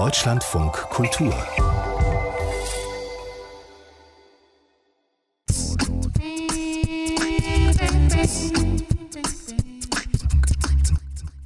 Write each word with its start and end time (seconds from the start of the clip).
Deutschlandfunk 0.00 0.72
Kultur. 0.88 1.34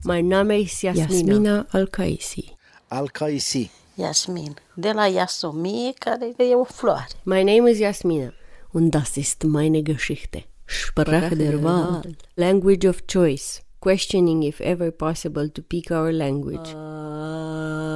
Mein 0.04 0.28
Name 0.28 0.60
ist 0.60 0.82
Jasmina. 0.82 1.08
Jasmina 1.08 1.66
Al-Kaisi. 1.72 2.52
Al-Kaisi. 2.90 3.70
Yasmin, 3.96 4.54
de 4.76 4.92
la 4.92 5.08
Yasomie, 5.08 5.92
care 5.98 6.32
e 6.38 6.54
o 6.54 6.64
floare. 6.64 7.08
My 7.24 7.42
name 7.42 7.68
is 7.68 7.80
Jasmina 7.80 8.32
und 8.72 8.92
das 8.92 9.16
ist 9.16 9.42
meine 9.42 9.82
Geschichte. 9.82 10.44
Sprache 10.66 11.36
der 11.36 11.60
Wahl. 11.64 12.02
Language 12.36 12.86
of 12.86 13.04
choice. 13.08 13.62
Questioning 13.80 14.44
if 14.44 14.60
ever 14.60 14.92
possible 14.92 15.50
to 15.50 15.60
pick 15.60 15.90
our 15.90 16.12
language. 16.12 16.72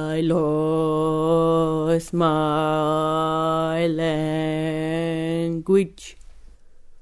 I 0.09 0.21
lost 0.21 2.13
my 2.13 3.85
language. 5.45 6.17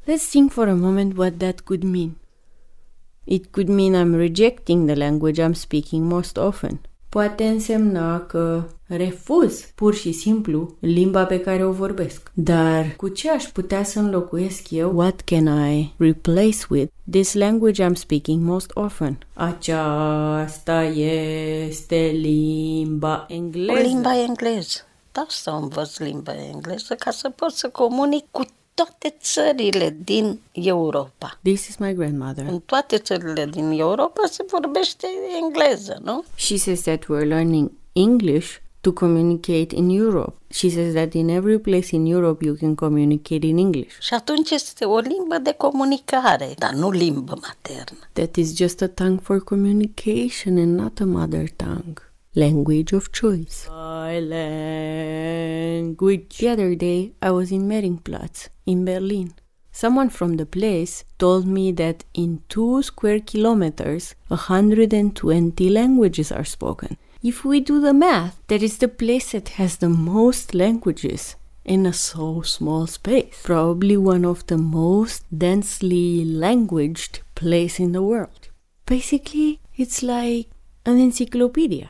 Let's 0.05 0.27
think 0.27 0.51
for 0.51 0.67
a 0.67 0.75
moment 0.75 1.15
what 1.15 1.39
that 1.39 1.63
could 1.63 1.85
mean. 1.85 2.17
It 3.25 3.53
could 3.53 3.69
mean 3.69 3.95
I'm 3.95 4.13
rejecting 4.13 4.87
the 4.87 4.97
language 4.97 5.39
I'm 5.39 5.55
speaking 5.55 6.09
most 6.09 6.37
often. 6.37 6.79
Poate 7.17 7.43
însemna 7.43 8.19
că 8.19 8.63
refuz 8.87 9.71
pur 9.75 9.95
și 9.95 10.11
simplu 10.11 10.75
limba 10.79 11.25
pe 11.25 11.39
care 11.39 11.65
o 11.65 11.71
vorbesc. 11.71 12.31
Dar 12.33 12.93
cu 12.97 13.07
ce 13.07 13.29
aș 13.29 13.43
putea 13.43 13.83
să 13.83 13.99
înlocuiesc 13.99 14.71
eu? 14.71 14.91
What 14.95 15.21
can 15.21 15.69
I 15.71 15.93
replace 15.97 16.57
with 16.69 16.91
this 17.11 17.33
language 17.33 17.85
I'm 17.85 17.93
speaking 17.93 18.43
most 18.43 18.71
often? 18.73 19.17
Aceasta 19.33 20.83
este 20.83 22.11
limba 22.13 23.25
engleză. 23.29 23.81
Limba 23.81 24.21
engleză. 24.21 24.79
Da, 25.11 25.25
să 25.29 25.49
învăț 25.49 25.97
limba 25.97 26.33
engleză 26.53 26.95
ca 26.95 27.11
să 27.11 27.29
pot 27.29 27.51
să 27.51 27.69
comunic 27.69 28.25
cu 28.31 28.45
toate 28.83 29.15
țările 29.21 29.97
din 30.03 30.39
Europa. 30.51 31.39
This 31.41 31.67
is 31.67 31.77
my 31.77 31.93
grandmother. 31.93 32.45
În 32.49 32.59
toate 32.59 32.97
țările 32.97 33.45
din 33.45 33.71
Europa 33.71 34.21
se 34.29 34.45
vorbește 34.49 35.07
engleză, 35.41 35.99
nu? 36.03 36.23
She 36.35 36.57
says 36.57 36.81
that 36.81 37.03
we're 37.03 37.27
learning 37.27 37.71
English 37.93 38.55
to 38.81 38.91
communicate 38.91 39.75
in 39.75 39.89
Europe. 39.89 40.35
She 40.49 40.69
says 40.69 40.93
that 40.93 41.13
in 41.13 41.29
every 41.29 41.59
place 41.59 41.95
in 41.95 42.05
Europe 42.05 42.45
you 42.45 42.55
can 42.55 42.75
communicate 42.75 43.45
in 43.45 43.57
English. 43.57 43.99
Și 43.99 44.13
atunci 44.13 44.49
este 44.49 44.85
o 44.85 44.97
limbă 44.97 45.37
de 45.41 45.51
comunicare, 45.51 46.53
dar 46.57 46.73
nu 46.73 46.91
limbă 46.91 47.37
maternă. 47.41 47.99
That 48.13 48.35
is 48.35 48.55
just 48.55 48.81
a 48.81 48.87
tongue 48.87 49.19
for 49.23 49.43
communication 49.43 50.57
and 50.57 50.79
not 50.79 50.99
a 50.99 51.05
mother 51.05 51.49
tongue. 51.55 52.06
Language 52.37 52.93
of 52.93 53.11
choice. 53.11 53.67
My 53.67 54.19
language. 54.19 56.37
The 56.37 56.49
other 56.49 56.75
day 56.75 57.13
I 57.19 57.31
was 57.31 57.51
in 57.51 57.67
Mehringplatz 57.67 58.49
in 58.67 58.85
Berlin. 58.85 59.33
Someone 59.71 60.11
from 60.11 60.37
the 60.37 60.45
place 60.45 61.03
told 61.17 61.47
me 61.47 61.71
that 61.71 62.05
in 62.13 62.43
two 62.47 62.83
square 62.83 63.21
kilometers, 63.21 64.13
120 64.27 65.69
languages 65.71 66.31
are 66.31 66.45
spoken. 66.45 66.97
If 67.23 67.43
we 67.43 67.59
do 67.59 67.81
the 67.81 67.95
math, 67.95 68.39
that 68.49 68.61
is 68.61 68.77
the 68.77 68.87
place 68.87 69.31
that 69.31 69.49
has 69.57 69.77
the 69.77 69.89
most 69.89 70.53
languages 70.53 71.35
in 71.65 71.87
a 71.87 71.93
so 71.93 72.43
small 72.43 72.85
space. 72.85 73.41
Probably 73.43 73.97
one 73.97 74.25
of 74.25 74.45
the 74.45 74.59
most 74.59 75.23
densely 75.35 76.23
languaged 76.23 77.21
place 77.33 77.79
in 77.79 77.93
the 77.93 78.03
world. 78.03 78.49
Basically, 78.85 79.59
it's 79.75 80.03
like 80.03 80.51
an 80.85 80.99
encyclopedia. 80.99 81.89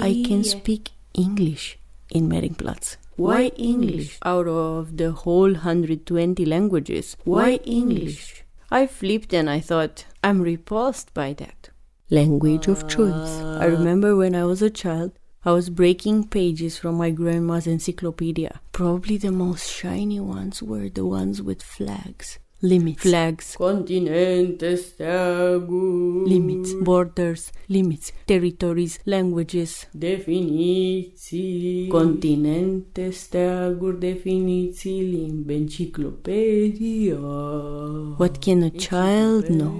I 0.00 0.22
can 0.26 0.44
speak 0.44 0.90
English 1.12 1.78
in 2.10 2.28
Mehringplatz. 2.28 2.96
Why 3.16 3.46
English? 3.56 4.18
Out 4.24 4.46
of 4.46 4.96
the 4.96 5.12
whole 5.12 5.52
120 5.52 6.44
languages. 6.44 7.16
Why 7.24 7.54
English? 7.64 8.44
I 8.70 8.86
flipped 8.86 9.32
and 9.34 9.50
I 9.50 9.60
thought, 9.60 10.04
I'm 10.22 10.40
repulsed 10.40 11.14
by 11.14 11.32
that. 11.34 11.70
Language 12.10 12.68
of 12.68 12.88
choice. 12.88 13.40
I 13.40 13.66
remember 13.66 14.16
when 14.16 14.34
I 14.34 14.44
was 14.44 14.62
a 14.62 14.70
child, 14.70 15.12
I 15.44 15.52
was 15.52 15.68
breaking 15.68 16.28
pages 16.28 16.78
from 16.78 16.94
my 16.96 17.10
grandma's 17.10 17.66
encyclopedia. 17.66 18.60
Probably 18.72 19.16
the 19.16 19.32
most 19.32 19.70
shiny 19.70 20.20
ones 20.20 20.62
were 20.62 20.88
the 20.88 21.04
ones 21.04 21.42
with 21.42 21.62
flags. 21.62 22.38
Limits. 22.66 23.02
Flags. 23.02 23.54
Continente 23.56 24.76
steaguri. 24.76 26.28
Limits. 26.28 26.72
Borders. 26.82 27.50
Limits. 27.66 28.12
Territories. 28.24 28.98
Languages. 29.04 29.88
Definiții. 29.92 31.86
Continente, 31.88 33.10
steaguri, 33.10 33.98
definiții, 33.98 35.00
limbi, 35.00 35.54
enciclopedia. 35.54 37.18
What 38.18 38.38
can 38.44 38.62
a 38.62 38.70
child 38.70 39.44
know? 39.46 39.74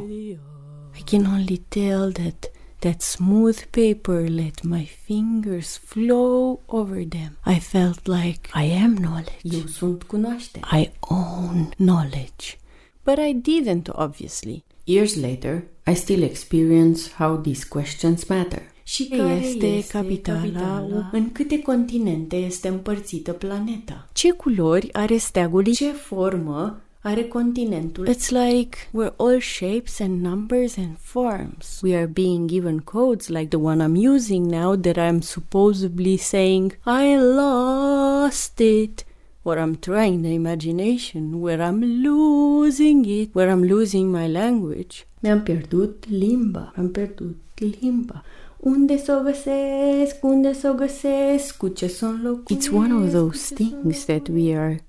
I 0.98 1.02
can 1.04 1.26
only 1.26 1.58
tell 1.68 2.12
that 2.12 2.50
that 2.80 3.00
smooth 3.02 3.58
paper 3.70 4.28
let 4.28 4.62
my 4.62 4.84
fingers 5.06 5.78
flow 5.78 6.60
over 6.66 7.04
them. 7.04 7.38
I 7.46 7.58
felt 7.58 8.06
like 8.06 8.50
I 8.54 8.64
am 8.84 8.94
knowledge. 8.94 9.40
Eu 9.42 9.66
sunt 9.66 10.02
cunoaștere. 10.02 10.64
I 10.80 10.90
own 11.00 11.68
knowledge. 11.76 12.58
But 13.04 13.18
I 13.18 13.32
didn't, 13.32 13.88
obviously. 13.92 14.64
Years 14.84 15.16
later, 15.16 15.64
I 15.86 15.94
still 15.94 16.22
experience 16.22 17.10
how 17.18 17.36
these 17.36 17.66
questions 17.68 18.24
matter. 18.28 18.62
Și 18.82 19.04
care 19.08 19.32
este, 19.32 19.66
este 19.66 19.98
capitala? 19.98 20.38
capitala? 20.38 21.08
În 21.12 21.32
câte 21.32 21.62
continente 21.62 22.36
este 22.36 22.68
împărțită 22.68 23.32
planeta? 23.32 24.08
Ce 24.12 24.30
culori 24.30 24.92
are 24.92 25.16
steagul? 25.16 25.64
Ce 25.72 25.90
formă 25.90 26.80
are 27.00 27.24
continentul? 27.24 28.08
It's 28.08 28.28
like 28.28 28.76
we're 28.92 29.16
all 29.16 29.40
shapes 29.40 30.00
and 30.00 30.20
numbers 30.20 30.76
and 30.76 30.96
forms. 30.98 31.80
We 31.82 31.96
are 31.96 32.06
being 32.06 32.48
given 32.48 32.78
codes 32.78 33.28
like 33.28 33.48
the 33.48 33.58
one 33.58 33.84
I'm 33.84 34.14
using 34.14 34.46
now 34.46 34.76
that 34.76 34.96
I'm 34.96 35.20
supposedly 35.20 36.16
saying, 36.16 36.78
I 36.86 37.16
lost 37.16 38.58
it 38.58 39.04
or 39.44 39.58
I'm 39.58 39.76
trying 39.76 40.22
the 40.22 40.32
imagination, 40.32 41.40
where 41.40 41.60
I'm 41.60 41.80
losing 42.02 43.04
it, 43.04 43.34
where 43.34 43.50
I'm 43.50 43.62
losing 43.62 44.10
my 44.10 44.26
language. 44.26 45.06
Mi-am 45.20 45.42
pierdut 45.42 46.08
limba, 46.08 46.72
am 46.76 46.90
pierdut 46.90 47.36
limba. 47.80 48.22
Unde 48.58 48.96
să 48.96 49.16
o 49.20 49.22
găsesc, 49.22 50.24
unde 50.24 50.52
să 50.52 50.70
o 50.70 50.74
găsesc, 50.74 51.56
cu 51.56 51.68
ce 51.68 51.86
să 51.86 52.06
It's 52.50 52.72
one 52.72 52.94
of 52.94 53.12
those 53.12 53.54
things 53.54 54.04
that 54.04 54.28
we 54.28 54.56
are 54.56 54.84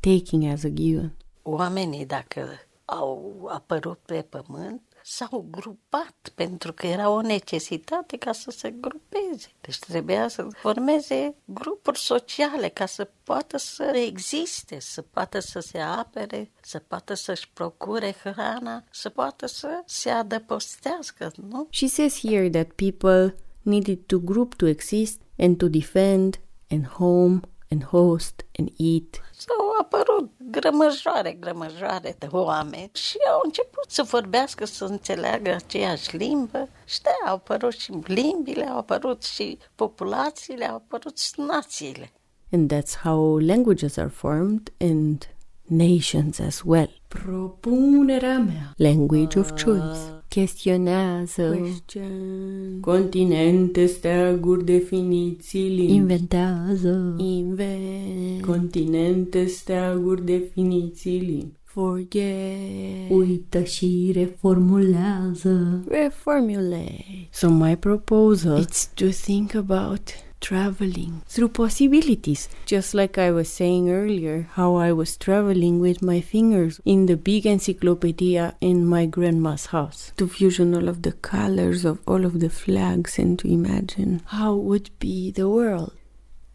taking 0.00 0.52
as 0.52 0.64
a 0.64 0.68
given. 0.68 1.12
Oamenii, 1.42 2.06
dacă 2.06 2.40
au 2.84 3.48
apărut 3.52 3.98
pe 4.06 4.26
pământ, 4.28 4.82
s-au 5.08 5.46
grupat 5.50 6.32
pentru 6.34 6.72
că 6.72 6.86
era 6.86 7.08
o 7.08 7.20
necesitate 7.20 8.16
ca 8.16 8.32
să 8.32 8.50
se 8.50 8.70
grupeze. 8.70 9.48
Deci 9.60 9.78
trebuia 9.78 10.28
să 10.28 10.46
formeze 10.56 11.34
grupuri 11.44 11.98
sociale 11.98 12.68
ca 12.68 12.86
să 12.86 13.08
poată 13.22 13.56
să 13.56 13.92
existe, 14.06 14.80
să 14.80 15.02
poată 15.02 15.38
să 15.38 15.60
se 15.60 15.78
apere, 15.78 16.50
să 16.60 16.78
poată 16.78 17.14
să-și 17.14 17.50
procure 17.52 18.14
hrana, 18.22 18.84
să 18.90 19.08
poată 19.08 19.46
să 19.46 19.82
se 19.84 20.10
adăpostească, 20.10 21.32
nu? 21.48 21.66
She 21.70 21.86
says 21.86 22.20
here 22.20 22.50
that 22.50 22.72
people 22.72 23.34
needed 23.62 23.98
to 24.06 24.18
group 24.18 24.54
to 24.54 24.66
exist 24.66 25.20
and 25.38 25.56
to 25.58 25.68
defend 25.68 26.40
and 26.70 26.86
home 26.86 27.40
and 27.70 27.84
host 27.84 28.44
and 28.58 28.68
eat. 28.76 29.20
S-au 29.32 29.76
apărut 29.80 30.30
grămăjoare, 30.50 31.32
grămăjoare 31.40 32.16
de 32.18 32.26
oameni 32.30 32.90
și 32.92 33.16
au 33.32 33.40
început 33.44 33.84
să 33.90 34.02
vorbească, 34.02 34.64
să 34.64 34.84
înțeleagă 34.84 35.50
aceeași 35.50 36.16
limbă 36.16 36.68
și 36.84 37.00
de 37.02 37.10
au 37.26 37.34
apărut 37.34 37.72
și 37.72 37.92
limbile, 38.04 38.64
au 38.64 38.78
apărut 38.78 39.22
și 39.22 39.58
populațiile, 39.74 40.64
au 40.68 40.74
apărut 40.74 41.18
și 41.18 41.32
națiile. 41.36 42.12
And 42.52 42.72
that's 42.72 42.94
how 43.02 43.38
languages 43.38 43.96
are 43.96 44.08
formed 44.08 44.72
and 44.78 45.28
nations 45.68 46.38
as 46.38 46.62
well. 46.64 46.90
Propunerea 47.08 48.38
mea. 48.38 48.72
Language 48.76 49.38
of 49.38 49.50
choice. 49.62 50.15
Chestionează. 50.28 51.58
Question. 51.60 52.80
Continente, 52.80 53.86
steaguri, 53.86 54.64
definiții, 54.64 55.68
limbi. 55.68 55.92
Inventează. 55.94 57.14
Invent. 57.18 58.44
Continente, 58.46 59.46
steaguri, 59.46 60.24
definiții, 60.24 61.18
limbi. 61.18 61.54
Forget. 61.62 63.10
Uită 63.10 63.62
și 63.62 64.10
reformulează. 64.14 65.84
Reformulate. 65.88 67.28
So 67.30 67.50
my 67.50 67.76
proposal 67.76 68.58
is 68.58 68.90
to 68.94 69.06
think 69.06 69.54
about 69.54 70.00
traveling 70.40 71.22
through 71.26 71.48
possibilities. 71.48 72.48
Just 72.66 72.94
like 72.94 73.18
I 73.18 73.30
was 73.30 73.48
saying 73.48 73.90
earlier, 73.90 74.48
how 74.52 74.76
I 74.76 74.92
was 74.92 75.16
traveling 75.16 75.80
with 75.80 76.02
my 76.02 76.20
fingers 76.20 76.80
in 76.84 77.06
the 77.06 77.16
big 77.16 77.46
encyclopedia 77.46 78.54
in 78.60 78.86
my 78.86 79.06
grandma's 79.06 79.66
house 79.66 80.12
to 80.16 80.28
fusion 80.28 80.74
all 80.74 80.88
of 80.88 81.02
the 81.02 81.12
colors 81.12 81.84
of 81.84 82.00
all 82.06 82.24
of 82.24 82.40
the 82.40 82.50
flags 82.50 83.18
and 83.18 83.38
to 83.38 83.48
imagine 83.48 84.22
how 84.26 84.54
would 84.54 84.90
be 84.98 85.30
the 85.30 85.48
world 85.48 85.92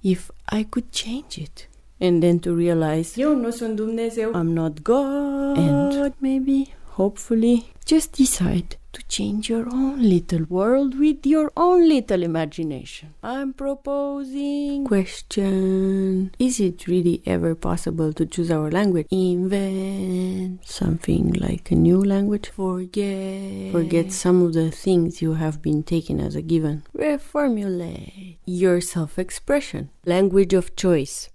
if 0.03 0.31
I 0.49 0.63
could 0.63 0.91
change 0.91 1.37
it. 1.37 1.67
And 1.99 2.23
then 2.23 2.39
to 2.39 2.55
realize, 2.55 3.15
Eu 3.15 3.35
nu 3.35 3.51
sunt 3.51 3.75
Dumnezeu, 3.75 4.31
I'm 4.33 4.55
not 4.55 4.81
God, 4.83 5.57
and 5.57 6.13
maybe, 6.19 6.73
hopefully, 6.97 7.65
just 7.85 8.13
decide 8.13 8.77
to 8.93 9.03
change 9.07 9.49
your 9.49 9.67
own 9.71 10.01
little 10.01 10.43
world 10.49 10.97
with 10.99 11.25
your 11.25 11.51
own 11.55 11.87
little 11.87 12.23
imagination. 12.23 13.13
I'm 13.23 13.53
proposing 13.53 14.85
question 14.85 16.31
Is 16.39 16.59
it 16.59 16.87
really 16.87 17.21
ever 17.25 17.55
possible 17.55 18.13
to 18.13 18.25
choose 18.25 18.51
our 18.51 18.69
language? 18.69 19.07
Invent 19.11 20.65
something 20.65 21.33
like 21.33 21.71
a 21.71 21.75
new 21.75 22.03
language? 22.03 22.49
Forget 22.49 23.71
forget 23.71 24.11
some 24.11 24.41
of 24.41 24.53
the 24.53 24.71
things 24.71 25.21
you 25.21 25.33
have 25.33 25.61
been 25.61 25.83
taken 25.83 26.19
as 26.19 26.35
a 26.35 26.41
given. 26.41 26.83
Reformulate 26.95 28.37
your 28.45 28.81
self-expression. 28.81 29.89
Language 30.05 30.53
of 30.53 30.75
choice. 30.75 31.29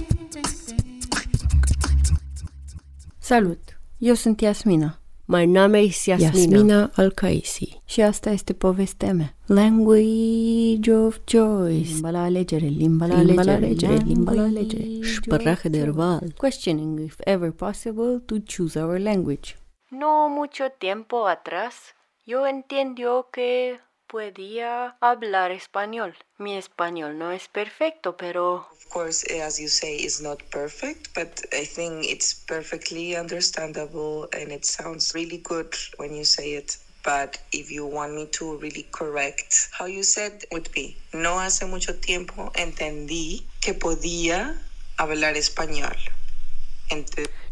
Salut! 3.30 3.80
Eu 3.98 4.14
sunt 4.14 4.40
Yasmina. 4.40 4.98
My 5.24 5.46
name 5.46 5.80
is 5.80 6.06
Yasmina. 6.06 6.32
Yasmina 6.34 6.90
Al-Kaisi. 6.94 7.82
Și 7.84 8.00
asta 8.00 8.30
este 8.30 8.52
povestea 8.52 9.12
mea. 9.12 9.36
Language 9.46 10.92
of 10.92 11.18
choice. 11.24 11.92
Limba 11.92 12.10
la 12.10 12.22
alegere, 12.22 12.66
limba 12.66 13.06
la 13.06 13.22
limba 13.22 13.40
alegere, 13.40 13.64
alegere 13.64 13.96
limba 14.06 14.32
la 14.32 14.42
alegere. 14.42 14.84
Sprache 15.02 15.68
der 15.68 15.96
Wahl. 15.96 16.32
Questioning 16.36 16.98
if 16.98 17.16
ever 17.18 17.50
possible 17.50 18.22
to 18.26 18.36
choose 18.46 18.78
our 18.78 18.98
language. 18.98 19.56
No 19.90 20.28
mucho 20.28 20.64
tiempo 20.78 21.26
atrás, 21.26 21.74
yo 22.24 22.46
entiendo 22.46 23.28
que 23.32 23.78
podía 24.10 24.96
hablar 25.00 25.52
español. 25.52 26.14
Mi 26.38 26.56
español 26.56 27.16
no 27.16 27.30
es 27.32 27.48
perfecto, 27.48 28.16
pero... 28.16 28.66
Of 28.72 28.88
course, 28.88 29.24
as 29.40 29.58
you 29.58 29.68
say, 29.68 29.96
it's 29.96 30.20
not 30.20 30.42
perfect, 30.50 31.14
but 31.14 31.28
I 31.52 31.64
think 31.64 32.04
it's 32.04 32.34
perfectly 32.34 33.14
understandable 33.16 34.28
and 34.32 34.50
it 34.50 34.64
sounds 34.64 35.14
really 35.14 35.38
good 35.38 35.74
when 35.98 36.14
you 36.14 36.24
say 36.24 36.56
it. 36.56 36.76
But 37.02 37.38
if 37.52 37.70
you 37.70 37.86
want 37.86 38.14
me 38.14 38.26
to 38.32 38.58
really 38.58 38.86
correct 38.90 39.70
how 39.72 39.86
you 39.86 40.02
said, 40.02 40.44
would 40.52 40.70
be, 40.72 40.96
no 41.14 41.38
hace 41.38 41.64
mucho 41.66 41.94
tiempo 41.94 42.52
entendí 42.54 43.46
que 43.62 43.72
podía 43.72 44.60
hablar 44.98 45.36
español. 45.36 45.96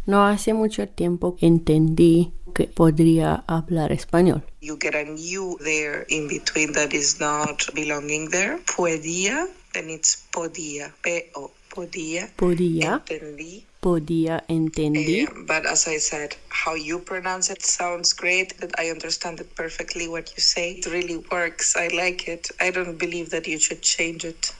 No 0.04 0.26
hace 0.26 0.52
mucho 0.52 0.88
tiempo 0.88 1.36
entendí 1.40 2.32
que 2.58 2.66
podría 2.66 3.44
hablar 3.46 3.92
español. 3.92 4.42
You 4.60 4.76
get 4.80 4.96
a 4.96 5.04
new 5.04 5.56
there 5.62 6.04
in 6.08 6.26
between 6.26 6.72
that 6.72 6.92
is 6.92 7.20
not 7.20 7.72
belonging 7.72 8.30
there. 8.30 8.58
Podía, 8.76 9.46
then 9.72 9.88
it's 9.88 10.26
podía. 10.32 10.92
P-O. 11.02 11.52
Podía. 11.72 12.28
Podía. 12.34 13.04
Entendí. 13.08 13.64
Podía, 13.80 14.42
entendí. 14.48 15.28
Uh, 15.28 15.44
but 15.46 15.66
as 15.66 15.86
I 15.86 15.98
said, 15.98 16.34
how 16.48 16.74
you 16.74 16.98
pronounce 16.98 17.48
it 17.48 17.62
sounds 17.62 18.12
great. 18.12 18.58
That 18.58 18.72
I 18.76 18.90
understand 18.90 19.38
it 19.38 19.54
perfectly 19.54 20.08
what 20.08 20.32
you 20.34 20.42
say. 20.42 20.80
It 20.80 20.86
really 20.86 21.18
works. 21.30 21.76
I 21.76 21.86
like 21.94 22.26
it. 22.26 22.50
I 22.58 22.72
don't 22.72 22.98
believe 22.98 23.30
that 23.30 23.46
you 23.46 23.60
should 23.60 23.82
change 23.82 24.24
it. 24.24 24.52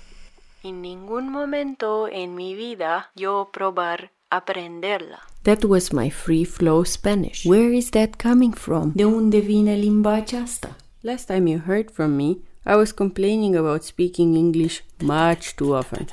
En 0.62 0.82
ningún 0.82 1.30
momento 1.30 2.06
en 2.06 2.36
mi 2.36 2.54
vida 2.54 3.10
yo 3.16 3.50
probar 3.52 4.12
aprenderla. 4.30 5.20
That 5.44 5.64
was 5.64 5.92
my 5.92 6.10
free 6.10 6.44
flow 6.44 6.84
Spanish. 6.84 7.44
Where 7.46 7.72
is 7.72 7.90
that 7.90 8.18
coming 8.18 8.52
from? 8.52 8.92
De 8.96 9.04
unde 9.04 9.40
vine 9.42 9.76
limba 9.80 10.18
aceasta? 10.22 10.74
Last 11.02 11.28
time 11.28 11.46
you 11.46 11.58
heard 11.58 11.90
from 11.90 12.16
me, 12.16 12.38
I 12.66 12.76
was 12.76 12.92
complaining 12.92 13.56
about 13.56 13.84
speaking 13.84 14.36
English 14.36 14.82
much 15.00 15.56
too 15.56 15.74
often. 15.74 16.06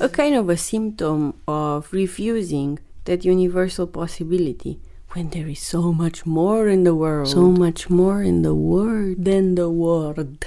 A 0.00 0.08
kind 0.08 0.34
of 0.34 0.48
a 0.48 0.56
symptom 0.56 1.34
of 1.46 1.92
refusing 1.92 2.80
that 3.04 3.24
universal 3.24 3.86
possibility 3.86 4.80
when 5.12 5.30
there 5.30 5.46
is 5.46 5.60
so 5.60 5.92
much 5.92 6.26
more 6.26 6.68
in 6.68 6.82
the 6.82 6.94
world. 6.94 7.28
So 7.28 7.52
much 7.52 7.88
more 7.88 8.22
in 8.22 8.42
the 8.42 8.54
world 8.54 9.24
than 9.24 9.54
the 9.54 9.70
word. 9.70 10.44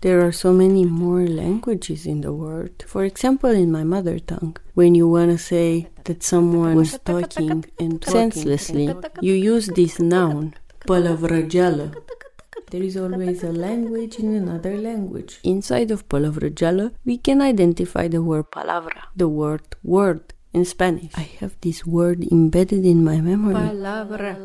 There 0.00 0.20
are 0.24 0.30
so 0.30 0.52
many 0.52 0.84
more 0.84 1.26
languages 1.26 2.06
in 2.06 2.20
the 2.20 2.32
world. 2.32 2.84
For 2.86 3.02
example, 3.04 3.50
in 3.50 3.72
my 3.72 3.82
mother 3.82 4.20
tongue, 4.20 4.56
when 4.74 4.94
you 4.94 5.08
want 5.08 5.32
to 5.32 5.38
say 5.38 5.88
that 6.04 6.22
someone 6.22 6.76
was 6.76 6.98
talking 7.04 7.64
and 7.80 8.04
senselessly, 8.04 8.94
you 9.20 9.34
use 9.34 9.66
this 9.66 9.98
noun, 9.98 10.54
palavrăgeală. 10.86 11.90
There 12.70 12.84
is 12.84 12.96
always 12.96 13.42
a 13.42 13.50
language 13.50 14.18
in 14.18 14.34
another 14.34 14.76
language. 14.76 15.38
Inside 15.42 15.92
of 15.92 16.02
palavrăgeală, 16.02 16.92
we 17.06 17.16
can 17.16 17.40
identify 17.40 18.08
the 18.08 18.18
word 18.18 18.46
palabra, 18.48 19.12
the 19.16 19.26
word 19.26 19.66
word 19.82 20.34
in 20.50 20.64
Spanish. 20.64 21.12
I 21.16 21.28
have 21.40 21.52
this 21.58 21.84
word 21.84 22.22
embedded 22.30 22.84
in 22.84 23.02
my 23.02 23.20
memory. 23.20 23.54
Palabra 23.54 24.36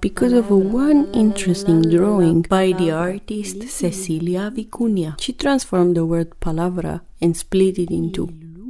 because 0.00 0.32
of 0.32 0.50
a 0.50 0.56
one 0.56 1.12
interesting 1.12 1.82
drawing 1.82 2.40
by 2.42 2.72
the 2.72 2.90
artist 2.90 3.68
Cecilia 3.68 4.50
Vicuña. 4.50 5.20
She 5.20 5.34
transformed 5.34 5.96
the 5.96 6.06
word 6.06 6.40
palabra 6.40 7.02
and 7.20 7.36
split 7.36 7.78
it 7.78 7.90
in 7.90 8.10
two. 8.12 8.28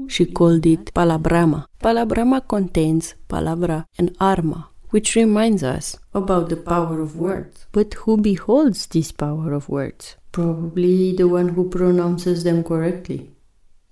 She 0.08 0.26
called 0.26 0.66
it 0.66 0.92
palabrama. 0.92 1.66
Palabrama 1.80 2.40
contains 2.48 3.14
palabra 3.28 3.84
and 3.96 4.16
arma, 4.18 4.70
which 4.90 5.14
reminds 5.14 5.62
us 5.62 5.96
about 6.14 6.48
the 6.48 6.56
power 6.56 7.00
of 7.00 7.14
words. 7.16 7.66
But 7.70 7.94
who 7.94 8.16
beholds 8.16 8.86
this 8.86 9.12
power 9.12 9.52
of 9.52 9.68
words? 9.68 10.16
Probably 10.32 11.14
the 11.14 11.28
one 11.28 11.50
who 11.50 11.68
pronounces 11.68 12.42
them 12.42 12.64
correctly. 12.64 13.30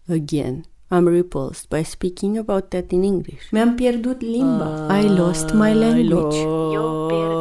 Again, 0.09 0.67
I'm 0.89 1.09
repulsed 1.09 1.69
by 1.69 1.83
speaking 1.83 2.39
about 2.39 2.71
that 2.71 2.93
in 2.93 3.03
English. 3.03 3.51
Mi-am 3.51 3.75
pierdut 3.75 4.21
limba. 4.21 4.87
Ah, 4.89 5.01
I 5.01 5.09
lost 5.09 5.53
my 5.53 5.75
language. 5.75 6.37
Eu 6.73 7.07
pierd 7.09 7.37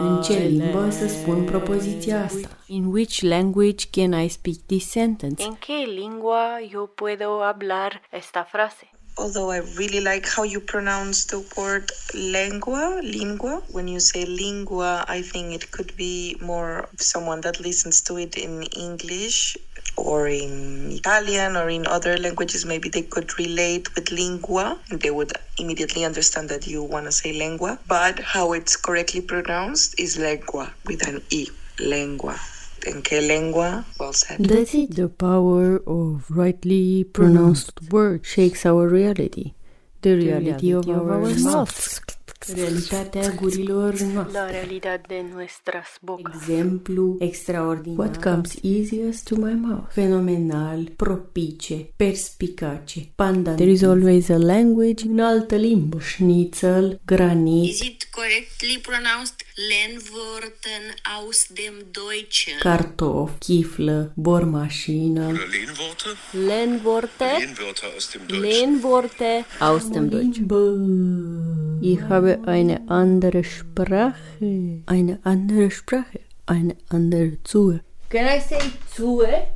În 0.00 0.22
ce 0.22 0.32
limbă 0.32 0.90
să 0.90 1.08
spun 1.08 1.44
propoziția 1.44 2.24
asta? 2.24 2.48
In 2.66 2.84
which 2.84 3.22
language 3.22 3.86
can 3.90 4.12
I 4.12 4.28
speak 4.28 4.56
this 4.66 4.90
sentence? 4.90 5.44
En 5.44 5.54
qué 5.54 5.86
lengua 6.00 6.60
yo 6.72 6.86
puedo 6.86 7.40
hablar 7.42 8.00
esta 8.10 8.46
frase? 8.50 8.90
although 9.18 9.50
I 9.50 9.60
really 9.78 10.00
like 10.00 10.26
how 10.26 10.42
you 10.42 10.60
pronounce 10.60 11.24
the 11.24 11.40
word 11.56 11.90
lengua, 12.14 13.00
lingua. 13.02 13.62
When 13.72 13.88
you 13.88 14.00
say 14.00 14.24
lingua, 14.24 15.04
I 15.08 15.22
think 15.22 15.54
it 15.54 15.70
could 15.70 15.96
be 15.96 16.36
more 16.40 16.88
someone 16.98 17.40
that 17.40 17.60
listens 17.60 18.02
to 18.02 18.18
it 18.18 18.36
in 18.36 18.62
English 18.76 19.56
or 19.96 20.28
in 20.28 20.92
Italian 20.92 21.56
or 21.56 21.68
in 21.68 21.86
other 21.86 22.16
languages. 22.18 22.64
Maybe 22.64 22.88
they 22.88 23.02
could 23.02 23.38
relate 23.38 23.94
with 23.94 24.10
lingua 24.12 24.78
and 24.90 25.00
they 25.00 25.10
would 25.10 25.32
immediately 25.58 26.04
understand 26.04 26.48
that 26.50 26.66
you 26.66 26.82
want 26.82 27.06
to 27.06 27.12
say 27.12 27.32
lengua. 27.32 27.78
But 27.88 28.20
how 28.20 28.52
it's 28.52 28.76
correctly 28.76 29.20
pronounced 29.20 29.98
is 29.98 30.18
lengua 30.18 30.72
with 30.84 31.06
an 31.06 31.22
E, 31.30 31.48
lengua. 31.80 32.38
en 32.86 33.02
qué 33.02 33.20
lengua 33.20 33.84
well 33.98 34.12
said. 34.12 34.38
That's 34.38 34.74
it. 34.74 34.94
The 34.94 35.08
power 35.08 35.82
of 35.86 36.30
rightly 36.30 37.04
pronounced 37.04 37.74
mm. 37.76 37.92
words 37.92 38.28
shakes 38.28 38.64
our 38.64 38.88
reality. 38.88 39.54
The 40.02 40.14
reality, 40.14 40.44
the 40.44 40.44
reality 40.44 40.70
of, 40.72 40.88
of, 40.88 41.08
our, 41.08 41.24
our 41.24 41.34
mouths. 41.40 42.15
Realitatea 42.54 43.30
gurilor 43.30 44.00
noastre. 44.00 44.38
La 44.38 44.46
realidad 44.46 45.00
de 45.08 45.22
nuestras 45.32 45.86
bocas. 46.00 46.34
Exemplu 46.34 47.16
extraordinar. 47.20 47.98
What 47.98 48.22
comes 48.22 48.58
easiest 48.62 49.28
to 49.28 49.36
my 49.36 49.52
mouth. 49.54 49.92
Fenomenal, 49.92 50.90
propice, 50.96 51.90
perspicace, 51.96 53.08
pandan. 53.14 53.56
There 53.56 53.70
is 53.70 53.82
always 53.82 54.28
a 54.28 54.36
language 54.38 55.06
în 55.08 55.20
altă 55.20 55.54
limbă. 55.54 55.98
Schnitzel, 56.00 57.00
granit. 57.04 57.68
Is 57.68 57.80
it 57.80 58.08
correctly 58.10 58.78
pronounced 58.82 59.45
Lehnworten 59.58 60.92
aus 61.16 61.48
dem 61.48 61.90
Deutschen? 61.90 62.60
Kartoff, 62.60 63.40
Kifle, 63.40 64.12
Bohrmaschine. 64.14 65.32
Lehnworte? 65.32 66.14
Lehnworte. 66.34 67.24
Lehnwörter 67.24 67.86
aus 67.96 68.10
dem 68.10 68.28
Deutschen. 68.28 68.42
Lehnworte 68.42 69.44
aus 69.58 69.90
dem 69.90 70.10
Deutschen. 70.10 71.78
Ich 71.80 72.02
habe 72.02 72.38
eine 72.44 72.86
andere 72.90 73.42
Sprache. 73.44 74.82
Eine 74.84 75.20
andere 75.24 75.70
Sprache. 75.70 76.20
Eine 76.44 76.76
andere 76.90 77.42
Zunge. 77.42 77.80
Can 78.10 78.26
I 78.26 78.38
say 78.38 78.60
Zunge? 78.94 79.46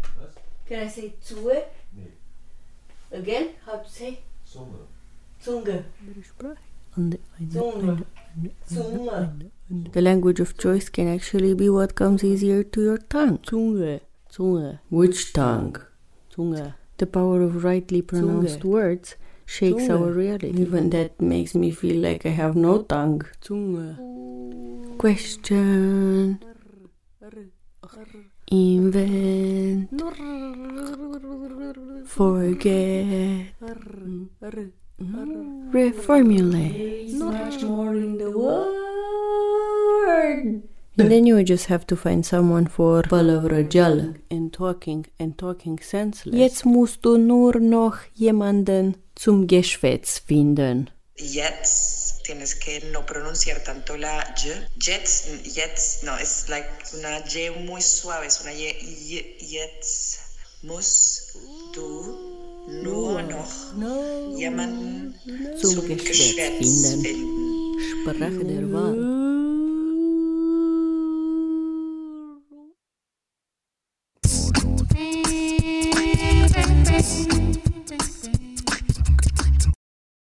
Can 0.66 0.86
I 0.86 0.88
say 0.88 1.12
Zunge? 1.20 1.62
Nee. 1.92 3.18
Again? 3.18 3.48
How 3.66 3.82
to 3.82 3.88
say? 3.90 4.16
Zunge. 4.50 4.78
Zunge. 5.42 5.84
Andere 6.06 6.22
Sprache. 6.24 6.56
The 9.70 10.02
language 10.02 10.40
of 10.40 10.58
choice 10.58 10.88
can 10.88 11.06
actually 11.06 11.54
be 11.54 11.70
what 11.70 11.94
comes 11.94 12.24
easier 12.24 12.64
to 12.64 12.82
your 12.82 12.98
tongue. 12.98 13.38
Zunge. 13.38 14.00
Zunge. 14.32 14.80
Which 14.88 15.32
tongue? 15.32 15.76
Zunge. 16.34 16.74
The 16.98 17.06
power 17.06 17.40
of 17.42 17.62
rightly 17.62 18.02
pronounced 18.02 18.60
Zunge. 18.60 18.64
words 18.64 19.14
shakes 19.46 19.84
Zunge. 19.84 19.90
our 20.00 20.10
reality. 20.10 20.60
Even 20.60 20.90
that 20.90 21.20
makes 21.20 21.54
me 21.54 21.70
feel 21.70 22.02
like 22.02 22.26
I 22.26 22.30
have 22.30 22.56
no 22.56 22.82
tongue. 22.82 23.22
Zunge. 23.40 24.98
Question. 24.98 26.40
Invent. 28.50 30.02
Forget. 32.06 33.54
Reformulate. 35.00 37.14
Much 37.14 37.62
more 37.62 37.94
in 37.94 38.18
the 38.18 38.30
world. 38.30 38.76
And 40.98 41.10
then 41.10 41.24
you 41.24 41.42
just 41.42 41.66
have 41.66 41.86
to 41.86 41.96
find 41.96 42.26
someone 42.26 42.66
for 42.66 43.02
Palavrageală 43.02 44.14
and 44.30 44.52
talking 44.52 45.06
and 45.18 45.38
talking 45.38 45.80
senseless. 45.80 46.38
Jetzt 46.38 46.66
musst 46.66 47.04
du 47.04 47.16
nur 47.16 47.60
noch 47.60 47.96
jemanden 48.14 48.96
zum 49.14 49.46
Geschwätz 49.46 50.18
finden. 50.18 50.90
Jetzt 51.16 52.24
tienes 52.24 52.60
que 52.60 52.82
no 52.92 53.06
pronunciar 53.06 53.64
tanto 53.64 53.96
la 53.96 54.22
y. 54.44 54.52
Jetzt, 54.82 55.28
jetzt, 55.44 56.04
no, 56.04 56.12
es 56.20 56.46
like 56.48 56.68
una 56.98 57.24
y 57.24 57.50
muy 57.66 57.80
suave, 57.80 58.26
es 58.26 58.42
una 58.42 58.52
y, 58.52 58.68
y 58.68 59.24
jetzt 59.40 60.20
musst 60.62 61.38
du 61.74 62.39
nur 62.82 63.22
noch 63.22 64.36
jemanden 64.36 65.14
Zum 65.60 65.86
Geschwätz 65.86 66.92
finden. 66.98 67.76
Sprache 68.02 68.44
der 68.44 68.72
Wahl. 68.72 69.20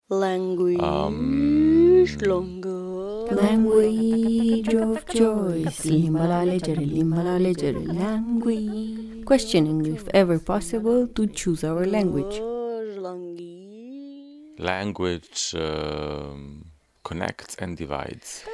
Language 0.09 0.81
Um, 0.81 2.07
longer. 2.21 3.27
Language 3.35 4.75
of 4.75 5.05
choice. 5.07 5.85
Limba 5.85 6.27
la 6.27 6.41
alegere, 6.41 6.85
limba 6.85 7.23
la 7.23 7.35
alegere. 7.35 7.81
Language. 7.85 8.96
Questioning 9.27 9.87
if 9.87 10.09
ever 10.15 10.39
possible 10.39 11.09
to 11.09 11.27
choose 11.27 11.65
our 11.65 11.85
language. 11.85 12.39
Language. 12.39 13.57
language 14.59 15.55
um, 15.55 16.65
connects 17.03 17.57
and 17.57 17.77
divides. 17.77 18.45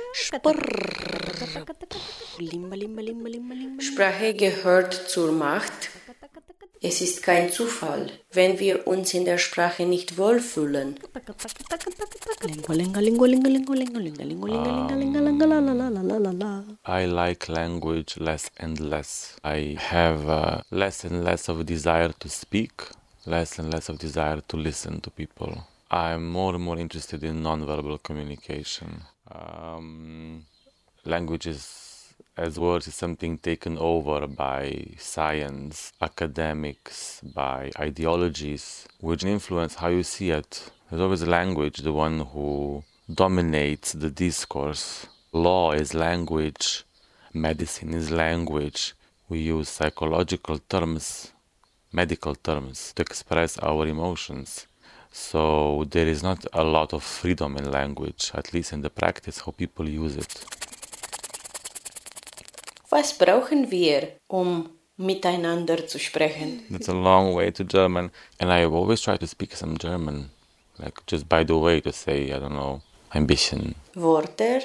Sprache 3.79 4.35
gehört 4.35 4.95
zur 4.95 5.33
Macht. 5.33 5.91
Es 6.85 7.01
ist 7.01 7.23
kein 7.23 7.53
Zufall, 7.53 8.11
wenn 8.33 8.59
wir 8.59 8.89
uns 8.89 9.15
in 9.15 9.25
der 9.25 9.39
Sprache 9.39 9.87
nicht 9.87 10.19
wohlfühlen. 10.19 10.99
Um, 14.45 14.83
I 16.85 17.05
like 17.07 17.49
language 17.49 18.17
less 18.19 18.51
and 18.59 18.81
less. 18.81 19.37
I 19.45 19.77
have 19.79 20.27
uh, 20.29 20.63
less 20.71 21.05
and 21.05 21.23
less 21.23 21.49
of 21.49 21.65
desire 21.65 22.13
to 22.19 22.29
speak, 22.29 22.73
less 23.27 23.61
and 23.61 23.73
less 23.73 23.89
of 23.89 23.99
desire 23.99 24.43
to 24.49 24.57
listen 24.57 25.01
to 25.03 25.11
people. 25.11 25.63
I'm 25.89 26.29
more 26.29 26.57
and 26.57 26.65
more 26.65 26.79
interested 26.81 27.23
in 27.23 27.45
nonverbal 27.45 28.03
communication. 28.03 29.03
Um, 29.31 30.47
language 31.05 31.47
as 32.37 32.59
words 32.59 32.89
is 32.89 32.95
something 32.95 33.37
taken 33.37 33.77
over 33.79 34.27
by 34.27 34.87
science, 34.99 35.93
academics, 36.01 37.21
by 37.35 37.71
ideologies, 37.79 38.87
which 39.01 39.25
influence 39.25 39.75
how 39.75 39.89
you 39.89 40.03
see 40.03 40.31
it. 40.31 40.71
There's 40.89 41.03
always 41.03 41.27
language, 41.27 41.79
the 41.79 41.93
one 41.93 42.21
who 42.21 42.85
dominates 43.13 43.93
the 43.93 44.11
discourse. 44.11 45.07
Law 45.33 45.73
is 45.73 45.93
language, 45.95 46.85
medicine 47.35 47.93
is 47.93 48.11
language. 48.11 48.95
We 49.29 49.41
use 49.41 49.69
psychological 49.69 50.59
terms, 50.59 51.33
medical 51.93 52.35
terms, 52.35 52.93
to 52.95 53.03
express 53.03 53.59
our 53.59 53.87
emotions. 53.87 54.67
So 55.11 55.85
there 55.91 56.07
is 56.07 56.23
not 56.23 56.47
a 56.55 56.65
lot 56.65 56.95
of 56.95 57.03
freedom 57.03 57.59
in 57.59 57.71
language, 57.71 58.31
at 58.35 58.55
least 58.55 58.73
in 58.73 58.81
the 58.81 58.91
practice, 58.91 59.41
how 59.41 59.53
people 59.53 59.87
use 59.87 60.17
it. 60.17 60.45
Was 62.93 63.15
brauchen 63.15 63.71
wir, 63.71 64.09
um 64.29 64.69
miteinander 64.99 65.87
zu 65.87 65.99
sprechen? 65.99 66.63
It's 66.69 66.91
a 66.91 66.93
long 66.93 67.35
way 67.35 67.51
to 67.51 67.65
German, 67.65 68.11
and 68.39 68.53
I 68.53 68.67
always 68.67 69.01
try 69.01 69.17
to 69.17 69.27
speak 69.27 69.57
some 69.57 69.79
German, 69.79 70.29
like 70.77 71.01
just 71.07 71.27
by 71.27 71.43
the 71.43 71.55
way 71.55 71.81
to 71.81 71.91
say, 71.91 72.31
I 72.35 72.39
don't 72.39 72.53
know, 72.53 72.83
ein 73.09 73.27
bisschen. 73.27 73.77
Wörter, 73.95 74.61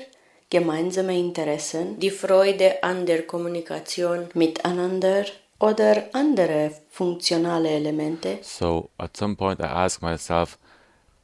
gemeinsame 0.50 1.18
Interessen, 1.18 2.02
die 2.02 2.10
Freude 2.10 2.84
an 2.84 3.06
der 3.06 3.26
Kommunikation 3.26 4.28
miteinander 4.34 5.26
oder 5.60 6.10
andere 6.12 6.74
funktionale 6.90 7.70
Elemente. 7.70 8.40
So 8.42 8.90
at 8.98 9.16
some 9.16 9.38
point, 9.38 9.62
I 9.62 9.68
ask 9.68 10.02
myself, 10.02 10.58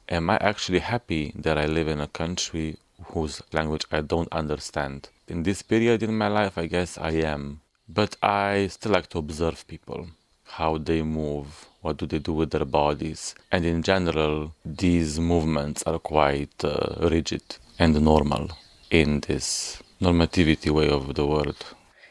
am 0.07 0.29
I 0.29 0.37
actually 0.37 0.79
happy 0.79 1.33
that 1.41 1.57
I 1.57 1.65
live 1.65 1.91
in 1.91 1.99
a 1.99 2.07
country 2.07 2.77
whose 3.13 3.43
language 3.51 3.87
I 3.91 3.99
don't 3.99 4.31
understand? 4.31 5.09
In 5.27 5.43
this 5.43 5.61
period 5.61 6.03
in 6.03 6.17
my 6.17 6.27
life, 6.27 6.57
I 6.57 6.67
guess 6.67 6.97
I 6.97 7.11
am. 7.11 7.61
But 7.87 8.15
I 8.21 8.67
still 8.67 8.91
like 8.91 9.07
to 9.09 9.19
observe 9.19 9.67
people, 9.67 10.07
how 10.43 10.77
they 10.77 11.01
move, 11.01 11.67
what 11.81 11.97
do 11.97 12.05
they 12.05 12.19
do 12.19 12.33
with 12.33 12.51
their 12.51 12.65
bodies. 12.65 13.35
And 13.51 13.65
in 13.65 13.83
general, 13.83 14.53
these 14.65 15.19
movements 15.19 15.83
are 15.83 15.99
quite 15.99 16.63
uh, 16.63 17.07
rigid 17.09 17.43
and 17.79 18.01
normal 18.01 18.51
in 18.89 19.21
this 19.21 19.81
normativity 19.99 20.69
way 20.69 20.89
of 20.89 21.15
the 21.15 21.25
world. 21.25 21.65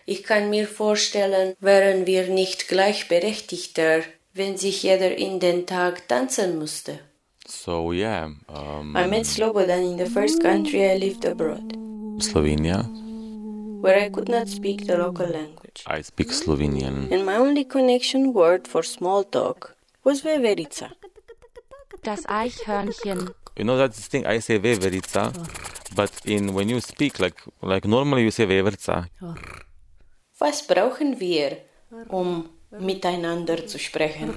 Ich 0.05 0.25
kann 0.25 0.51
mir 0.51 0.67
vorstellen, 0.67 1.55
wären 1.61 2.07
wir 2.07 2.29
nicht 2.29 2.69
gleichberechtigter, 2.69 4.03
wenn 4.35 4.57
sich 4.57 4.83
jeder 4.83 5.17
in 5.17 5.39
den 5.39 5.67
Tag 5.67 6.09
tanzen 6.09 6.59
musste. 6.59 6.99
So 7.47 7.93
yeah, 7.93 8.31
um, 8.49 8.97
I 8.97 9.07
met 9.07 9.27
Slobodan 9.27 9.83
in 9.83 9.99
the 9.99 10.07
first 10.07 10.41
country 10.41 10.91
I 10.91 10.97
lived 10.97 11.27
abroad, 11.27 11.77
Slovenia. 12.23 12.87
where 13.83 13.99
I 13.99 14.09
could 14.09 14.29
not 14.29 14.49
speak 14.49 14.87
the 14.87 14.97
local 14.97 15.27
language. 15.27 15.83
I 15.87 16.03
speak 16.03 16.31
Slovenian. 16.31 17.11
And 17.11 17.27
my 17.27 17.37
only 17.37 17.65
connection 17.65 18.33
word 18.33 18.69
for 18.69 18.83
small 18.85 19.25
talk 19.25 19.75
was 20.05 20.23
veverica. 20.23 20.91
Das 22.03 22.25
Eichhörnchen. 22.27 23.35
You 23.59 23.65
know 23.65 23.77
that's 23.77 23.99
the 23.99 24.09
thing 24.09 24.27
I 24.27 24.39
say 24.39 24.59
veverica, 24.59 25.33
but 25.95 26.13
in 26.25 26.55
when 26.55 26.69
you 26.69 26.81
speak 26.81 27.19
like 27.19 27.43
like 27.61 27.85
normally 27.85 28.23
you 28.23 28.31
say 28.31 28.47
veverca. 28.47 29.09
Was 30.41 30.63
brauchen 30.63 31.21
wir, 31.21 31.59
um 32.09 32.51
miteinander 32.79 33.67
zu 33.67 33.79
sprechen? 33.79 34.35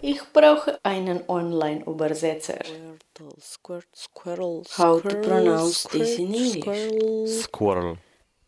Ich 0.00 0.20
brauche 0.32 0.78
einen 0.84 1.22
Online-Übersetzer. 1.28 2.58
How 2.58 2.98
to 3.14 3.30
squirrel, 3.40 4.62
pronounce 5.22 5.82
squirrel, 5.82 6.06
this 6.06 6.18
in 6.18 6.34
English? 6.34 6.60
squirrel. 6.62 7.26
Squirrel. 7.26 7.98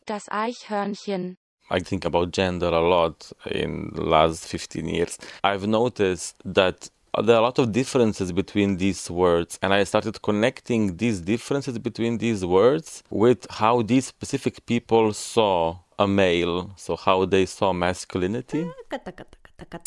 Das 0.06 0.28
Eichhörnchen. 0.30 1.36
I 1.72 1.80
think 1.80 2.04
about 2.04 2.32
gender 2.32 2.72
a 2.72 2.80
lot 2.80 3.34
in 3.44 3.92
the 3.94 4.02
last 4.02 4.46
15 4.46 4.88
years. 4.88 5.18
I've 5.42 5.66
noticed 5.66 6.36
that 6.44 6.90
Uh, 7.12 7.22
there 7.22 7.34
are 7.34 7.40
a 7.40 7.42
lot 7.42 7.58
of 7.58 7.72
differences 7.72 8.30
between 8.30 8.76
these 8.76 9.10
words, 9.10 9.58
and 9.62 9.74
I 9.74 9.82
started 9.82 10.22
connecting 10.22 10.96
these 10.96 11.20
differences 11.20 11.76
between 11.78 12.18
these 12.18 12.44
words 12.44 13.02
with 13.10 13.50
how 13.50 13.82
these 13.82 14.06
specific 14.06 14.64
people 14.64 15.12
saw 15.12 15.78
a 15.98 16.06
male, 16.06 16.72
so 16.76 16.94
how 16.96 17.24
they 17.24 17.46
saw 17.46 17.72
masculinity. 17.72 18.64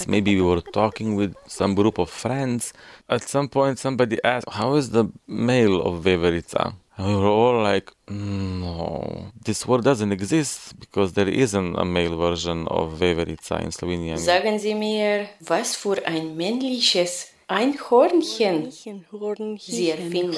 Maybe 0.07 0.35
we 0.35 0.41
were 0.41 0.61
talking 0.61 1.15
with 1.15 1.33
some 1.47 1.75
group 1.75 1.97
of 1.97 2.09
friends. 2.09 2.73
At 3.09 3.23
some 3.23 3.47
point, 3.47 3.79
somebody 3.79 4.19
asked, 4.23 4.49
How 4.49 4.75
is 4.75 4.89
the 4.91 5.05
male 5.27 5.81
of 5.81 6.03
Veverica? 6.03 6.75
And 6.95 7.07
we 7.07 7.15
were 7.15 7.27
all 7.27 7.63
like, 7.63 7.91
No, 8.07 9.31
this 9.43 9.67
word 9.67 9.83
doesn't 9.83 10.11
exist 10.11 10.79
because 10.79 11.13
there 11.13 11.27
isn't 11.27 11.75
a 11.75 11.85
male 11.85 12.17
version 12.17 12.67
of 12.67 12.99
Veverica 12.99 13.59
in 13.59 13.71
Slovenian. 13.71 14.17
Sagen 14.17 14.59
Sie 14.59 14.75
mir, 14.75 15.27
was 15.39 15.75
für 15.75 16.05
ein 16.05 16.35
männliches 16.37 17.29
Einhornchen 17.47 18.71
Sie 18.71 19.89
erfinden. 19.89 20.37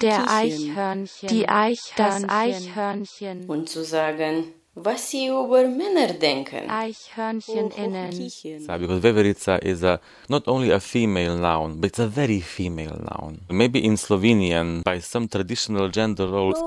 Der 0.00 0.30
Eichhörnchen. 0.30 1.28
Die 1.28 1.48
Eichhörnchen. 1.48 1.96
Das 1.96 2.28
Eichhörnchen. 2.28 3.48
und 3.48 3.68
zu 3.68 3.84
sagen, 3.84 4.52
Was 4.78 5.10
Sie 5.10 5.28
über 5.28 5.66
Männer 5.68 6.12
denken? 6.12 6.68
Eichhörncheninnen. 6.68 8.12
So, 8.30 8.78
because 8.78 9.00
Veverica 9.00 9.58
is 9.64 9.82
a, 9.82 9.98
not 10.28 10.46
only 10.46 10.70
a 10.70 10.80
female 10.80 11.38
noun, 11.38 11.80
but 11.80 11.88
it's 11.88 11.98
a 11.98 12.06
very 12.06 12.42
female 12.42 12.98
noun. 13.00 13.40
Maybe 13.48 13.82
in 13.82 13.96
Slovenian, 13.96 14.82
by 14.84 15.00
some 15.00 15.28
traditional 15.28 15.88
gender 15.88 16.28
roles. 16.28 16.58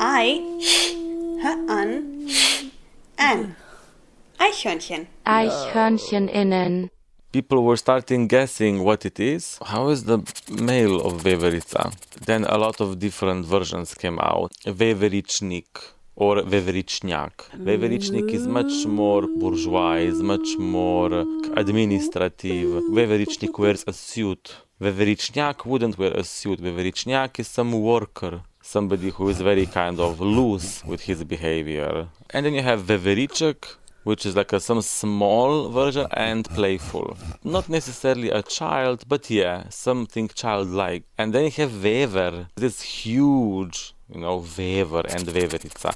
I, 0.00 0.40
her 1.42 1.58
an, 1.68 2.30
an. 3.18 3.54
Eichhörnchen. 4.38 5.06
Eichhörncheninnen. 5.26 6.88
people 7.32 7.62
were 7.64 7.76
starting 7.76 8.28
guessing 8.28 8.82
what 8.82 9.04
it 9.04 9.20
is. 9.20 9.58
How 9.62 9.90
is 9.90 10.04
the 10.04 10.18
male 10.50 11.02
of 11.02 11.22
Veverica? 11.22 11.92
Then 12.24 12.44
a 12.44 12.56
lot 12.56 12.80
of 12.80 12.98
different 12.98 13.44
versions 13.44 13.94
came 13.94 14.18
out. 14.18 14.52
Veverichnik 14.64 15.66
or 16.22 16.36
Veverichniak. 16.52 17.34
Veverichnik 17.68 18.28
is 18.38 18.44
much 18.58 18.74
more 18.86 19.22
bourgeois, 19.40 20.04
much 20.34 20.50
more 20.76 21.12
administrative. 21.62 22.70
Veverichnik 22.98 23.54
wears 23.62 23.82
a 23.92 23.94
suit. 24.08 24.44
Veverichniak 24.80 25.58
wouldn't 25.70 25.98
wear 26.00 26.14
a 26.22 26.24
suit. 26.24 26.58
Veverichniak 26.68 27.32
is 27.42 27.48
some 27.48 27.72
worker. 27.90 28.34
Somebody 28.74 29.10
who 29.16 29.24
is 29.32 29.40
very 29.50 29.66
kind 29.80 29.98
of 30.06 30.20
loose 30.20 30.70
with 30.90 31.00
his 31.08 31.24
behavior. 31.34 31.94
And 32.30 32.40
then 32.44 32.54
you 32.58 32.62
have 32.70 32.80
Veverichek, 32.90 33.60
which 34.04 34.22
is 34.28 34.34
like 34.36 34.52
a, 34.52 34.60
some 34.60 34.82
small 34.82 35.52
version 35.68 36.06
and 36.30 36.48
playful. 36.58 37.16
Not 37.56 37.68
necessarily 37.68 38.30
a 38.30 38.42
child, 38.42 38.98
but 39.12 39.22
yeah, 39.30 39.56
something 39.70 40.28
childlike. 40.42 41.02
And 41.18 41.32
then 41.32 41.44
you 41.48 41.54
have 41.62 41.82
Wever, 41.82 42.34
this 42.56 42.80
huge, 42.82 43.94
you 44.12 44.20
know, 44.20 44.44
Wever 44.58 45.02
and 45.08 45.24
Weverica, 45.26 45.92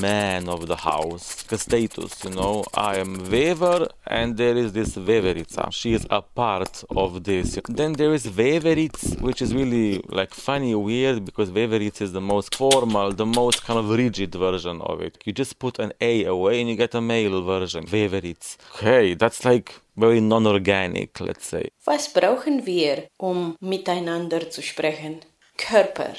man 0.00 0.48
of 0.48 0.66
the 0.66 0.76
house, 0.76 1.42
the 1.44 1.58
status, 1.58 2.24
you 2.24 2.30
know, 2.30 2.64
I 2.74 2.96
am 2.96 3.30
Wever 3.30 3.88
and 4.06 4.36
there 4.36 4.56
is 4.56 4.72
this 4.72 4.96
Weverica. 4.96 5.72
She 5.72 5.92
is 5.92 6.06
a 6.10 6.22
part 6.22 6.84
of 6.90 7.24
this. 7.24 7.58
Then 7.68 7.92
there 7.94 8.14
is 8.14 8.26
Weveritz, 8.26 9.20
which 9.20 9.42
is 9.42 9.54
really 9.54 10.02
like 10.08 10.32
funny, 10.34 10.74
weird, 10.74 11.24
because 11.24 11.50
Weveritz 11.50 12.00
is 12.00 12.12
the 12.12 12.20
most 12.20 12.54
formal, 12.54 13.12
the 13.12 13.26
most 13.26 13.64
kind 13.64 13.78
of 13.78 13.90
rigid 13.90 14.34
version 14.34 14.80
of 14.82 15.00
it. 15.00 15.18
You 15.24 15.32
just 15.32 15.58
put 15.58 15.78
an 15.78 15.92
A 16.00 16.24
away 16.24 16.60
and 16.60 16.68
you 16.70 16.76
get 16.76 16.94
a 16.94 17.00
male 17.00 17.42
version, 17.42 17.86
Weveritz. 17.86 18.56
Okay, 18.76 19.14
that's 19.14 19.44
like 19.44 19.80
very 19.96 20.20
non-organic, 20.20 21.20
let's 21.20 21.46
say. 21.46 21.70
Was 21.86 22.08
brauchen 22.08 22.64
wir, 22.64 23.08
um 23.18 23.56
miteinander 23.60 24.50
zu 24.50 24.62
sprechen? 24.62 25.22
Körper. 25.56 26.14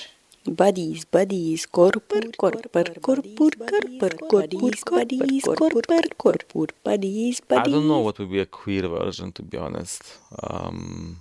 Buddies, 0.46 1.06
buddies, 1.06 1.66
korper, 1.68 2.32
korper, 2.38 2.96
korpur, 3.02 3.22
korper, 3.36 4.18
korpur, 4.30 4.76
buddies, 4.90 5.44
korper, 5.44 6.08
korpur, 6.18 6.70
buddies, 6.84 7.42
I 7.42 7.46
buddies. 7.56 7.74
don't 7.74 7.88
know 7.88 8.00
what 8.00 8.18
would 8.20 8.32
be 8.32 8.40
a 8.40 8.46
queer 8.46 8.88
version, 8.88 9.32
to 9.34 9.44
be 9.44 9.58
honest. 9.58 10.02
Um, 10.42 11.20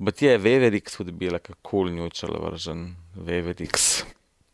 but 0.00 0.20
yeah, 0.22 0.36
Weverix 0.38 0.98
would 0.98 1.16
be 1.18 1.28
like 1.30 1.50
a 1.50 1.54
cool 1.62 1.84
neutral 1.90 2.50
version. 2.50 2.96
Weverix. 3.16 4.04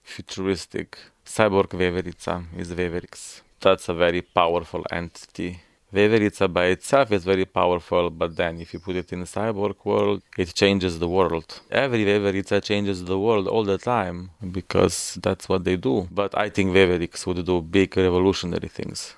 Futuristic. 0.02 0.98
Cyborg 1.24 1.68
Weverica 1.68 2.44
is 2.58 2.72
Weverix. 2.72 3.42
That's 3.60 3.88
a 3.88 3.94
very 3.94 4.22
powerful 4.22 4.84
entity. 4.90 5.60
Weverica 5.92 6.46
by 6.52 6.66
itself 6.66 7.10
is 7.10 7.24
very 7.24 7.44
powerful, 7.44 8.10
but 8.10 8.36
then 8.36 8.60
if 8.60 8.72
you 8.72 8.78
put 8.80 8.94
it 8.96 9.12
in 9.12 9.22
cyborg 9.24 9.74
world, 9.84 10.22
it 10.38 10.54
changes 10.54 10.98
the 11.00 11.08
world. 11.08 11.60
Every 11.70 12.04
Weverica 12.04 12.62
changes 12.62 13.04
the 13.04 13.18
world 13.18 13.48
all 13.48 13.64
the 13.64 13.78
time 13.78 14.30
because 14.52 15.18
that's 15.20 15.48
what 15.48 15.64
they 15.64 15.76
do. 15.76 16.06
But 16.10 16.38
I 16.38 16.48
think 16.48 16.70
Weverix 16.70 17.26
would 17.26 17.44
do 17.44 17.60
big 17.60 17.96
revolutionary 17.96 18.68
things. 18.68 19.16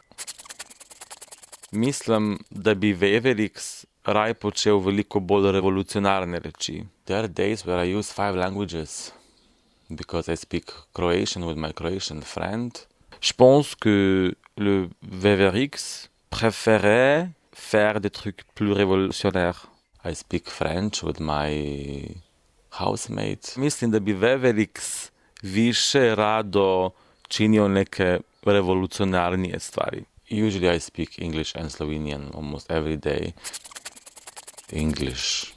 Mislim, 1.73 2.39
da 2.51 2.75
bi 2.75 2.95
Weverix 2.95 3.85
raj 4.05 4.35
počel 4.35 4.81
veliko 4.81 5.21
bolj 5.21 5.51
revolucionarne 5.53 6.41
reči. 6.41 6.87
There 7.07 7.19
are 7.19 7.29
days 7.29 7.67
where 7.67 7.79
I 7.79 7.95
use 7.99 8.13
five 8.13 8.35
languages 8.37 9.13
because 9.91 10.33
I 10.33 10.37
speak 10.37 10.73
Croatian 10.95 11.45
with 11.47 11.57
my 11.57 11.73
Croatian 11.73 12.23
friend. 12.23 12.71
Je 13.21 13.33
pense 13.33 13.75
que 13.75 14.35
le 14.57 14.89
Weverix 15.03 16.09
préférait 16.33 17.29
faire 17.53 18.01
des 18.01 18.11
trucs 18.11 18.43
plus 18.55 18.73
révolutionnaires. 18.73 19.67
I 20.05 20.15
speak 20.15 20.49
French 20.49 21.03
with 21.03 21.21
my 21.21 21.51
housemate. 22.81 23.57
Mislim 23.57 23.91
da 23.91 24.01
bi 24.01 24.13
Weverix 24.15 25.11
više 25.43 26.15
rado 26.15 26.91
činio 27.29 27.69
neke 27.69 28.19
revolucionarnije 28.45 29.61
stvari. 29.61 30.05
Usually 30.31 30.77
I 30.77 30.81
speak 30.81 31.19
English 31.19 31.57
and 31.57 31.71
Slovenian 31.71 32.31
almost 32.35 32.71
every 32.71 32.97
day. 32.97 33.33
English, 34.73 35.53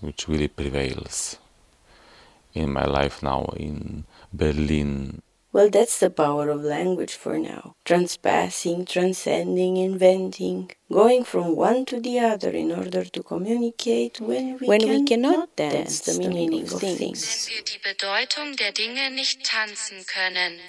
which 0.00 0.28
really 0.28 0.48
prevails 0.48 1.36
in 2.54 2.70
my 2.72 2.86
life 2.86 3.16
now 3.22 3.44
in 3.56 4.04
Berlin. 4.30 5.20
Well, 5.52 5.68
that's 5.68 5.98
the 5.98 6.10
power 6.10 6.48
of 6.48 6.62
language 6.62 7.14
for 7.14 7.36
now. 7.36 7.74
Transpassing, 7.84 8.86
transcending, 8.86 9.78
inventing, 9.78 10.70
going 10.92 11.24
from 11.24 11.56
one 11.56 11.84
to 11.86 12.00
the 12.00 12.20
other 12.20 12.50
in 12.50 12.70
order 12.70 13.04
to 13.04 13.22
communicate 13.24 14.20
when 14.20 14.58
we, 14.60 14.66
When 14.68 14.80
we 14.82 15.04
cannot 15.04 15.08
cannot 15.08 15.56
dance 15.56 16.00
the 16.02 16.16
meaning 16.18 16.62
of 16.62 16.80
things. 16.80 17.48
Wenn 17.48 17.56
wir 17.56 17.64
die 17.64 17.80
Bedeutung 17.82 18.56
der 18.56 18.70
Dinge 18.72 19.10
nicht 19.10 19.44
tanzen 19.44 20.04
können. 20.06 20.60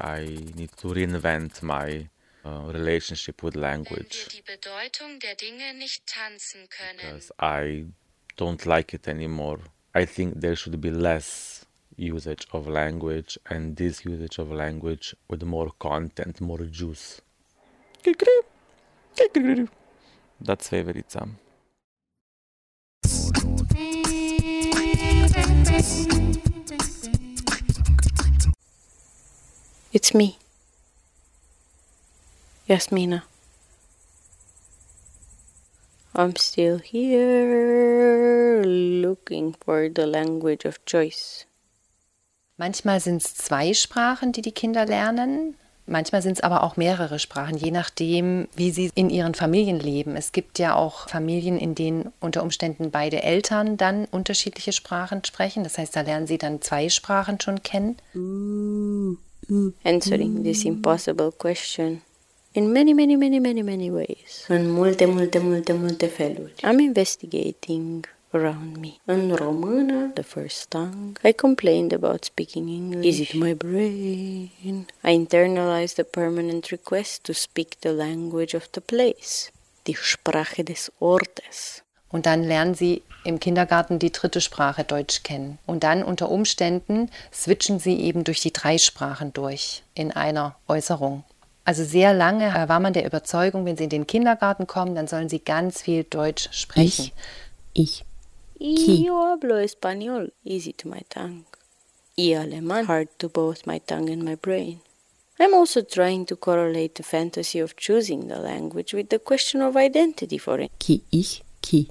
I 0.00 0.50
need 0.56 0.76
to 0.78 0.88
reinvent 0.92 1.62
my 1.62 2.08
uh, 2.44 2.68
relationship 2.72 3.44
with 3.44 3.54
Wenn 3.54 3.62
wir 3.62 3.68
language 3.68 4.26
die 4.32 4.42
Bedeutung 4.42 5.20
der 5.20 5.36
Dinge 5.36 5.72
nicht 5.74 6.04
tanzen 6.06 6.68
können. 6.68 6.98
because 6.98 7.32
I 7.40 7.86
don't 8.36 8.66
like 8.66 8.92
it 8.92 9.06
anymore. 9.06 9.60
I 9.94 10.04
think 10.04 10.40
there 10.40 10.56
should 10.56 10.80
be 10.80 10.90
less 10.90 11.55
usage 11.96 12.46
of 12.52 12.68
language 12.68 13.38
and 13.48 13.76
this 13.76 14.04
usage 14.04 14.38
of 14.38 14.50
language 14.52 15.14
with 15.28 15.42
more 15.42 15.70
content, 15.78 16.40
more 16.40 16.64
juice. 16.64 17.20
That's 20.40 20.68
Weverica. 20.70 21.28
It's 29.92 30.12
me, 30.14 30.38
Yasmina. 32.68 33.22
I'm 36.14 36.36
still 36.36 36.78
here 36.78 38.62
looking 38.64 39.54
for 39.54 39.88
the 39.88 40.06
language 40.06 40.64
of 40.66 40.84
choice. 40.84 41.46
Manchmal 42.56 43.00
sind 43.00 43.22
es 43.22 43.34
zwei 43.34 43.74
Sprachen, 43.74 44.32
die 44.32 44.42
die 44.42 44.52
Kinder 44.52 44.86
lernen. 44.86 45.54
Manchmal 45.86 46.20
sind 46.22 46.32
es 46.32 46.40
aber 46.40 46.64
auch 46.64 46.76
mehrere 46.76 47.18
Sprachen, 47.18 47.56
je 47.56 47.70
nachdem, 47.70 48.48
wie 48.56 48.72
sie 48.72 48.90
in 48.94 49.08
ihren 49.08 49.34
Familien 49.34 49.78
leben. 49.78 50.16
Es 50.16 50.32
gibt 50.32 50.58
ja 50.58 50.74
auch 50.74 51.08
Familien, 51.08 51.58
in 51.58 51.76
denen 51.76 52.12
unter 52.18 52.42
Umständen 52.42 52.90
beide 52.90 53.22
Eltern 53.22 53.76
dann 53.76 54.06
unterschiedliche 54.06 54.72
Sprachen 54.72 55.22
sprechen. 55.24 55.62
Das 55.62 55.78
heißt, 55.78 55.94
da 55.94 56.00
lernen 56.00 56.26
sie 56.26 56.38
dann 56.38 56.60
zwei 56.60 56.88
Sprachen 56.88 57.40
schon 57.40 57.62
kennen. 57.62 57.98
Answering 59.84 60.42
this 60.42 60.64
impossible 60.64 61.30
question 61.30 62.02
in 62.56 62.72
many, 62.72 62.94
many, 62.94 63.16
many, 63.16 63.38
many, 63.38 63.62
many 63.62 63.90
ways. 63.90 64.46
În 64.48 64.70
multe, 64.70 65.06
multe, 65.06 65.38
multe, 65.38 65.72
multe 65.72 66.06
feluri. 66.06 66.52
I'm 66.62 66.78
investigating 66.78 68.04
around 68.36 68.76
me. 68.76 68.94
În 69.04 69.34
română, 69.34 70.10
the 70.14 70.22
first 70.22 70.68
tongue, 70.68 71.12
I 71.24 71.32
complained 71.32 71.92
about 71.92 72.24
speaking 72.24 72.68
English. 72.68 73.06
Is 73.06 73.28
it 73.28 73.34
my 73.34 73.54
brain? 73.54 74.86
I 75.04 75.10
internalized 75.10 75.96
the 75.96 76.04
permanent 76.04 76.70
request 76.70 77.24
to 77.24 77.32
speak 77.32 77.80
the 77.80 77.92
language 77.92 78.54
of 78.54 78.68
the 78.72 78.80
place. 78.80 79.50
Die 79.82 79.96
Sprache 79.96 80.64
des 80.64 80.92
Ortes. 80.98 81.82
Und 82.08 82.26
dann 82.26 82.44
lernen 82.44 82.74
sie 82.74 83.02
im 83.24 83.40
Kindergarten 83.40 83.98
die 83.98 84.12
dritte 84.12 84.40
Sprache 84.40 84.84
Deutsch 84.84 85.22
kennen. 85.22 85.58
Und 85.66 85.82
dann 85.82 86.02
unter 86.02 86.30
Umständen 86.30 87.10
switchen 87.32 87.78
sie 87.78 88.00
eben 88.00 88.24
durch 88.24 88.40
die 88.40 88.52
drei 88.52 88.78
Sprachen 88.78 89.32
durch 89.32 89.82
in 89.94 90.12
einer 90.12 90.56
Äußerung. 90.68 91.24
Also 91.64 91.84
sehr 91.84 92.14
lange 92.14 92.52
war 92.68 92.78
man 92.78 92.92
der 92.92 93.04
Überzeugung, 93.04 93.64
wenn 93.64 93.76
sie 93.76 93.84
in 93.84 93.90
den 93.90 94.06
Kindergarten 94.06 94.68
kommen, 94.68 94.94
dann 94.94 95.08
sollen 95.08 95.28
sie 95.28 95.40
ganz 95.40 95.82
viel 95.82 96.04
Deutsch 96.04 96.48
sprechen. 96.52 97.10
Ich. 97.72 98.04
Yo 98.58 99.22
hablo 99.26 99.58
español, 99.58 100.32
easy 100.44 100.72
to 100.72 100.88
my 100.88 101.02
tongue. 101.08 101.44
Y 102.16 102.32
alemán, 102.34 102.86
hard 102.86 103.08
to 103.18 103.28
both 103.28 103.66
my 103.66 103.78
tongue 103.78 104.10
and 104.10 104.22
my 104.22 104.36
brain. 104.36 104.80
I'm 105.38 105.52
also 105.52 105.82
trying 105.82 106.24
to 106.26 106.36
correlate 106.36 106.94
the 106.94 107.02
fantasy 107.02 107.60
of 107.60 107.76
choosing 107.76 108.28
the 108.28 108.38
language 108.38 108.94
with 108.94 109.10
the 109.10 109.18
question 109.18 109.60
of 109.60 109.76
identity 109.76 110.38
for 110.38 110.60
it. 110.60 110.70
Ki 110.78 111.02
ich, 111.10 111.42
ki. 111.60 111.88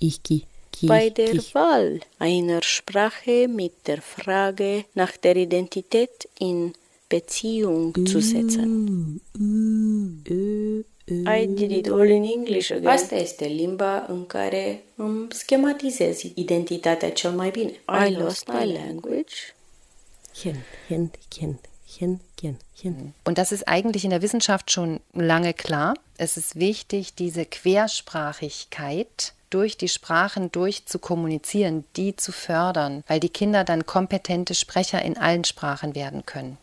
Ich, 0.00 0.22
ki. 0.22 0.46
Bei 0.82 1.10
der. 1.10 1.34
Wahl 1.52 2.00
einer 2.18 2.62
Sprache 2.62 3.48
mit 3.48 3.86
der 3.86 4.00
Frage 4.00 4.86
nach 4.94 5.16
der 5.18 5.36
Identität 5.36 6.26
in 6.38 6.72
Beziehung 7.10 7.94
zu 8.06 8.20
setzen. 8.20 9.20
I 11.10 11.46
did 11.46 11.70
it 11.70 11.88
all 11.88 12.08
in 12.08 12.24
English 12.24 12.70
again. 12.70 12.86
Asta 12.86 13.14
este 13.14 13.44
limba 13.44 14.04
în 14.08 14.26
care 14.26 14.82
îmi 14.96 15.26
schematizez 15.30 16.22
identitatea 16.34 17.12
cel 17.12 17.30
mai 17.30 17.50
bine. 17.50 17.70
I 18.08 18.12
lost 18.12 18.48
my 18.48 18.72
language. 18.72 19.34
Kind, 20.32 20.56
kind, 20.86 21.14
kind. 21.28 21.58
Kind, 21.98 22.20
kind, 22.36 22.56
kind. 22.76 23.12
Und 23.24 23.36
das 23.36 23.50
ist 23.50 23.66
eigentlich 23.66 24.04
in 24.04 24.10
der 24.10 24.22
Wissenschaft 24.22 24.70
schon 24.70 25.00
lange 25.12 25.52
klar. 25.54 25.94
Es 26.18 26.36
ist 26.36 26.54
wichtig, 26.54 27.14
diese 27.14 27.44
Quersprachigkeit 27.44 29.34
durch 29.50 29.76
die 29.76 29.88
Sprachen 29.88 30.52
durch 30.52 30.86
zu 30.86 31.00
kommunizieren, 31.00 31.84
die 31.96 32.14
zu 32.14 32.30
fördern, 32.30 33.02
weil 33.08 33.18
die 33.18 33.28
Kinder 33.28 33.64
dann 33.64 33.86
kompetente 33.86 34.54
Sprecher 34.54 35.02
in 35.02 35.18
allen 35.18 35.44
Sprachen 35.44 35.96
werden 35.96 36.24
können. 36.24 36.58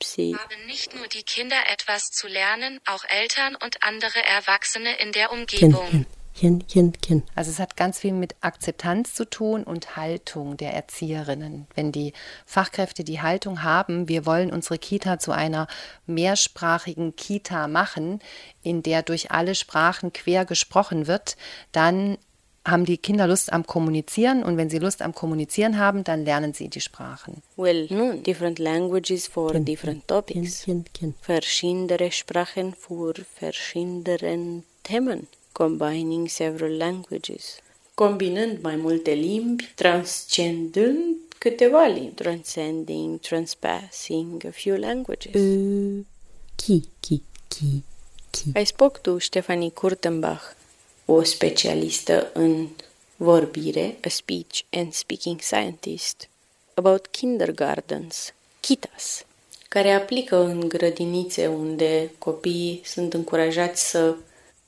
Upsi. 0.00 0.34
Haben 0.38 0.66
nicht 0.66 0.94
nur 0.94 1.06
die 1.08 1.22
Kinder 1.22 1.56
etwas 1.70 2.10
zu 2.10 2.26
lernen, 2.26 2.80
auch 2.86 3.04
Eltern 3.08 3.54
und 3.54 3.82
andere 3.82 4.24
Erwachsene 4.24 4.98
in 4.98 5.12
der 5.12 5.30
Umgebung. 5.30 6.06
Kind, 6.34 6.68
kind, 6.68 7.02
kind. 7.02 7.24
Also 7.34 7.50
es 7.50 7.58
hat 7.58 7.76
ganz 7.76 7.98
viel 7.98 8.12
mit 8.12 8.34
Akzeptanz 8.40 9.12
zu 9.12 9.28
tun 9.28 9.62
und 9.62 9.96
Haltung 9.96 10.56
der 10.56 10.72
Erzieherinnen. 10.72 11.66
Wenn 11.74 11.92
die 11.92 12.14
Fachkräfte 12.46 13.04
die 13.04 13.20
Haltung 13.20 13.62
haben, 13.62 14.08
wir 14.08 14.24
wollen 14.24 14.50
unsere 14.50 14.78
Kita 14.78 15.18
zu 15.18 15.32
einer 15.32 15.66
mehrsprachigen 16.06 17.14
Kita 17.14 17.68
machen, 17.68 18.20
in 18.62 18.82
der 18.82 19.02
durch 19.02 19.30
alle 19.32 19.54
Sprachen 19.54 20.14
quer 20.14 20.46
gesprochen 20.46 21.06
wird, 21.06 21.36
dann 21.72 22.16
haben 22.66 22.84
die 22.84 22.98
Kinder 22.98 23.26
Lust 23.26 23.52
am 23.52 23.66
Kommunizieren 23.66 24.42
und 24.42 24.56
wenn 24.56 24.68
sie 24.70 24.78
Lust 24.78 25.00
am 25.02 25.14
Kommunizieren 25.14 25.78
haben, 25.78 26.04
dann 26.04 26.24
lernen 26.24 26.52
sie 26.52 26.68
die 26.68 26.80
Sprachen. 26.80 27.42
Well, 27.56 27.86
no, 27.90 28.12
different 28.14 28.58
languages 28.58 29.26
for 29.26 29.52
Kind, 29.52 29.66
different 29.68 30.06
topics. 30.08 30.64
kind, 30.64 30.92
kind. 30.92 31.14
Verschiedene 31.22 32.10
Sprachen 32.12 32.74
für 32.74 33.14
verschiedene 33.38 34.62
Themen. 34.82 35.26
Combining 35.52 36.28
several 36.28 36.72
languages. 36.72 37.58
Combinând 37.94 38.62
mai 38.62 38.76
multe 38.76 39.14
limbi, 39.14 39.66
transcendând 39.74 41.16
câteva 41.38 41.86
limbi. 41.86 42.14
Transcending, 42.14 43.20
transpassing 43.20 44.42
a 44.46 44.52
few 44.52 44.76
languages. 44.76 45.32
Ki, 46.56 46.88
ki, 47.00 47.22
ki, 47.48 47.82
ki. 48.30 48.52
Ai 48.54 48.64
spoke 48.64 49.00
tu, 49.02 49.18
Stephanie 49.18 49.72
Kurtenbach, 49.72 50.54
o 51.12 51.22
specialistă 51.22 52.30
în 52.32 52.68
vorbire, 53.16 53.98
a 54.04 54.08
speech 54.08 54.60
and 54.70 54.92
speaking 54.92 55.40
scientist, 55.40 56.28
about 56.74 57.06
kindergartens, 57.06 58.32
kitas, 58.60 59.24
care 59.68 59.92
aplică 59.92 60.36
în 60.36 60.68
grădinițe 60.68 61.46
unde 61.46 62.10
copiii 62.18 62.80
sunt 62.84 63.14
încurajați 63.14 63.90
să 63.90 64.14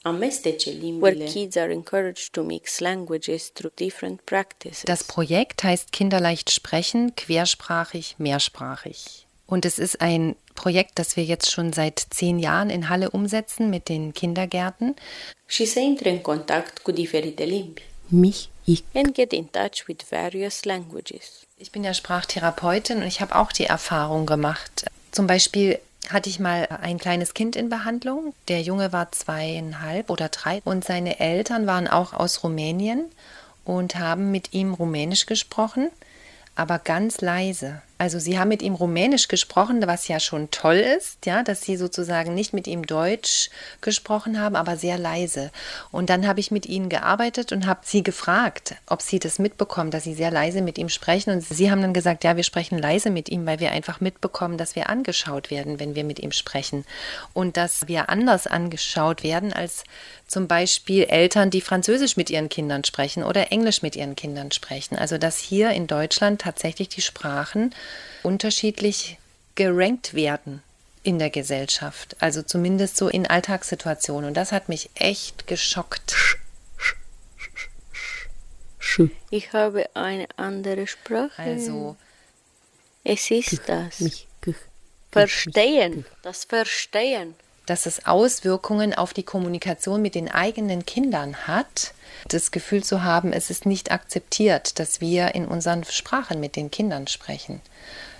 amestece 0.03 0.71
limbile. 0.71 1.11
Where 1.11 1.25
kids 1.25 1.57
are 1.57 1.73
encouraged 1.73 2.29
to 2.31 2.43
mix 2.43 2.79
languages 2.79 3.51
through 3.53 3.75
different 3.75 4.21
practices. 4.21 4.83
Das 4.83 5.03
Projekt 5.03 5.63
heißt 5.63 5.91
Kinderleicht 5.91 6.49
sprechen, 6.49 7.13
quersprachig, 7.27 8.15
mehrsprachig. 8.17 8.97
Und 9.53 9.67
es 9.67 9.79
ist 9.79 10.01
ein 10.01 10.35
Projekt, 10.55 10.99
das 10.99 11.15
wir 11.15 11.25
jetzt 11.25 11.51
schon 11.51 11.75
seit 11.75 12.07
zehn 12.09 12.39
Jahren 12.39 12.71
in 12.71 12.89
Halle 12.89 13.11
umsetzen 13.11 13.69
mit 13.69 13.91
den 13.91 14.13
Kindergärten. 14.13 14.95
și 15.47 15.65
să 15.65 15.79
intre 15.79 16.11
în 16.11 16.19
contact 16.19 16.79
cu 16.79 16.91
diferite 16.91 17.45
limbi. 17.45 17.83
Mich, 18.07 18.49
ich, 18.65 18.83
And 18.95 19.15
get 19.15 19.33
in 19.33 19.45
touch 19.45 19.87
with 19.89 20.05
various 20.11 20.65
languages. 20.65 21.47
Ich 21.59 21.71
bin 21.71 21.85
ja 21.85 21.93
Sprachtherapeutin 21.93 22.97
und 22.97 23.07
ich 23.07 23.21
habe 23.21 23.35
auch 23.35 23.53
die 23.53 23.67
Erfahrung 23.67 24.25
gemacht. 24.25 24.91
Zum 25.11 25.27
Beispiel 25.27 25.79
hatte 26.09 26.31
ich 26.31 26.39
mal 26.39 26.67
ein 26.81 26.99
kleines 26.99 27.35
Kind 27.35 27.55
in 27.55 27.69
Behandlung. 27.69 28.33
Der 28.49 28.63
Junge 28.63 28.91
war 28.93 29.13
zweieinhalb 29.13 30.09
oder 30.09 30.29
drei 30.31 30.63
und 30.65 30.83
seine 30.83 31.21
Eltern 31.21 31.67
waren 31.67 31.89
auch 31.89 32.15
aus 32.15 32.43
Rumänien 32.43 33.05
und 33.65 33.97
haben 33.97 34.31
mit 34.31 34.55
ihm 34.55 34.73
Rumänisch 34.73 35.27
gesprochen, 35.27 35.91
aber 36.55 36.79
ganz 36.79 37.21
leise. 37.21 37.83
Also 38.03 38.19
sie 38.19 38.37
haben 38.37 38.49
mit 38.49 38.63
ihm 38.63 38.75
Rumänisch 38.75 39.29
gesprochen, 39.29 39.87
was 39.87 40.09
ja 40.09 40.19
schon 40.19 40.51
toll 40.51 40.75
ist, 40.75 41.25
ja, 41.25 41.45
dass 41.45 41.63
sie 41.63 41.77
sozusagen 41.77 42.35
nicht 42.35 42.53
mit 42.53 42.67
ihm 42.67 42.85
Deutsch 42.85 43.49
gesprochen 43.81 44.41
haben, 44.41 44.57
aber 44.57 44.77
sehr 44.77 44.99
leise. 44.99 45.53
Und 45.93 46.11
dann 46.11 46.27
habe 46.27 46.41
ich 46.41 46.51
mit 46.51 46.67
ihnen 46.67 46.89
gearbeitet 46.89 47.53
und 47.53 47.65
habe 47.65 47.83
sie 47.85 48.03
gefragt, 48.03 48.75
ob 48.89 49.03
sie 49.03 49.21
das 49.21 49.39
mitbekommen, 49.39 49.93
dass 49.93 50.03
sie 50.03 50.15
sehr 50.15 50.33
leise 50.33 50.63
mit 50.63 50.79
ihm 50.79 50.89
sprechen. 50.89 51.31
Und 51.31 51.43
sie 51.43 51.71
haben 51.71 51.81
dann 51.81 51.95
gesagt, 51.95 52.25
ja, 52.25 52.37
wir 52.37 52.43
sprechen 52.43 52.77
leise 52.77 53.09
mit 53.09 53.29
ihm, 53.29 53.47
weil 53.47 53.61
wir 53.61 53.71
einfach 53.71 54.01
mitbekommen, 54.01 54.59
dass 54.59 54.75
wir 54.75 54.89
angeschaut 54.89 55.53
werden, 55.53 55.79
wenn 55.79 55.95
wir 55.95 56.03
mit 56.03 56.19
ihm 56.19 56.33
sprechen. 56.33 56.85
Und 57.35 57.57
dass 57.57 57.87
wir 57.87 58.09
anders 58.09 58.49
angeschaut 58.49 59.23
werden 59.23 59.53
als 59.53 59.85
zum 60.27 60.49
Beispiel 60.49 61.05
Eltern, 61.05 61.51
die 61.51 61.61
Französisch 61.61 62.17
mit 62.17 62.31
ihren 62.31 62.49
Kindern 62.49 62.83
sprechen 62.83 63.23
oder 63.23 63.53
Englisch 63.53 63.83
mit 63.83 63.95
ihren 63.95 64.17
Kindern 64.17 64.51
sprechen. 64.51 64.97
Also 64.97 65.19
dass 65.19 65.39
hier 65.39 65.71
in 65.71 65.87
Deutschland 65.87 66.41
tatsächlich 66.41 66.89
die 66.89 67.03
Sprachen 67.03 67.73
unterschiedlich 68.23 69.19
gerankt 69.55 70.15
werden 70.15 70.63
in 71.03 71.19
der 71.19 71.31
Gesellschaft. 71.31 72.17
Also 72.21 72.43
zumindest 72.43 72.97
so 72.97 73.09
in 73.09 73.27
Alltagssituationen. 73.27 74.29
Und 74.29 74.37
das 74.37 74.53
hat 74.53 74.69
mich 74.69 74.91
echt 74.95 75.47
geschockt. 75.47 76.15
sch, 78.79 79.03
Ich 79.31 79.53
habe 79.53 79.89
eine 79.95 80.29
andere 80.37 80.87
Sprache. 80.87 81.43
Also 81.43 81.97
es 83.05 83.31
ist 83.31 83.63
das. 83.67 84.27
Verstehen. 85.11 86.05
Das 86.23 86.45
Verstehen. 86.45 87.35
Dass 87.67 87.87
es 87.87 88.07
Auswirkungen 88.07 88.95
auf 88.95 89.13
die 89.13 89.23
Kommunikation 89.23 90.03
mit 90.03 90.15
den 90.15 90.29
eigenen 90.31 90.85
Kindern 90.85 91.47
hat, 91.47 91.95
das 92.29 92.51
Gefühl 92.51 92.83
zu 92.83 93.03
haben, 93.03 93.33
es 93.33 93.51
ist 93.51 93.67
nicht 93.67 93.91
akzeptiert, 93.91 94.79
dass 94.79 95.01
wir 95.01 95.35
in 95.35 95.47
unseren 95.47 95.85
Sprachen 95.85 96.41
mit 96.41 96.57
den 96.57 96.71
Kindern 96.71 97.07
sprechen. 97.07 97.61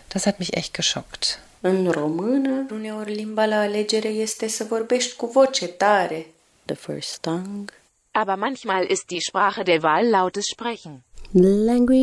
Das 0.09 0.27
hat 0.27 0.39
mich 0.39 0.55
echt 0.55 0.75
geschockt. 0.75 1.41
În 1.61 1.91
română, 1.91 2.67
uneori 2.71 3.15
limba 3.15 3.45
la 3.45 3.61
alegere 3.61 4.09
este 4.09 4.49
să 4.49 4.65
vorbești 4.65 5.17
cu 5.17 5.27
voce 5.27 5.67
tare. 5.67 6.27
The 6.65 6.75
first 6.75 7.21
tongue. 7.21 7.65
Aber 8.11 8.37
manchmal 8.37 8.91
ist 8.91 9.07
die 9.07 9.21
Sprache 9.21 9.63
der 9.63 9.83
Wahl 9.83 10.09
lautes 10.11 10.45
Sprechen. 10.53 11.03
Language 11.33 11.97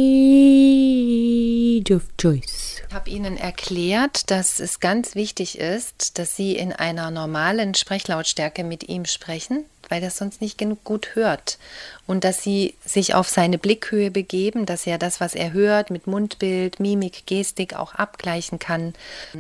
of 1.93 2.04
choice. 2.15 2.68
Ich 2.89 2.95
habe 2.95 3.12
Ihnen 3.12 3.38
erklärt, 3.38 4.32
dass 4.32 4.60
es 4.60 4.80
ganz 4.80 5.13
wichtig 5.13 5.60
ist, 5.60 6.17
dass 6.17 6.36
Sie 6.36 6.58
in 6.58 6.73
einer 6.73 7.12
normalen 7.12 7.75
Sprechlautstärke 7.75 8.63
mit 8.63 8.89
ihm 8.89 9.06
sprechen, 9.06 9.65
weil 9.89 10.02
das 10.02 10.17
sonst 10.17 10.41
nicht 10.41 10.58
genug 10.58 10.84
gut 10.84 11.13
hört. 11.13 11.60
Und 12.08 12.23
dass 12.23 12.41
Sie 12.41 12.73
sich 12.84 13.13
auf 13.13 13.30
seine 13.30 13.60
Blickhöhe 13.60 14.10
begeben, 14.10 14.65
dass 14.65 14.88
er 14.88 14.97
das, 14.97 15.19
was 15.19 15.36
er 15.36 15.54
hört, 15.54 15.91
mit 15.91 16.08
Mundbild, 16.08 16.80
Mimik, 16.80 17.28
Gestik 17.28 17.75
auch 17.75 17.93
abgleichen 17.93 18.58
kann. 18.58 18.95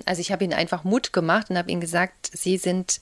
Also 0.05 0.21
ich 0.21 0.31
habe 0.31 0.43
Ihnen 0.43 0.53
einfach 0.53 0.83
Mut 0.83 1.11
gemacht 1.11 1.49
und 1.49 1.57
habe 1.57 1.71
Ihnen 1.71 1.81
gesagt, 1.81 2.29
Sie 2.31 2.59
sind 2.59 3.01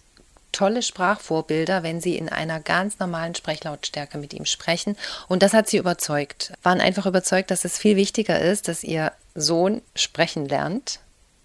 tolle 0.54 0.82
Sprachvorbilder, 0.82 1.84
wenn 1.84 2.02
sie 2.02 2.18
in 2.18 2.30
einer 2.30 2.60
ganz 2.60 2.98
normalen 3.00 3.36
Sprechlautstärke 3.36 4.18
mit 4.18 4.34
ihm 4.34 4.46
sprechen. 4.46 4.98
Und 5.28 5.44
das 5.44 5.54
hat 5.54 5.70
sie 5.70 5.78
überzeugt. 5.78 6.54
Waren 6.64 6.82
einfach 6.82 7.06
überzeugt, 7.06 7.52
dass 7.52 7.64
es 7.64 7.78
viel 7.78 7.96
wichtiger 7.96 8.40
ist, 8.40 8.68
dass 8.68 8.84
ihr 8.84 9.12
Sohn 9.38 9.82
sprechen 9.96 10.48
lernt, 10.48 11.00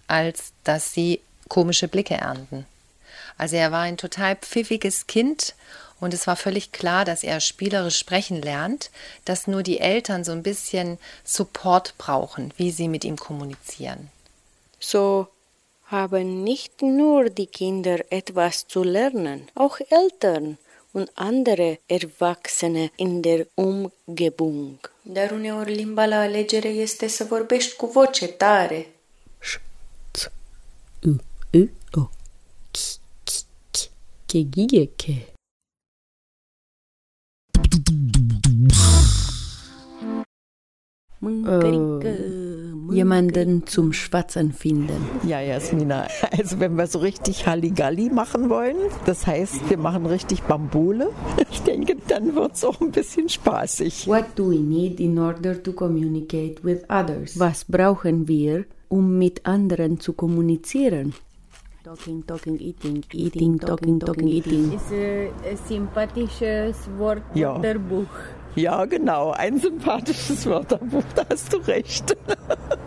als 0.07 0.51
dass 0.63 0.93
sie 0.93 1.21
komische 1.47 1.87
Blicke 1.87 2.15
ernten. 2.15 2.65
Also 3.37 3.55
er 3.55 3.71
war 3.71 3.81
ein 3.81 3.97
total 3.97 4.35
pfiffiges 4.35 5.07
Kind 5.07 5.53
und 5.99 6.13
es 6.13 6.27
war 6.27 6.35
völlig 6.35 6.71
klar, 6.71 7.05
dass 7.05 7.23
er 7.23 7.39
spielerisch 7.39 7.97
sprechen 7.97 8.41
lernt, 8.41 8.89
dass 9.25 9.47
nur 9.47 9.63
die 9.63 9.79
Eltern 9.79 10.23
so 10.23 10.31
ein 10.31 10.43
bisschen 10.43 10.97
Support 11.23 11.93
brauchen, 11.97 12.51
wie 12.57 12.71
sie 12.71 12.87
mit 12.87 13.05
ihm 13.05 13.15
kommunizieren. 13.15 14.09
So 14.79 15.27
haben 15.85 16.43
nicht 16.43 16.81
nur 16.81 17.29
die 17.29 17.47
Kinder 17.47 17.99
etwas 18.11 18.67
zu 18.67 18.83
lernen, 18.83 19.47
auch 19.53 19.79
Eltern 19.89 20.57
und 20.93 21.09
andere 21.15 21.79
Erwachsene 21.87 22.91
in 22.97 23.21
der 23.21 23.47
Umgebung. 23.55 24.77
Dar 25.03 25.31
uneori 25.31 25.75
limba 25.75 26.05
la 26.05 26.19
alegere 26.21 26.67
este 26.67 27.07
să 27.07 27.23
vorbești 27.23 27.75
cu 27.75 27.85
voce 27.85 28.27
tare. 28.27 28.87
Sch, 29.39 29.59
ц, 30.11 30.31
u, 31.03 31.09
u, 31.57 31.69
o. 31.91 32.09
Ki, 32.71 32.99
ki, 33.23 33.43
ki, 33.71 33.89
ke, 34.25 34.65
gie, 34.65 34.85
ke. 34.95 35.33
Mâncărică, 41.17 42.15
jemanden 42.93 43.65
zum 43.67 43.93
Schwatzen 43.93 44.51
finden. 44.51 45.05
Ja, 45.27 45.41
Jasmina, 45.41 46.07
also 46.31 46.59
wenn 46.59 46.75
wir 46.77 46.87
so 46.87 46.99
richtig 46.99 47.47
Halligalli 47.47 48.09
machen 48.09 48.49
wollen, 48.49 48.75
das 49.05 49.27
heißt, 49.27 49.69
wir 49.69 49.77
machen 49.77 50.05
richtig 50.05 50.43
Bambule, 50.43 51.09
ich 51.51 51.61
denke, 51.61 51.95
dann 52.07 52.35
wird 52.35 52.53
es 52.53 52.63
auch 52.63 52.79
ein 52.81 52.91
bisschen 52.91 53.29
spaßig. 53.29 54.07
What 54.07 54.25
do 54.35 54.51
we 54.51 54.59
need 54.59 54.99
in 54.99 55.17
order 55.19 55.61
to 55.61 55.73
communicate 55.73 56.63
with 56.63 56.83
others? 56.89 57.39
Was 57.39 57.65
brauchen 57.65 58.27
wir, 58.27 58.65
um 58.93 59.17
mit 59.17 59.45
anderen 59.47 59.99
zu 59.99 60.13
kommunizieren. 60.13 61.13
Talking, 61.83 62.25
talking, 62.27 62.59
eating, 62.59 63.03
eating, 63.11 63.59
talking, 63.59 63.99
talking, 63.99 64.27
eating. 64.27 64.71
Ist 64.71 64.91
ein 64.93 65.57
sympathisches 65.67 66.87
Wörterbuch. 66.97 68.05
Ja. 68.05 68.42
Ja, 68.55 68.85
genau, 68.85 69.31
ein 69.31 69.59
sympathisches 69.59 70.45
Wörterbuch, 70.45 71.03
da 71.15 71.25
hast 71.29 71.53
du 71.53 71.57
recht. 71.57 72.15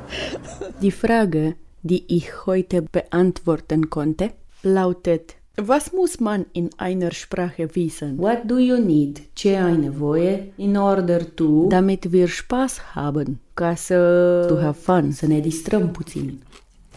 Die 0.83 0.91
Frage, 0.91 1.55
die 1.83 2.05
ich 2.17 2.47
heute 2.47 2.83
beantworten 2.83 3.91
konnte, 3.91 4.31
lautet, 4.63 5.37
was 5.57 5.93
muss 5.93 6.21
man 6.21 6.45
in 6.53 6.71
einer 6.77 7.13
Sprache 7.13 7.75
wissen? 7.75 8.19
What 8.19 8.43
do 8.45 8.59
you 8.59 8.77
need? 8.79 9.23
Ce 9.35 9.57
ai 9.57 9.77
nevoie 9.77 10.53
in 10.59 10.77
order 10.77 11.25
to, 11.35 11.69
damit 11.69 12.13
wir 12.13 12.29
Spaß 12.29 12.95
haben, 12.95 13.41
ca 13.55 13.75
să 13.75 14.45
to 14.49 14.57
have 14.57 14.77
fun, 14.79 15.11
să 15.13 15.27
ne 15.27 15.41
distrăm 15.41 15.91
puțin. 15.91 16.41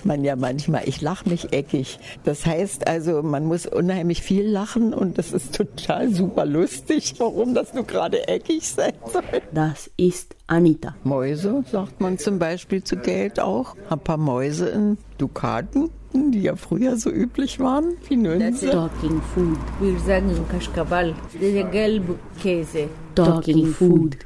Man 0.04 0.24
ja 0.24 0.36
manchmal, 0.36 0.88
ich 0.88 1.02
lache 1.02 1.30
mich 1.30 1.52
eckig. 1.54 2.00
Das 2.24 2.46
heißt 2.46 2.88
also, 2.88 3.22
man 3.22 3.46
muss 3.46 3.66
unheimlich 3.66 4.22
viel 4.22 4.48
lachen 4.48 4.94
und 4.94 5.18
das 5.18 5.34
ist 5.34 5.56
total 5.56 6.14
super 6.14 6.46
lustig, 6.46 7.16
warum 7.18 7.54
das 7.54 7.74
nur 7.74 7.84
gerade 7.84 8.28
eckig 8.28 8.68
sein 8.70 8.94
soll. 9.12 9.24
Das 9.54 9.90
ist 9.98 10.36
Anita. 10.48 10.96
Mäuse, 11.04 11.64
sagt 11.72 12.02
man 12.02 12.18
zum 12.18 12.40
Beispiel 12.40 12.84
zu 12.84 12.98
Geld 12.98 13.40
auch. 13.40 13.76
Ein 13.90 14.00
paar 14.00 14.18
Mäuse 14.18 14.70
in 14.70 14.98
Dukaten, 15.18 15.90
die 16.14 16.42
ja 16.42 16.56
früher 16.56 16.98
so 16.98 17.10
üblich 17.10 17.60
waren, 17.60 17.94
wie 18.08 18.16
Nünse. 18.16 18.70
Talking 18.72 19.22
food. 19.34 19.58
Wir 19.80 20.00
sagen 20.00 20.32
cașcaval, 20.50 21.14
de 21.40 21.64
gelb 21.72 22.04
Käse. 22.42 22.88
Talking 23.16 23.68
food. 23.68 24.18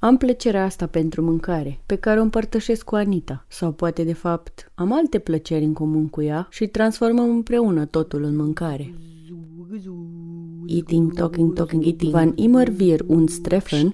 Am 0.00 0.16
plăcerea 0.16 0.64
asta 0.64 0.86
pentru 0.86 1.22
mâncare, 1.22 1.80
pe 1.86 1.96
care 1.96 2.18
o 2.18 2.22
împărtășesc 2.22 2.84
cu 2.84 2.94
Anita. 2.94 3.44
Sau 3.48 3.72
poate, 3.72 4.04
de 4.04 4.12
fapt, 4.12 4.72
am 4.74 4.92
alte 4.92 5.18
plăceri 5.18 5.64
în 5.64 5.72
comun 5.72 6.08
cu 6.08 6.22
ea 6.22 6.46
și 6.50 6.66
transformăm 6.66 7.30
împreună 7.30 7.84
totul 7.84 8.22
în 8.22 8.36
mâncare. 8.36 8.94
Eating, 10.66 11.12
talking, 11.12 11.52
talking, 11.52 11.84
eating. 11.84 12.14
Wann 12.14 12.32
immer 12.36 12.68
wir 12.78 13.00
uns 13.06 13.38
treffen, 13.38 13.92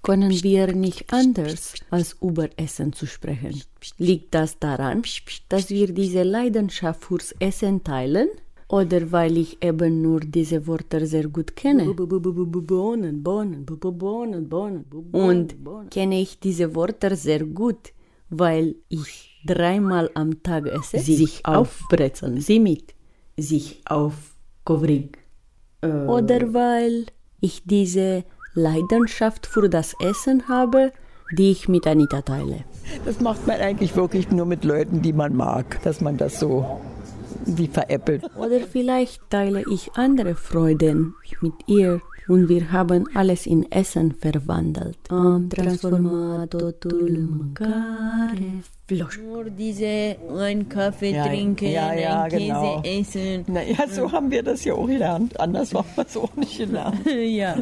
können 0.00 0.42
wir 0.42 0.72
nicht 0.72 1.12
anders 1.12 1.72
als 1.88 2.16
über 2.20 2.48
Essen 2.54 2.92
zu 2.92 3.06
sprechen. 3.06 3.52
Liegt 3.96 4.30
das 4.30 4.58
daran, 4.58 5.00
dass 5.46 5.68
wir 5.68 5.92
diese 5.92 6.22
Leidenschaft 6.22 7.04
fürs 7.04 7.34
Essen 7.38 7.82
teilen? 7.82 8.28
Oder 8.72 9.12
weil 9.12 9.36
ich 9.36 9.62
eben 9.62 10.00
nur 10.00 10.20
diese 10.20 10.66
Wörter 10.66 11.04
sehr 11.04 11.28
gut 11.28 11.54
kenne. 11.54 11.92
Bohnen, 11.92 13.22
Bohnen, 13.22 13.64
Bohnen, 13.66 14.48
Bohnen. 14.48 14.86
Und 15.12 15.56
kenne 15.90 16.18
ich 16.18 16.40
diese 16.40 16.74
Wörter 16.74 17.14
sehr 17.14 17.44
gut, 17.44 17.92
weil 18.30 18.76
ich 18.88 19.42
dreimal 19.46 20.10
am 20.14 20.42
Tag 20.42 20.66
esse. 20.68 21.00
Sich 21.00 21.44
aufbrezeln, 21.44 22.40
sie 22.40 22.60
mit. 22.60 22.94
Sich 23.36 23.82
aufkovrig. 23.84 25.18
Oder 25.82 26.54
weil 26.54 27.04
ich 27.40 27.64
diese 27.64 28.24
Leidenschaft 28.54 29.46
für 29.46 29.68
das 29.68 29.94
Essen 30.00 30.48
habe, 30.48 30.92
die 31.36 31.50
ich 31.50 31.68
mit 31.68 31.86
Anita 31.86 32.22
teile. 32.22 32.64
Das 33.04 33.20
macht 33.20 33.46
man 33.46 33.60
eigentlich 33.60 33.94
wirklich 33.96 34.30
nur 34.30 34.46
mit 34.46 34.64
Leuten, 34.64 35.02
die 35.02 35.12
man 35.12 35.36
mag, 35.36 35.82
dass 35.82 36.00
man 36.00 36.16
das 36.16 36.40
so 36.40 36.80
wie 37.46 37.68
veräppelt. 37.68 38.24
Oder 38.36 38.60
vielleicht 38.60 39.28
teile 39.30 39.64
ich 39.70 39.92
andere 39.94 40.34
Freuden 40.34 41.14
mit 41.40 41.54
ihr 41.66 42.00
und 42.28 42.48
wir 42.48 42.70
haben 42.72 43.06
alles 43.14 43.46
in 43.46 43.70
Essen 43.70 44.14
verwandelt. 44.14 44.96
Am 45.08 45.48
transformat 45.50 46.50
totul 46.50 47.18
mâncare. 47.18 48.62
Flosch. 48.88 49.18
Nur 49.18 49.44
diese 49.44 50.16
einen 50.38 50.68
Kaffee 50.68 51.12
Ja, 51.14 51.26
trinken, 51.26 51.70
ja, 51.70 51.94
ja, 51.94 52.22
einen 52.24 52.30
Käse 52.30 52.44
genau. 52.46 52.82
essen. 52.84 53.44
Naja, 53.46 53.76
so 53.90 54.10
haben 54.12 54.30
wir 54.30 54.42
das 54.42 54.64
ja 54.64 54.74
auch 54.74 54.86
gelernt. 54.86 55.38
Anders 55.40 55.72
haben 55.72 55.86
wir 55.94 56.04
es 56.04 56.16
auch 56.16 56.34
nicht 56.36 56.58
gelernt. 56.58 56.98
ja. 57.06 57.56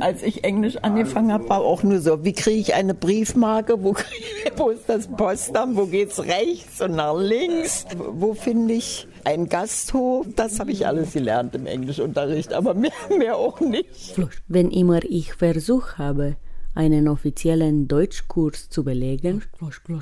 Als 0.00 0.22
ich 0.22 0.44
Englisch 0.44 0.76
angefangen 0.78 1.32
habe, 1.32 1.48
war 1.48 1.60
auch 1.60 1.82
nur 1.82 1.98
so, 2.00 2.24
wie 2.24 2.32
kriege 2.32 2.60
ich 2.60 2.74
eine 2.74 2.94
Briefmarke, 2.94 3.82
wo, 3.82 3.92
krieg- 3.92 4.52
wo 4.56 4.70
ist 4.70 4.88
das 4.88 5.08
Postamt, 5.08 5.76
wo 5.76 5.86
geht's 5.86 6.20
rechts 6.20 6.80
und 6.80 6.94
nach 6.96 7.18
links, 7.18 7.84
wo 8.12 8.32
finde 8.34 8.74
ich 8.74 9.06
einen 9.26 9.48
Gasthof, 9.48 10.26
das 10.36 10.60
habe 10.60 10.70
ich 10.70 10.86
alles 10.86 11.12
gelernt 11.12 11.54
im 11.56 11.66
Englischunterricht, 11.66 12.52
aber 12.52 12.74
mehr, 12.74 12.92
mehr 13.18 13.36
auch 13.36 13.60
nicht. 13.60 14.14
Wenn 14.46 14.70
immer 14.70 15.02
ich 15.04 15.34
versucht 15.34 15.98
habe, 15.98 16.36
einen 16.74 17.08
offiziellen 17.08 17.88
Deutschkurs 17.88 18.68
zu 18.70 18.84
belegen, 18.84 19.42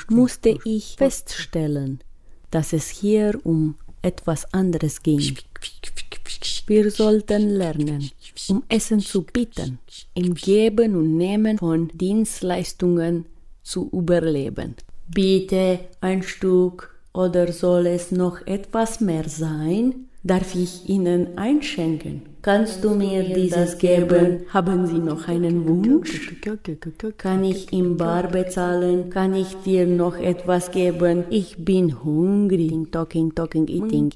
musste 0.08 0.58
ich 0.64 0.96
feststellen, 0.98 2.00
dass 2.50 2.72
es 2.72 2.88
hier 2.88 3.40
um 3.44 3.76
etwas 4.02 4.52
anderes 4.52 5.02
ging. 5.02 5.38
Wir 6.66 6.90
sollten 6.90 7.48
lernen, 7.48 8.10
um 8.48 8.62
Essen 8.68 9.00
zu 9.00 9.22
bieten, 9.22 9.78
im 10.14 10.34
Geben 10.34 10.96
und 10.96 11.16
Nehmen 11.16 11.58
von 11.58 11.88
Dienstleistungen 11.88 13.24
zu 13.62 13.88
überleben. 13.90 14.74
Bitte 15.08 15.80
ein 16.00 16.22
Stück 16.22 16.93
oder 17.14 17.52
soll 17.52 17.86
es 17.86 18.10
noch 18.10 18.46
etwas 18.46 19.00
mehr 19.00 19.28
sein? 19.28 20.08
Darf 20.22 20.54
ich 20.54 20.88
Ihnen 20.88 21.38
einschenken? 21.38 22.22
Kannst 22.42 22.82
du 22.82 22.94
mir 22.94 23.22
dieses 23.22 23.78
geben? 23.78 24.40
Haben 24.48 24.86
Sie 24.86 24.98
noch 24.98 25.28
einen 25.28 25.66
Wunsch? 25.66 26.34
Kann 27.16 27.44
ich 27.44 27.72
im 27.72 27.96
Bar 27.96 28.28
bezahlen? 28.28 29.10
Kann 29.10 29.34
ich 29.34 29.54
dir 29.64 29.86
noch 29.86 30.16
etwas 30.16 30.70
geben? 30.70 31.24
Ich 31.30 31.56
bin 31.58 32.02
hungrig. 32.04 32.72
Talking, 32.90 33.34
talking, 33.34 33.66
eating. 33.68 34.12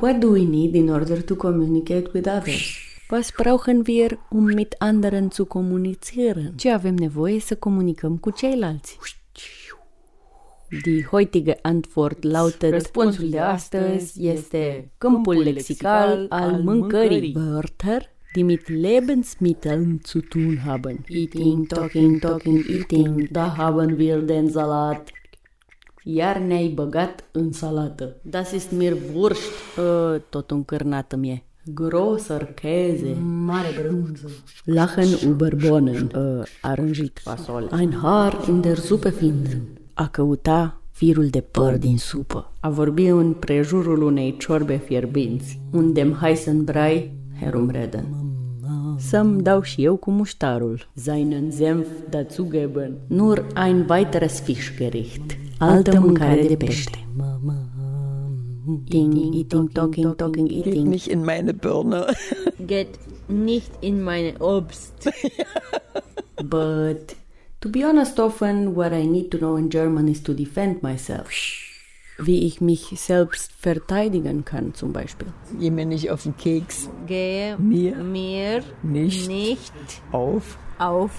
What 0.00 0.22
do 0.22 0.34
we 0.34 0.44
need 0.44 0.74
in 0.74 0.90
order 0.90 1.24
to 1.26 1.36
communicate 1.36 2.12
with 2.14 2.26
others? 2.26 2.76
Was 3.08 3.30
brauchen 3.32 3.86
wir, 3.86 4.18
um 4.30 4.46
mit 4.46 4.80
anderen 4.80 5.30
zu 5.30 5.44
kommunizieren? 5.44 6.52
Ce 6.56 6.70
avem 6.70 6.94
nevoie 6.94 7.40
să 7.40 7.54
comunicăm 7.54 8.16
cu 8.16 8.30
ceilalți? 8.30 8.98
Die 10.80 11.06
heutige 11.10 11.58
Antwort 11.62 12.22
lautet, 12.22 12.70
răspunsul 12.70 13.28
de 13.28 13.38
astăzi 13.38 14.26
este 14.26 14.90
câmpul 14.98 15.42
lexical 15.42 16.26
al 16.28 16.62
mâncării. 16.62 17.36
Wörter, 17.36 18.02
die 18.34 18.42
mit 18.42 18.68
Lebensmitteln 18.68 20.00
zu 20.04 20.20
tun 20.20 20.58
haben. 20.64 21.04
Eating, 21.08 21.66
talking, 21.66 22.18
talking, 22.18 22.64
eating. 22.68 23.28
Da 23.30 23.54
haben 23.56 23.96
wir 23.98 24.18
den 24.18 24.50
Salat. 24.50 25.08
Iar 26.04 26.38
ne-ai 26.38 26.68
băgat 26.68 27.24
în 27.32 27.52
salată. 27.52 28.16
Das 28.22 28.52
ist 28.52 28.70
mir 28.70 28.96
wurscht. 29.14 29.50
Uh, 29.78 30.20
tot 30.28 30.50
încărnată 30.50 31.16
mie. 31.16 31.44
Großer 31.74 32.54
Käse. 32.54 33.16
Mare 33.44 33.68
brânză. 33.80 34.30
Lachen 34.64 35.34
über 35.34 35.54
Bohnen. 35.66 36.10
Uh, 36.16 36.42
arânjit 36.60 37.18
fasole. 37.22 37.68
Ein 37.80 37.92
Haar 38.02 38.44
in 38.48 38.60
der 38.60 38.76
Suppe 38.76 39.10
finden. 39.10 39.80
A 40.02 40.08
căuta 40.08 40.80
firul 40.90 41.26
de 41.26 41.40
păr 41.40 41.76
din 41.76 41.98
supă. 41.98 42.52
A 42.60 42.70
vorbi 42.70 43.06
în 43.06 43.32
prejurul 43.32 44.02
unei 44.02 44.36
ciorbe 44.38 44.76
fierbinți. 44.76 45.60
Un 45.72 45.92
dem 45.92 46.18
heißen 46.22 46.64
Brei 46.64 47.12
herumreden. 47.40 48.04
Să-mi 48.98 49.42
dau 49.42 49.62
și 49.62 49.84
eu 49.84 49.96
cu 49.96 50.10
muștarul. 50.10 50.88
Seinen 50.94 51.50
Senf 51.50 51.86
dazugeben. 52.10 52.92
Nur 53.06 53.46
ein 53.66 53.86
weiteres 53.90 54.40
Fischgericht. 54.40 55.36
Altă 55.58 56.00
mâncare 56.00 56.46
de 56.46 56.56
pește. 56.56 57.06
Eating, 58.68 59.34
eating, 59.34 59.72
talking, 59.72 60.14
talking, 60.14 60.48
Geht 60.48 60.66
eating. 60.66 60.86
nicht 60.88 61.06
in 61.10 61.24
meine 61.24 61.52
Birne. 61.52 62.04
Geht 62.66 62.94
nicht 63.26 63.70
in 63.80 64.02
meine 64.02 64.32
Obst. 64.38 64.92
But 66.44 67.16
to 67.62 67.68
be 67.68 67.82
honest, 67.84 68.18
often 68.18 68.74
what 68.74 68.92
I 68.92 69.06
need 69.06 69.30
to 69.30 69.38
know 69.38 69.56
in 69.56 69.68
German 69.70 70.08
is 70.08 70.20
to 70.24 70.34
defend 70.34 70.82
myself. 70.82 71.30
Wie 72.18 72.40
ich 72.46 72.60
mich 72.60 72.82
selbst 73.00 73.52
verteidigen 73.58 74.44
kann, 74.44 74.74
zum 74.74 74.92
Beispiel. 74.92 75.28
Geh 75.58 75.70
mir 75.70 75.86
nicht 75.86 76.10
auf 76.10 76.24
den 76.24 76.36
Keks. 76.36 76.88
Gehe 77.06 77.56
Mir 77.58 77.96
mir 77.96 78.62
nicht 78.82 79.26
nicht 79.28 79.72
auf 80.12 80.58
auf 80.78 81.12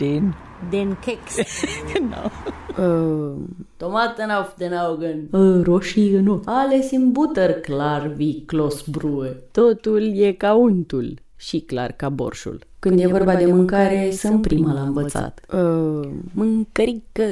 den. 0.00 0.34
den 0.72 0.96
Keks. 1.00 1.36
Genau. 1.92 2.30
Uh, 2.78 3.46
Tomaten 3.78 4.30
auf 4.30 4.54
den 4.54 4.72
Augen. 4.74 5.28
Uh, 5.32 5.62
roșii 5.64 6.16
ochi. 6.28 6.46
Alles 6.46 6.92
in 6.92 7.12
butter, 7.12 7.60
clar 7.60 8.16
wie 8.18 8.44
Klosbrue. 8.46 9.36
Totul 9.52 10.02
e 10.18 10.32
ca 10.32 10.54
untul 10.54 11.18
și 11.36 11.60
clar 11.60 11.92
ca 11.92 12.08
borșul. 12.08 12.58
Când 12.80 13.00
e 13.00 13.06
vorba 13.06 13.34
de 13.34 13.46
mâncare, 13.46 14.10
sunt 14.10 14.42
prima 14.42 14.72
la 14.72 14.82
învățat. 14.82 15.40
Uh, 15.52 16.10
mâncărică, 16.34 17.22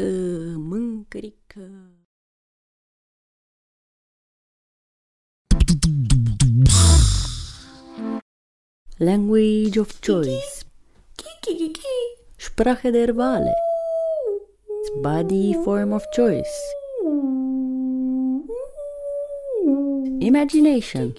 mâncărică. 0.57 1.61
Language 8.97 9.81
of 9.81 10.01
choice. 10.01 10.45
Sprache 12.37 12.91
der 12.91 13.15
Wale. 13.17 13.55
body 15.01 15.55
form 15.65 15.93
of 15.93 16.05
choice. 16.17 16.57
Imagination. 20.21 21.15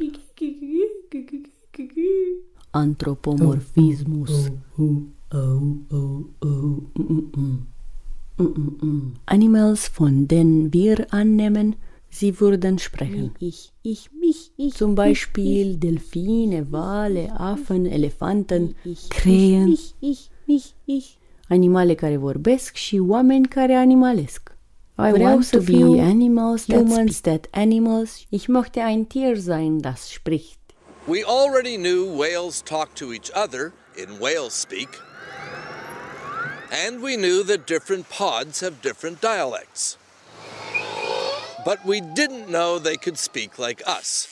Anthropomorphismus. 2.71 4.51
Animals, 9.25 9.87
von 9.87 10.27
denen 10.27 10.73
wir 10.73 11.13
annehmen, 11.13 11.75
sie 12.09 12.39
würden 12.39 12.79
sprechen. 12.79 13.31
Ich, 13.39 13.71
ich, 13.81 14.09
mich, 14.19 14.51
ich. 14.57 14.73
Zum 14.73 14.95
Beispiel 14.95 15.75
Delfine, 15.77 16.71
Wale, 16.71 17.39
Affen, 17.39 17.85
Elefanten, 17.85 18.75
Krähen. 19.09 19.73
Ich, 19.73 19.95
ich, 19.99 20.31
mich, 20.47 20.75
ich. 20.85 21.17
Animale 21.49 21.95
care 21.95 22.17
vorbesc 22.17 22.75
și 22.75 22.99
oameni 22.99 23.47
care 23.47 23.73
animalesc. 23.73 24.57
I 24.97 25.11
want 25.21 25.49
to 25.51 25.61
be 25.61 26.01
animals, 26.01 26.65
humans 26.65 27.21
that 27.21 27.47
animals. 27.51 28.25
Ich 28.29 28.47
möchte 28.47 28.81
ein 28.81 29.07
Tier 29.07 29.37
sein, 29.37 29.79
das 29.79 30.11
spricht. 30.11 30.58
We 31.09 31.23
already 31.23 31.75
knew 31.75 32.05
whales 32.05 32.61
talk 32.61 32.93
to 33.01 33.11
each 33.11 33.31
other 33.33 33.73
in 33.97 34.19
whale 34.19 34.51
speak. 34.51 34.89
And 36.71 37.01
we 37.01 37.17
knew 37.17 37.41
that 37.45 37.65
different 37.65 38.11
pods 38.11 38.59
have 38.59 38.83
different 38.83 39.19
dialects. 39.19 39.97
But 41.65 41.83
we 41.83 41.99
didn't 41.99 42.47
know 42.47 42.77
they 42.77 42.95
could 42.95 43.17
speak 43.17 43.57
like 43.57 43.81
us. 43.87 44.27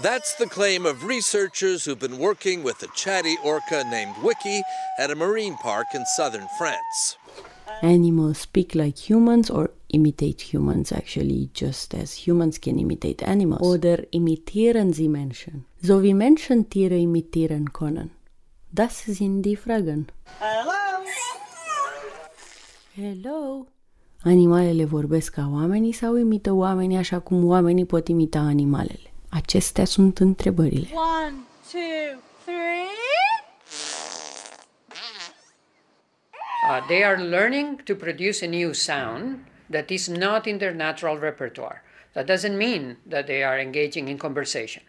That's 0.00 0.34
the 0.36 0.46
claim 0.46 0.86
of 0.86 1.04
researchers 1.04 1.84
who've 1.84 2.00
been 2.00 2.16
working 2.16 2.62
with 2.62 2.82
a 2.82 2.88
chatty 2.96 3.36
orca 3.44 3.84
named 3.84 4.14
Wiki 4.22 4.62
at 4.98 5.10
a 5.10 5.14
marine 5.14 5.58
park 5.58 5.88
in 5.94 6.06
southern 6.16 6.48
France. 6.56 7.18
Animals 7.82 8.38
speak 8.38 8.74
like 8.74 9.10
humans 9.10 9.50
or 9.50 9.72
imitate 9.90 10.40
humans 10.40 10.90
actually, 10.90 11.50
just 11.52 11.94
as 11.94 12.26
humans 12.26 12.56
can 12.58 12.78
imitate 12.78 13.22
animals. 13.22 13.60
Oder 13.62 14.06
imitieren 14.10 14.94
sie 14.94 15.08
Menschen, 15.08 15.64
so 15.86 16.02
wie 16.02 16.14
Menschen 16.14 16.70
Tiere 16.70 16.96
imitieren 16.96 17.72
können. 17.72 18.10
Das 18.72 19.04
sind 19.04 19.42
die 19.42 19.56
Fragen. 19.56 20.06
Hello! 20.40 21.04
Hello! 22.96 23.66
Animalele 24.22 24.84
vorbesc 24.84 25.32
ca 25.34 25.50
oamenii 25.52 25.92
sau 25.92 26.16
imită 26.16 26.52
oamenii 26.52 26.96
așa 26.96 27.18
cum 27.20 27.44
oamenii 27.48 27.84
pot 27.84 28.08
imita 28.08 28.38
animalele? 28.38 29.10
Acestea 29.28 29.84
sunt 29.84 30.18
întrebările. 30.18 30.88
One, 30.92 31.34
two, 31.72 32.20
three. 32.44 32.88
Uh, 36.68 36.86
they 36.86 37.04
are 37.04 37.22
learning 37.22 37.82
to 37.82 37.94
produce 37.94 38.44
a 38.44 38.48
new 38.48 38.72
sound 38.72 39.38
that 39.70 39.90
is 39.90 40.08
not 40.08 40.46
in 40.46 40.58
their 40.58 40.74
natural 40.74 41.18
repertoire. 41.18 41.82
That 42.12 42.26
doesn't 42.26 42.56
mean 42.56 42.96
that 43.08 43.26
they 43.26 43.44
are 43.44 43.60
engaging 43.60 44.08
in 44.08 44.16
conversation. 44.16 44.82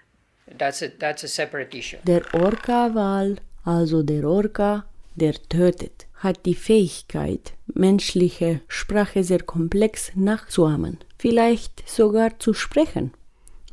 That's 0.57 0.81
a, 0.81 0.89
that's 0.89 1.23
a 1.23 1.27
separate 1.27 1.75
issue. 1.77 1.97
Der 2.05 2.21
Orca-Wahl, 2.33 3.37
also 3.63 4.03
der 4.03 4.27
Orca, 4.27 4.85
der 5.15 5.33
tötet, 5.33 6.07
hat 6.15 6.45
die 6.45 6.55
Fähigkeit, 6.55 7.53
menschliche 7.73 8.61
Sprache 8.67 9.23
sehr 9.23 9.41
komplex 9.43 10.11
nachzuahmen, 10.15 10.99
vielleicht 11.17 11.87
sogar 11.87 12.39
zu 12.39 12.53
sprechen. 12.53 13.11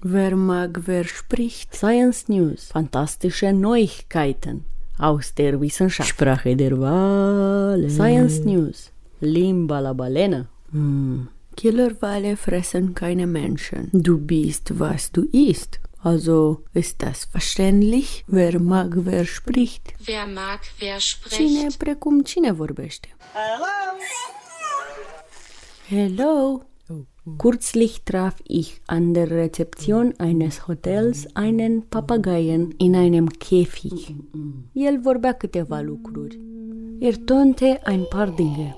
Wer 0.04 0.34
mag, 0.34 0.80
wer 0.86 1.04
spricht. 1.04 1.74
Science 1.76 2.28
News. 2.28 2.70
Fantastische 2.72 3.52
Neuigkeiten 3.52 4.64
aus 4.98 5.32
der 5.34 5.60
Wissenschaft. 5.60 6.08
Sprache 6.08 6.56
der 6.56 6.78
Wale. 6.80 7.88
Science 7.88 8.40
News. 8.40 8.90
Limba 9.20 9.78
la 9.78 9.92
Balena. 9.92 10.48
Hm. 10.72 11.28
Killerwale 11.56 12.36
fressen 12.36 12.94
keine 12.94 13.26
Menschen. 13.26 13.90
Du 13.92 14.18
bist, 14.18 14.78
was 14.78 15.12
du 15.12 15.22
isst. 15.32 15.78
Also 16.02 16.64
ist 16.74 17.02
das 17.02 17.26
verständlich? 17.26 18.24
Wer 18.26 18.58
mag, 18.58 18.90
wer 18.94 19.24
spricht? 19.24 19.94
Wer 20.04 20.26
mag, 20.26 20.60
wer 20.80 20.98
spricht? 20.98 21.36
Cine 21.36 21.68
precum 21.78 22.24
cine 22.24 22.56
vorbește? 22.56 23.08
Hello! 23.32 23.62
Hello! 25.88 26.62
Kürzlich 27.38 28.02
traf 28.02 28.34
ich 28.48 28.80
an 28.88 29.14
der 29.14 29.30
Rezeption 29.30 30.12
eines 30.18 30.66
Hotels 30.66 31.28
einen 31.36 31.88
Papageien 31.88 32.72
in 32.78 32.96
einem 32.96 33.28
Käfig. 33.28 34.16
El 34.74 35.02
vorbea 35.02 35.34
câteva 35.34 35.80
lucruri. 35.80 36.40
Er 37.00 37.24
tönte 37.24 37.86
ein 37.86 38.06
paar 38.10 38.32
Dinge. 38.32 38.74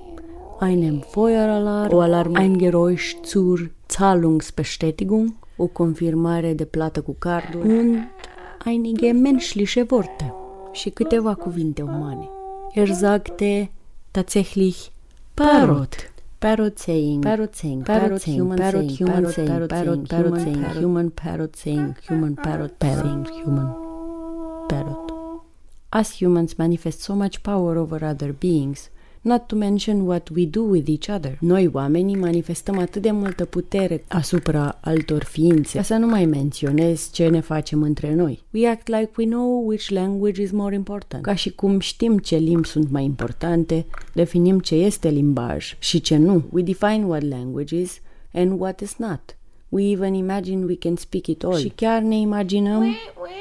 Einen 0.60 1.02
Feueralarm, 1.04 2.36
ein 2.36 2.58
Geräusch 2.58 3.16
zur 3.22 3.60
Zahlungsbestätigung, 3.88 5.36
o 5.64 5.66
confirmare 5.66 6.54
de 6.54 6.64
plată 6.64 7.00
cu 7.00 7.14
cardul 7.18 7.60
und 7.60 7.96
einige 8.64 9.12
menschliche 9.12 9.86
Worte 9.90 10.34
și 10.72 10.90
câteva 10.90 11.34
cuvinte 11.34 11.82
umane. 11.82 12.28
Er 12.74 12.92
sagte 12.92 13.70
tatsächlich 14.10 14.76
Parrot. 15.34 16.12
Parrot 16.38 16.78
saying, 16.78 17.22
parrot 17.22 17.54
saying, 17.54 17.82
parrot 17.82 18.20
saying, 18.20 18.40
human 18.40 18.56
parrot, 18.56 18.96
human 18.96 19.26
saying, 19.26 19.66
parrot, 19.66 20.08
parrot 20.08 20.40
saying, 20.40 20.64
human 20.80 21.10
parrot 21.10 21.56
saying, 21.56 21.96
human 22.08 22.34
parrot 22.34 22.74
saying, 22.78 23.26
human 23.42 23.68
parrot. 24.66 25.12
Us 26.00 26.20
humans 26.20 26.58
manifest 26.58 27.00
so 27.00 27.14
much 27.14 27.42
power 27.42 27.78
over 27.78 28.04
other 28.04 28.32
beings 28.32 28.90
not 29.24 29.46
to 29.46 29.56
mention 29.56 30.06
what 30.06 30.30
we 30.36 30.46
do 30.46 30.62
with 30.62 30.88
each 30.88 31.08
other. 31.16 31.36
Noi, 31.40 31.70
oamenii, 31.72 32.16
manifestăm 32.16 32.78
atât 32.78 33.02
de 33.02 33.10
multă 33.10 33.44
putere 33.44 34.04
asupra 34.08 34.78
altor 34.80 35.24
ființe, 35.24 35.76
ca 35.76 35.82
să 35.82 35.94
nu 35.94 36.06
mai 36.06 36.24
menționez 36.24 37.10
ce 37.12 37.28
ne 37.28 37.40
facem 37.40 37.82
între 37.82 38.14
noi. 38.14 38.42
We 38.50 38.68
act 38.68 38.88
like 38.88 39.10
we 39.16 39.24
know 39.24 39.66
which 39.66 39.88
language 39.88 40.42
is 40.42 40.50
more 40.50 40.74
important. 40.74 41.22
Ca 41.22 41.34
și 41.34 41.50
cum 41.50 41.78
știm 41.78 42.18
ce 42.18 42.36
limbi 42.36 42.68
sunt 42.68 42.90
mai 42.90 43.04
importante, 43.04 43.86
definim 44.12 44.60
ce 44.60 44.74
este 44.74 45.08
limbaj 45.08 45.76
și 45.78 46.00
ce 46.00 46.16
nu. 46.16 46.42
We 46.50 46.62
define 46.62 47.04
what 47.04 47.22
language 47.22 47.76
is 47.76 48.00
and 48.32 48.60
what 48.60 48.80
is 48.80 48.96
not. 48.96 49.36
We 49.68 49.90
even 49.90 50.14
imagine 50.14 50.64
we 50.64 50.76
can 50.76 50.96
speak 50.96 51.26
it 51.26 51.44
all. 51.44 51.58
Și 51.58 51.68
chiar 51.68 52.02
ne 52.02 52.16
imaginăm 52.16 52.86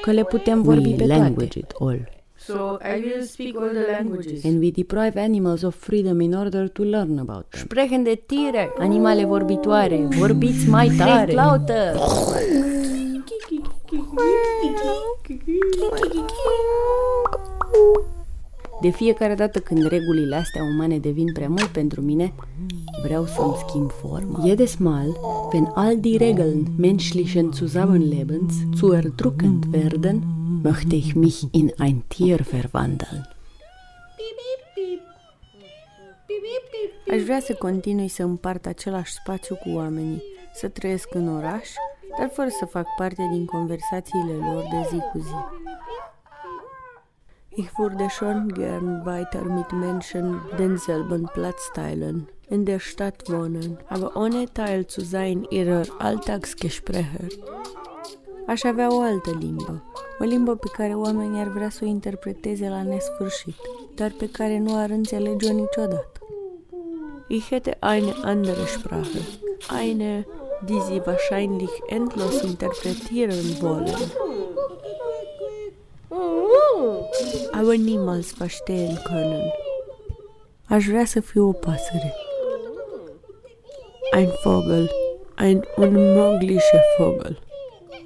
că 0.01 0.11
le 0.11 0.23
putem 0.23 0.61
vorbi 0.61 0.89
we 0.89 0.95
pe 0.95 1.05
language 1.05 1.59
it 1.59 1.73
all. 1.79 2.22
So 2.45 2.77
I 2.82 2.99
will 2.99 3.23
speak 3.25 3.56
all 3.56 3.69
the 3.69 3.86
languages. 3.91 4.43
And 4.43 4.60
we 4.60 4.71
deprive 4.71 5.15
animals 5.15 5.63
of 5.63 5.75
freedom 5.75 6.19
in 6.19 6.34
order 6.34 6.67
to 6.67 6.84
learn 6.84 7.19
about 7.19 7.49
them. 7.49 7.62
Sprechen 7.62 8.03
de 8.03 8.21
Tiere, 8.25 8.73
animale 8.77 9.25
vorbitoare, 9.25 10.08
vorbiți 10.19 10.69
mai 10.69 10.91
tare. 10.97 11.34
lauter. 11.34 11.95
De 18.82 18.89
fiecare 18.89 19.36
dată 19.36 19.60
când 19.60 19.88
regulile 19.88 20.36
astea 20.36 20.62
umane 20.63 20.97
devin 20.97 21.34
prea 21.34 21.47
mult 21.47 21.67
pentru 21.67 22.01
mine, 22.01 22.34
vreau 23.03 23.25
să-mi 23.25 23.56
schimb 23.67 23.91
forma. 23.91 24.47
Jedes 24.47 24.75
Mal, 24.75 25.17
wenn 25.53 25.71
all 25.75 25.99
die 25.99 26.17
Regeln 26.17 26.67
menschlichen 26.77 27.51
Zusammenlebens 27.53 28.53
zu 28.75 28.93
erdrückend 28.93 29.65
werden, 29.71 30.23
möchte 30.63 30.95
ich 30.95 31.15
mich 31.15 31.47
in 31.52 31.71
ein 31.78 32.04
Tier 32.08 32.39
verwandeln. 32.52 33.28
Aș 37.12 37.21
vrea 37.21 37.39
să 37.39 37.54
continui 37.54 38.08
să 38.08 38.23
împart 38.23 38.65
același 38.65 39.13
spațiu 39.13 39.56
cu 39.56 39.69
oamenii, 39.69 40.23
să 40.54 40.67
trăiesc 40.67 41.13
în 41.13 41.28
oraș, 41.36 41.69
dar 42.17 42.30
fără 42.34 42.49
să 42.60 42.65
fac 42.65 42.88
parte 42.97 43.30
din 43.32 43.45
conversațiile 43.45 44.34
lor 44.34 44.63
de 44.71 44.88
zi 44.89 44.97
cu 45.12 45.19
zi. 45.19 45.62
Ich 47.56 47.69
würde 47.78 48.08
schon 48.10 48.47
gern 48.54 49.04
weiter 49.06 49.43
mit 49.43 49.71
Menschen 49.71 50.41
denselben 50.58 51.30
Platz 51.34 51.69
teilen, 51.73 52.30
in 52.49 52.63
der 52.63 52.80
Stadt 52.80 53.28
wohnen, 53.28 53.78
aber 53.89 54.12
ohne 54.15 54.43
Teil 54.45 54.86
zu 54.89 55.02
sein 55.02 55.45
ihrer 55.49 55.86
Alltagsgespräche. 55.97 57.28
Aș 58.47 58.63
avea 58.63 58.95
o 58.95 58.99
altă 58.99 59.38
limbă, 59.39 59.84
o 60.19 60.23
limbă 60.23 60.56
pe 60.56 60.67
care 60.77 60.93
oamenii 60.93 61.39
ar 61.39 61.47
vrea 61.47 61.69
să 61.69 61.79
o 61.84 61.86
interpreteze 61.86 62.69
la 62.69 62.84
nesfârșit, 62.84 63.56
dar 63.95 64.13
pe 64.17 64.29
care 64.29 64.60
nu 64.60 64.75
ar 64.75 64.89
înțelege-o 64.89 65.53
niciodată. 65.53 66.19
Ich 67.27 67.47
hätte 67.51 67.77
eine 67.79 68.13
andere 68.23 68.65
Sprache, 68.65 69.19
eine, 69.82 70.27
die 70.65 70.82
sie 70.88 71.01
wahrscheinlich 71.06 71.71
endlos 71.88 72.41
interpretieren 72.41 73.58
wollen. 73.62 74.12
Aber 77.51 77.76
niemals 77.76 78.34
verstehen 78.34 78.97
können. 79.03 79.51
Aș 80.67 80.88
vrea 80.88 81.05
să 81.05 81.20
fiu 81.20 81.47
o 81.47 81.51
pasăre. 81.51 82.13
Ein 84.15 84.30
Vogel, 84.43 84.89
ein 85.38 85.63
unmöglicher 85.78 86.82
Vogel 86.97 87.38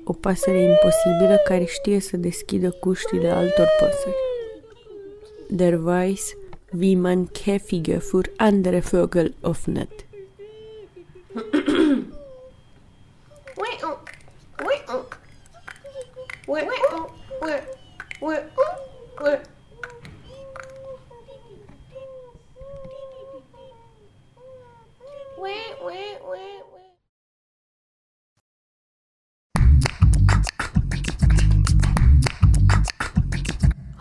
o 0.08 0.14
pasăre 0.14 0.62
imposibilă 0.62 1.42
care 1.46 1.64
știe 1.64 2.00
să 2.00 2.18
deschidă 2.18 2.70
cuștile 2.70 3.30
altor 3.30 3.68
păsări. 3.80 4.16
Der 5.48 5.74
weiß, 5.74 6.36
wie 6.80 6.96
man 6.96 7.26
Käfige 7.26 7.98
für 7.98 8.32
andere 8.38 8.80
Vögel 8.80 9.34
öffnet. 9.42 10.06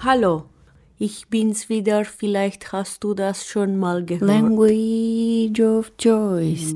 Hallo, 0.07 0.45
ich 1.01 1.27
bin's 1.31 1.69
wieder, 1.69 2.05
vielleicht 2.05 2.71
hast 2.71 3.03
du 3.03 3.13
das 3.13 3.45
schon 3.45 3.77
mal 3.77 4.05
gehört. 4.05 4.31
Language 4.31 5.59
of 5.59 5.91
choice. 5.99 6.73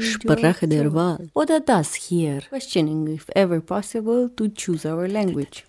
Sprache 0.00 0.68
der 0.68 0.94
Wahl. 0.94 1.28
Oder 1.34 1.60
das 1.60 1.92
hier. 1.92 2.38
Questioning 2.48 3.08
if 3.08 3.26
ever 3.34 3.60
possible 3.60 4.30
to 4.34 4.48
choose 4.48 4.88
our 4.88 5.06
language. 5.06 5.64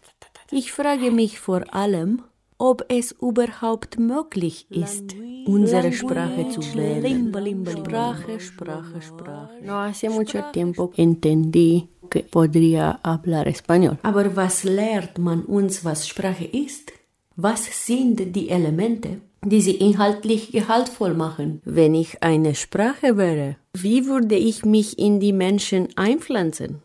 Ich 0.50 0.72
frage 0.72 1.12
mich 1.12 1.42
vor 1.42 1.64
allem, 1.76 2.22
ob 2.58 2.86
es 2.88 3.12
überhaupt 3.12 4.00
möglich 4.00 4.68
ist, 4.70 5.14
unsere 5.46 5.92
Sprache 5.92 6.50
zu 6.50 6.62
wählen. 6.76 7.32
Sprache, 7.68 8.40
Sprache, 8.40 9.02
Sprache. 9.02 9.54
No 9.62 9.74
hace 9.74 10.10
mucho 10.10 10.40
tiempo 10.52 10.92
entendí 10.98 11.90
que 12.10 12.22
podría 12.22 13.00
hablar 13.04 13.48
español. 13.48 13.98
Aber 14.04 14.36
was 14.36 14.64
lehrt 14.64 15.18
man 15.18 15.44
uns, 15.46 15.84
was 15.84 16.08
Sprache 16.08 16.46
ist? 16.46 16.92
Was 17.36 17.66
sind 17.88 18.36
die 18.36 18.50
Elemente, 18.50 19.22
die 19.44 19.62
sie 19.62 19.76
inhaltlich 19.76 20.52
gehaltvoll 20.52 21.16
machen? 21.16 21.62
Wenn 21.66 21.96
ich 21.96 22.22
eine 22.22 22.54
Sprache 22.54 23.18
wäre, 23.18 23.58
wie 23.74 24.06
würde 24.06 24.36
ich 24.36 24.66
mich 24.66 25.00
in 25.00 25.20
die 25.20 25.34
Menschen 25.34 25.88
einpflanzen? 25.96 26.82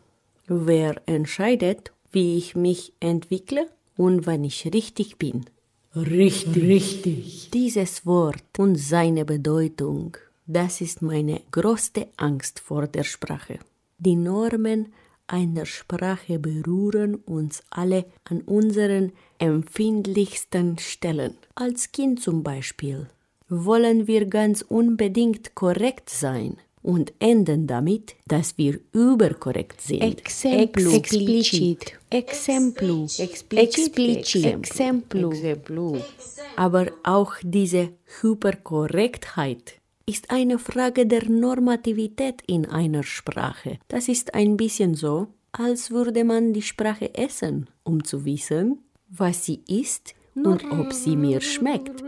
Wer 0.47 0.95
entscheidet, 1.05 1.91
wie 2.11 2.37
ich 2.37 2.55
mich 2.55 2.93
entwickle 2.99 3.67
und 3.95 4.25
wann 4.25 4.43
ich 4.43 4.67
richtig 4.73 5.17
bin? 5.17 5.45
Richtig, 5.95 6.55
richtig. 6.55 7.49
Dieses 7.51 8.05
Wort 8.05 8.59
und 8.59 8.75
seine 8.75 9.25
Bedeutung, 9.25 10.17
das 10.45 10.81
ist 10.81 11.01
meine 11.01 11.41
größte 11.51 12.07
Angst 12.15 12.59
vor 12.59 12.85
der 12.85 13.03
Sprache. 13.03 13.57
Die 13.97 14.15
Normen 14.15 14.93
einer 15.25 15.65
Sprache 15.65 16.37
berühren 16.37 17.15
uns 17.15 17.63
alle 17.71 18.05
an 18.23 18.41
unseren 18.41 19.13
empfindlichsten 19.39 20.77
Stellen. 20.77 21.35
Als 21.55 21.91
Kind 21.91 22.21
zum 22.21 22.43
Beispiel 22.43 23.07
wollen 23.47 24.05
wir 24.05 24.27
ganz 24.27 24.61
unbedingt 24.61 25.55
korrekt 25.55 26.09
sein 26.09 26.57
und 26.81 27.13
enden 27.19 27.67
damit, 27.67 28.15
dass 28.27 28.57
wir 28.57 28.79
überkorrekt 28.93 29.81
sind. 29.81 30.01
Exemplu. 30.01 30.91
Explicit. 30.93 31.99
Exemplu. 32.09 33.05
Explicit. 33.17 34.45
Exemplu. 34.45 35.99
Aber 36.55 36.87
auch 37.03 37.35
diese 37.43 37.89
Hyperkorrektheit 38.21 39.75
ist 40.05 40.31
eine 40.31 40.57
Frage 40.57 41.05
der 41.05 41.29
Normativität 41.29 42.41
in 42.47 42.65
einer 42.65 43.03
Sprache. 43.03 43.77
Das 43.87 44.07
ist 44.07 44.33
ein 44.33 44.57
bisschen 44.57 44.95
so, 44.95 45.27
als 45.51 45.91
würde 45.91 46.23
man 46.23 46.53
die 46.53 46.61
Sprache 46.61 47.13
essen, 47.13 47.69
um 47.83 48.03
zu 48.03 48.25
wissen, 48.25 48.79
was 49.09 49.45
sie 49.45 49.61
ist 49.67 50.15
und 50.35 50.63
ob 50.71 50.93
sie 50.93 51.15
mir 51.15 51.41
schmeckt. 51.41 52.03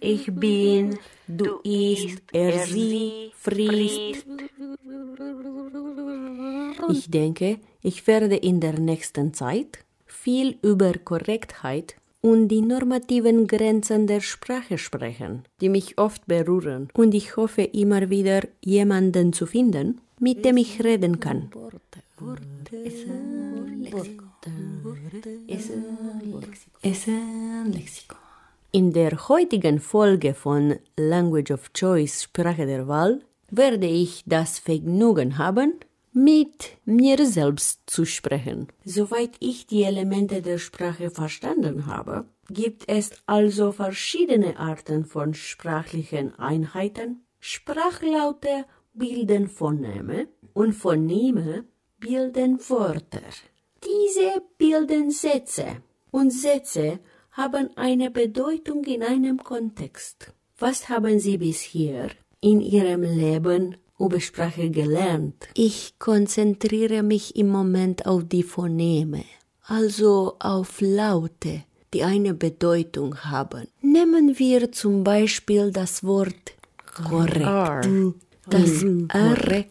Ich 0.00 0.26
bin, 0.32 0.98
du 1.26 1.60
isst, 1.64 2.22
er 2.32 2.66
sie 2.66 3.32
frisst. 3.34 4.26
Ich 6.90 7.10
denke, 7.10 7.58
ich 7.82 8.06
werde 8.06 8.36
in 8.36 8.60
der 8.60 8.78
nächsten 8.78 9.32
Zeit 9.34 9.78
viel 10.06 10.58
über 10.62 10.92
Korrektheit 10.92 11.96
und 12.20 12.48
die 12.48 12.60
normativen 12.60 13.46
Grenzen 13.46 14.06
der 14.06 14.20
Sprache 14.20 14.78
sprechen, 14.78 15.44
die 15.60 15.68
mich 15.68 15.98
oft 15.98 16.26
berühren. 16.26 16.88
Und 16.94 17.14
ich 17.14 17.36
hoffe 17.36 17.62
immer 17.62 18.10
wieder 18.10 18.42
jemanden 18.64 19.32
zu 19.32 19.46
finden, 19.46 20.00
mit 20.18 20.44
dem 20.44 20.56
ich 20.56 20.82
reden 20.82 21.20
kann. 21.20 21.50
In 28.72 28.92
der 28.92 29.28
heutigen 29.28 29.80
Folge 29.80 30.34
von 30.34 30.78
Language 30.96 31.50
of 31.50 31.72
Choice 31.72 32.24
Sprache 32.24 32.66
der 32.66 32.86
Wahl 32.86 33.22
werde 33.50 33.86
ich 33.86 34.22
das 34.26 34.58
Vergnügen 34.58 35.38
haben, 35.38 35.74
mit 36.12 36.78
mir 36.84 37.24
selbst 37.26 37.82
zu 37.86 38.04
sprechen. 38.04 38.68
Soweit 38.84 39.36
ich 39.38 39.66
die 39.66 39.82
Elemente 39.82 40.40
der 40.42 40.58
Sprache 40.58 41.10
verstanden 41.10 41.86
habe, 41.86 42.24
gibt 42.48 42.88
es 42.88 43.10
also 43.26 43.72
verschiedene 43.72 44.58
Arten 44.58 45.04
von 45.04 45.34
sprachlichen 45.34 46.38
Einheiten. 46.38 47.26
Sprachlaute 47.38 48.64
bilden 48.94 49.48
Phoneme 49.48 50.28
und 50.54 50.72
Phoneme 50.72 51.64
bilden 51.98 52.58
Wörter. 52.68 53.20
Diese 53.84 54.42
bilden 54.58 55.10
Sätze 55.10 55.82
und 56.10 56.32
Sätze 56.32 56.98
haben 57.32 57.70
eine 57.76 58.10
Bedeutung 58.10 58.84
in 58.84 59.02
einem 59.02 59.38
Kontext. 59.42 60.32
Was 60.58 60.88
haben 60.88 61.18
Sie 61.18 61.38
bisher 61.38 62.10
in 62.40 62.60
Ihrem 62.60 63.02
Leben 63.02 63.76
über 63.98 64.20
Sprache 64.20 64.70
gelernt. 64.70 65.48
Ich 65.54 65.98
konzentriere 65.98 67.02
mich 67.02 67.36
im 67.36 67.48
Moment 67.48 68.06
auf 68.06 68.24
die 68.24 68.42
Phoneme, 68.42 69.24
also 69.62 70.36
auf 70.38 70.80
Laute, 70.80 71.64
die 71.94 72.02
eine 72.02 72.34
Bedeutung 72.34 73.16
haben. 73.24 73.68
Nehmen 73.80 74.38
wir 74.38 74.72
zum 74.72 75.02
Beispiel 75.02 75.70
das 75.72 76.04
Wort 76.04 76.52
korrekt. 76.94 77.88
Das 78.48 78.84
R 78.84 79.64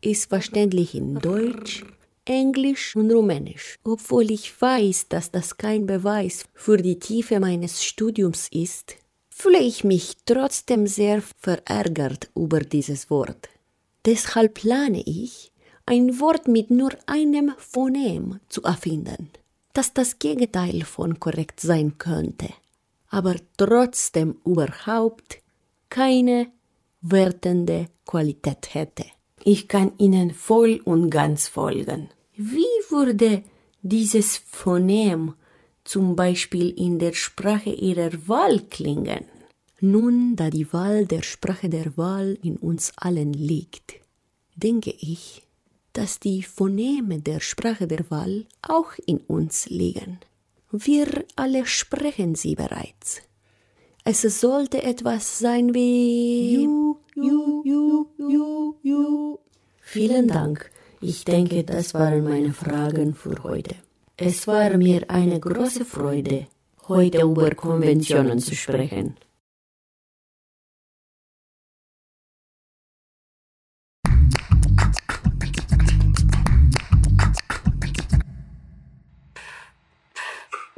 ist 0.00 0.28
verständlich 0.28 0.94
in 0.94 1.14
Deutsch, 1.14 1.84
Englisch 2.24 2.96
und 2.96 3.10
Rumänisch. 3.10 3.78
Obwohl 3.84 4.30
ich 4.30 4.60
weiß, 4.60 5.08
dass 5.08 5.30
das 5.30 5.56
kein 5.56 5.86
Beweis 5.86 6.44
für 6.54 6.76
die 6.76 6.98
Tiefe 6.98 7.40
meines 7.40 7.84
Studiums 7.84 8.48
ist, 8.50 8.96
fühle 9.30 9.58
ich 9.58 9.84
mich 9.84 10.16
trotzdem 10.24 10.86
sehr 10.86 11.22
verärgert 11.38 12.30
über 12.34 12.60
dieses 12.60 13.10
Wort. 13.10 13.48
Deshalb 14.04 14.54
plane 14.54 15.02
ich, 15.04 15.52
ein 15.86 16.18
Wort 16.20 16.48
mit 16.48 16.70
nur 16.70 16.92
einem 17.06 17.52
Phonem 17.58 18.40
zu 18.48 18.62
erfinden, 18.62 19.30
das 19.72 19.92
das 19.92 20.18
Gegenteil 20.18 20.82
von 20.84 21.20
korrekt 21.20 21.60
sein 21.60 21.98
könnte, 21.98 22.48
aber 23.08 23.36
trotzdem 23.56 24.36
überhaupt 24.44 25.38
keine 25.90 26.50
wertende 27.02 27.88
Qualität 28.06 28.74
hätte. 28.74 29.04
Ich 29.44 29.68
kann 29.68 29.92
Ihnen 29.98 30.32
voll 30.32 30.80
und 30.84 31.10
ganz 31.10 31.48
folgen. 31.48 32.10
Wie 32.36 32.64
würde 32.88 33.42
dieses 33.82 34.38
Phonem 34.38 35.34
zum 35.84 36.16
Beispiel 36.16 36.70
in 36.70 36.98
der 36.98 37.12
Sprache 37.12 37.70
ihrer 37.70 38.10
Wahl 38.26 38.60
klingen. 38.70 39.26
Nun, 39.80 40.34
da 40.34 40.48
die 40.48 40.72
Wahl 40.72 41.06
der 41.06 41.22
Sprache 41.22 41.68
der 41.68 41.96
Wahl 41.98 42.38
in 42.42 42.56
uns 42.56 42.92
allen 42.96 43.34
liegt, 43.34 43.94
denke 44.56 44.90
ich, 44.98 45.42
dass 45.92 46.18
die 46.18 46.42
Phoneme 46.42 47.20
der 47.20 47.40
Sprache 47.40 47.86
der 47.86 48.10
Wahl 48.10 48.46
auch 48.62 48.92
in 49.04 49.18
uns 49.18 49.68
liegen. 49.68 50.18
Wir 50.72 51.24
alle 51.36 51.66
sprechen 51.66 52.34
sie 52.34 52.54
bereits. 52.54 53.20
Es 54.04 54.22
sollte 54.22 54.82
etwas 54.82 55.38
sein 55.38 55.74
wie 55.74 56.64
ju, 56.64 56.96
ju, 57.14 57.62
ju, 57.64 58.06
ju, 58.18 58.74
ju. 58.82 59.36
Vielen 59.82 60.26
Dank. 60.26 60.70
Ich 61.00 61.24
denke, 61.24 61.62
das 61.64 61.94
waren 61.94 62.24
meine 62.24 62.52
Fragen 62.52 63.14
für 63.14 63.42
heute. 63.42 63.74
Es 64.16 64.46
war 64.46 64.76
mir 64.76 65.10
eine 65.10 65.40
große 65.40 65.84
Freude, 65.84 66.46
heute 66.88 67.22
über 67.22 67.50
Konventionen 67.54 68.38
zu 68.38 68.54
sprechen. 68.54 69.16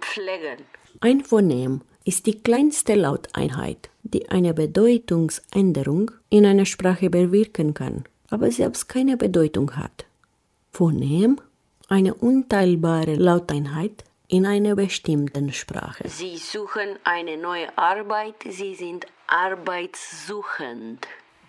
Pflegen. 0.01 0.65
Ein 1.01 1.21
Phonem 1.25 1.83
ist 2.07 2.27
die 2.27 2.41
kleinste 2.41 2.95
Lauteinheit, 2.95 3.91
die 4.05 4.31
eine 4.31 4.55
Bedeutungsänderung 4.55 6.13
in 6.31 6.47
einer 6.47 6.65
Sprache 6.65 7.11
bewirken 7.11 7.75
kann, 7.75 8.05
aber 8.31 8.51
selbst 8.53 8.89
keine 8.89 9.17
Bedeutung 9.17 9.77
hat. 9.77 10.07
Phonem 10.73 11.41
eine 11.89 12.15
unteilbare 12.15 13.15
Lauteinheit 13.15 14.05
in 14.29 14.47
einer 14.47 14.77
bestimmten 14.77 15.53
Sprache. 15.53 16.09
Sie 16.09 16.37
suchen 16.37 16.97
eine 17.05 17.37
neue 17.37 17.77
Arbeit, 17.77 18.35
Sie 18.49 18.75
sind 18.75 19.07
arbeitssuchend. 19.27 21.07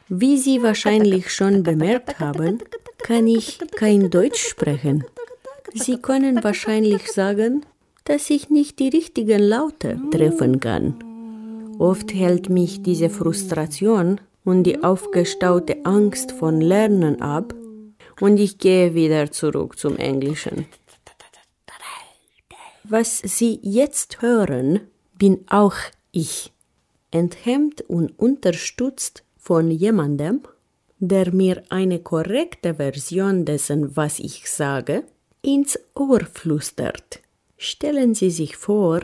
Wie 0.10 0.38
Sie 0.38 0.64
wahrscheinlich 0.64 1.34
schon 1.34 1.64
bemerkt 1.64 2.20
haben, 2.20 2.60
kann 3.00 3.28
ich 3.28 3.60
kein 3.76 4.10
Deutsch 4.10 4.48
sprechen. 4.48 5.04
Sie 5.74 5.98
können 6.02 6.44
wahrscheinlich 6.44 7.12
sagen, 7.12 7.66
dass 8.08 8.30
ich 8.30 8.50
nicht 8.50 8.80
die 8.80 8.88
richtigen 8.88 9.42
Laute 9.42 10.00
treffen 10.12 10.62
kann. 10.62 10.96
Oft 11.78 12.14
hält 12.14 12.50
mich 12.50 12.82
diese 12.82 13.10
Frustration 13.10 14.22
und 14.46 14.64
die 14.64 14.82
aufgestaute 14.82 15.86
Angst 15.86 16.32
von 16.32 16.62
Lernen 16.62 17.22
ab 17.22 17.54
und 18.22 18.38
ich 18.38 18.60
gehe 18.60 18.96
wieder 18.96 19.30
zurück 19.32 19.78
zum 19.78 19.98
Englischen. 19.98 20.66
Was 22.86 23.20
Sie 23.20 23.60
jetzt 23.62 24.22
hören, 24.22 24.80
bin 25.18 25.44
auch 25.50 25.76
ich, 26.14 26.54
enthemmt 27.12 27.82
und 27.82 28.18
unterstützt 28.18 29.24
von 29.38 29.70
jemandem, 29.70 30.44
der 31.00 31.34
mir 31.34 31.62
eine 31.68 32.00
korrekte 32.00 32.76
Version 32.76 33.44
dessen, 33.44 33.98
was 33.98 34.20
ich 34.20 34.50
sage, 34.50 35.04
ins 35.42 35.78
Ohr 35.94 36.22
flüstert. 36.22 37.20
Stellen 37.58 38.14
Sie 38.14 38.30
sich 38.30 38.56
vor, 38.56 39.02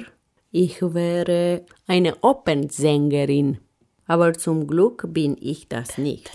ich 0.52 0.82
wäre 0.82 1.66
eine 1.88 2.16
Opernsängerin, 2.22 3.58
aber 4.06 4.34
zum 4.34 4.68
Glück 4.68 5.08
bin 5.12 5.36
ich 5.42 5.68
das 5.68 5.98
nicht. 5.98 6.30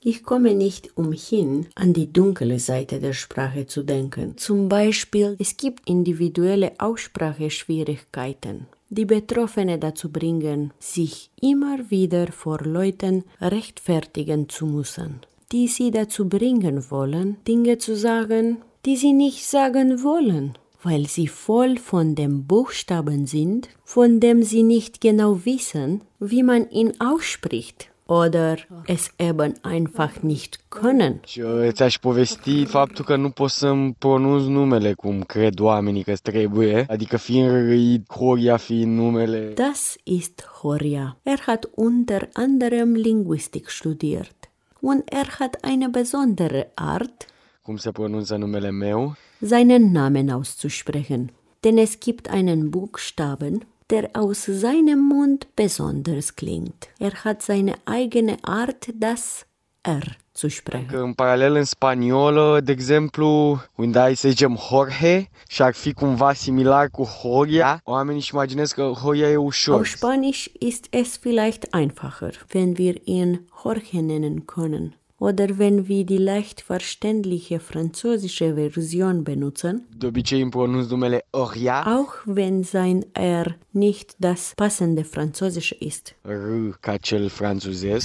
Ich 0.00 0.22
komme 0.22 0.54
nicht 0.54 0.96
umhin, 0.96 1.66
an 1.74 1.92
die 1.92 2.12
dunkle 2.12 2.60
Seite 2.60 3.00
der 3.00 3.12
Sprache 3.12 3.66
zu 3.66 3.82
denken. 3.82 4.36
Zum 4.36 4.68
Beispiel, 4.68 5.34
es 5.40 5.56
gibt 5.56 5.88
individuelle 5.88 6.74
Ausspracheschwierigkeiten, 6.78 8.68
die 8.88 9.04
Betroffene 9.04 9.80
dazu 9.80 10.12
bringen, 10.12 10.72
sich 10.78 11.32
immer 11.40 11.90
wieder 11.90 12.28
vor 12.28 12.60
Leuten 12.60 13.24
rechtfertigen 13.40 14.48
zu 14.48 14.66
müssen, 14.66 15.22
die 15.52 15.68
sie 15.68 15.90
dazu 15.90 16.28
bringen 16.28 16.90
wollen, 16.90 17.36
Dinge 17.46 17.78
zu 17.78 17.96
sagen, 17.96 18.58
die 18.84 18.96
sie 18.96 19.12
nicht 19.12 19.46
sagen 19.46 20.02
wollen, 20.02 20.58
weil 20.82 21.06
sie 21.06 21.28
voll 21.28 21.76
von 21.76 22.14
dem 22.14 22.46
Buchstaben 22.46 23.26
sind, 23.26 23.68
von 23.84 24.20
dem 24.20 24.42
sie 24.42 24.62
nicht 24.62 25.00
genau 25.00 25.44
wissen, 25.44 26.02
wie 26.18 26.42
man 26.42 26.70
ihn 26.70 26.92
ausspricht 27.00 27.90
oder 28.08 28.56
es 28.86 29.10
eben 29.18 29.54
einfach 29.62 30.22
nicht 30.22 30.70
können. 30.70 31.20
Ți-aș 31.72 31.98
povesti 31.98 32.64
faptul 32.64 33.04
că 33.04 33.16
nu 33.16 33.30
pot 33.30 33.50
să-mi 33.50 33.94
pronunț 33.98 34.44
numele 34.44 34.92
cum 34.92 35.22
cred 35.22 35.60
oamenii 35.60 36.02
că 36.02 36.12
trebuie, 36.22 36.86
adică 36.88 37.16
fiind 37.16 37.50
răit, 37.50 38.12
Horia 38.12 38.56
fiind 38.56 38.96
numele. 38.98 39.52
Das 39.54 39.96
ist 40.04 40.44
Horia. 40.60 41.16
Er 41.22 41.38
hat 41.40 41.70
unter 41.74 42.28
anderem 42.32 42.92
Linguistik 42.94 43.68
studiert. 43.68 44.50
Und 44.86 45.12
er 45.12 45.26
hat 45.40 45.64
eine 45.64 45.88
besondere 45.88 46.68
Art, 46.76 47.26
seinen 49.40 49.92
Namen 49.92 50.30
auszusprechen. 50.30 51.32
Denn 51.64 51.76
es 51.76 51.98
gibt 51.98 52.30
einen 52.30 52.70
Buchstaben, 52.70 53.64
der 53.90 54.10
aus 54.12 54.44
seinem 54.44 55.00
Mund 55.08 55.48
besonders 55.56 56.36
klingt. 56.36 56.86
Er 57.00 57.24
hat 57.24 57.42
seine 57.42 57.74
eigene 57.84 58.36
Art, 58.44 58.92
das 58.94 59.46
R 59.82 60.04
zu 60.36 60.48
sprechen. 60.48 60.86
Că 60.86 60.96
în 60.96 61.12
paralel 61.12 61.54
în 61.54 61.64
spaniolă, 61.64 62.60
de 62.60 62.72
exemplu, 62.72 63.60
unde 63.74 63.98
ai 63.98 64.14
să 64.14 64.28
zicem 64.28 64.58
Jorge 64.68 65.28
și 65.48 65.62
ar 65.62 65.74
fi 65.74 65.92
cumva 65.92 66.32
similar 66.32 66.88
cu 66.90 67.02
Horia, 67.02 67.80
oamenii 67.84 68.20
își 68.20 68.30
imaginez 68.34 68.72
că 68.72 68.82
Horia 68.82 69.30
e 69.30 69.36
ușor. 69.36 69.74
Auf 69.74 69.86
Spanisch 69.86 70.44
ist 70.58 70.86
es 70.90 71.18
vielleicht 71.18 71.74
einfacher, 71.74 72.46
wenn 72.54 72.74
wir 72.78 72.94
ihn 73.04 73.40
Jorge 73.62 74.00
nennen 74.00 74.44
können. 74.44 75.05
Oder 75.18 75.58
wenn 75.58 75.88
wir 75.88 76.04
die 76.04 76.18
leicht 76.18 76.60
verständliche 76.60 77.58
französische 77.58 78.54
Version 78.54 79.24
benutzen, 79.24 79.86
auch 81.32 82.12
wenn 82.26 82.64
sein 82.64 83.04
R 83.14 83.54
nicht 83.72 84.16
das 84.18 84.52
passende 84.56 85.04
Französische 85.04 85.74
ist. 85.74 86.14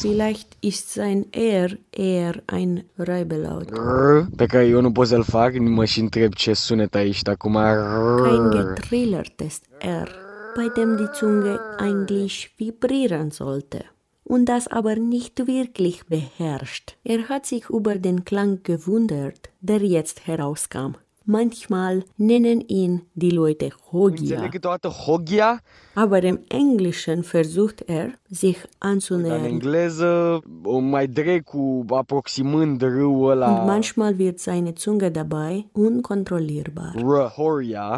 Vielleicht 0.01 0.57
ist 0.61 0.93
sein 0.93 1.25
R 1.31 1.77
eher 1.91 2.41
ein 2.47 2.83
Reibelaut. 2.97 3.71
R, 3.71 4.27
pe 4.35 4.45
care 4.45 4.67
eu 4.67 4.81
nu 4.81 4.91
pot 4.91 5.07
să-l 5.07 5.23
fac, 5.23 5.57
mă 5.59 5.85
și 5.85 5.99
întreb 5.99 6.33
ce 6.33 6.53
sunet 6.53 6.95
aici 6.95 7.27
acum. 7.27 7.53
Kein 7.53 8.49
R. 8.49 8.73
getrillertes 8.73 9.59
R, 9.79 10.09
bei 10.55 10.69
dem 10.75 10.95
die 10.95 11.09
Zunge 11.13 11.59
eigentlich 11.77 12.53
vibrieren 12.57 13.29
sollte 13.29 13.91
und 14.33 14.45
das 14.45 14.65
aber 14.79 14.95
nicht 14.95 15.35
wirklich 15.45 15.97
beherrscht. 16.05 16.95
Er 17.03 17.27
hat 17.27 17.45
sich 17.45 17.69
über 17.69 17.95
den 17.95 18.23
Klang 18.23 18.63
gewundert, 18.63 19.49
der 19.59 19.81
jetzt 19.83 20.25
herauskam. 20.25 20.91
Manchmal 21.25 22.03
nennen 22.17 22.61
ihn 22.61 23.01
die 23.13 23.29
Leute 23.29 23.69
Hogia, 23.91 25.59
aber 25.95 26.23
im 26.23 26.39
Englischen 26.49 27.23
versucht 27.23 27.79
er, 27.87 28.07
sich 28.29 28.57
anzunähern. 28.79 29.45
engleză 29.45 30.41
o 30.63 30.79
mai 30.79 31.07
drecu 31.07 31.85
aproximând 31.87 32.81
râul 32.81 33.39
Und 33.41 33.65
manchmal 33.65 34.17
wird 34.17 34.39
seine 34.39 34.73
Zunge 34.75 35.11
dabei 35.11 35.65
unkontrollierbar. 35.73 36.93
Horia, 37.37 37.89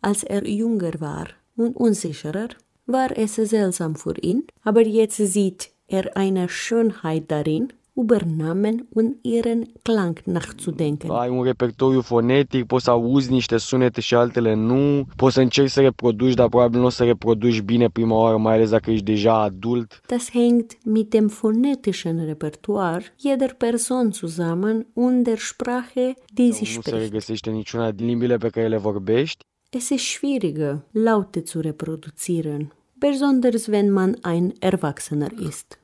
Als 0.00 0.22
er 0.22 0.46
jünger 0.46 1.00
war 1.00 1.28
und 1.56 1.74
unsicherer, 1.76 2.50
war 2.86 3.10
es 3.16 3.34
seltsam 3.34 3.96
für 3.96 4.16
ihn, 4.20 4.46
aber 4.62 4.86
jetzt 4.86 5.16
sieht 5.16 5.70
er 5.88 6.04
eine 6.14 6.46
Schönheit 6.48 7.24
darin, 7.30 7.72
über 7.96 8.20
Namen 8.24 8.86
und 8.94 9.16
ihren 9.22 9.60
Klang 9.82 10.16
nachzudenken. 10.24 11.10
ai 11.10 11.28
un 11.28 11.42
repertoriu 11.44 12.00
fonetic, 12.00 12.66
poți 12.66 12.84
să 12.84 12.90
auzi 12.90 13.30
niște 13.30 13.56
sunete 13.56 14.00
și 14.00 14.14
altele 14.14 14.54
nu, 14.54 15.06
poți 15.16 15.34
să 15.34 15.40
încerci 15.40 15.70
să 15.70 15.80
reproduci, 15.80 16.34
dar 16.34 16.48
probabil 16.48 16.80
nu 16.80 16.86
o 16.86 16.88
să 16.88 17.04
reproduci 17.04 17.60
bine 17.60 17.88
prima 17.88 18.14
oară, 18.16 18.36
mai 18.36 18.54
ales 18.54 18.70
dacă 18.70 18.90
ești 18.90 19.04
deja 19.04 19.40
adult. 19.42 20.00
Das 20.06 20.30
hängt 20.30 20.78
mit 20.84 21.10
dem 21.10 21.28
phonetischen 21.28 22.24
Repertoire 22.26 23.04
jeder 23.20 23.52
Person 23.54 24.10
zusammen 24.12 24.86
und 24.94 25.24
der 25.24 25.38
Sprache, 25.38 26.14
die 26.34 26.52
sie 26.52 26.66
Nu 26.66 26.66
se 26.66 26.80
spricht. 26.80 26.96
regăsește 27.02 27.50
niciuna 27.50 27.90
din 27.90 28.06
limbile 28.06 28.36
pe 28.36 28.48
care 28.48 28.68
le 28.68 28.76
vorbești. 28.76 29.44
Es 29.70 29.88
ist 29.88 30.04
schwieriger, 30.04 30.78
Laute 30.90 31.42
zu 31.46 31.60
reproduzieren, 31.60 32.72
besonders 33.00 33.70
wenn 33.70 33.90
man 33.90 34.16
ein 34.22 34.54
Erwachsener 34.60 35.30
ist. 35.32 35.78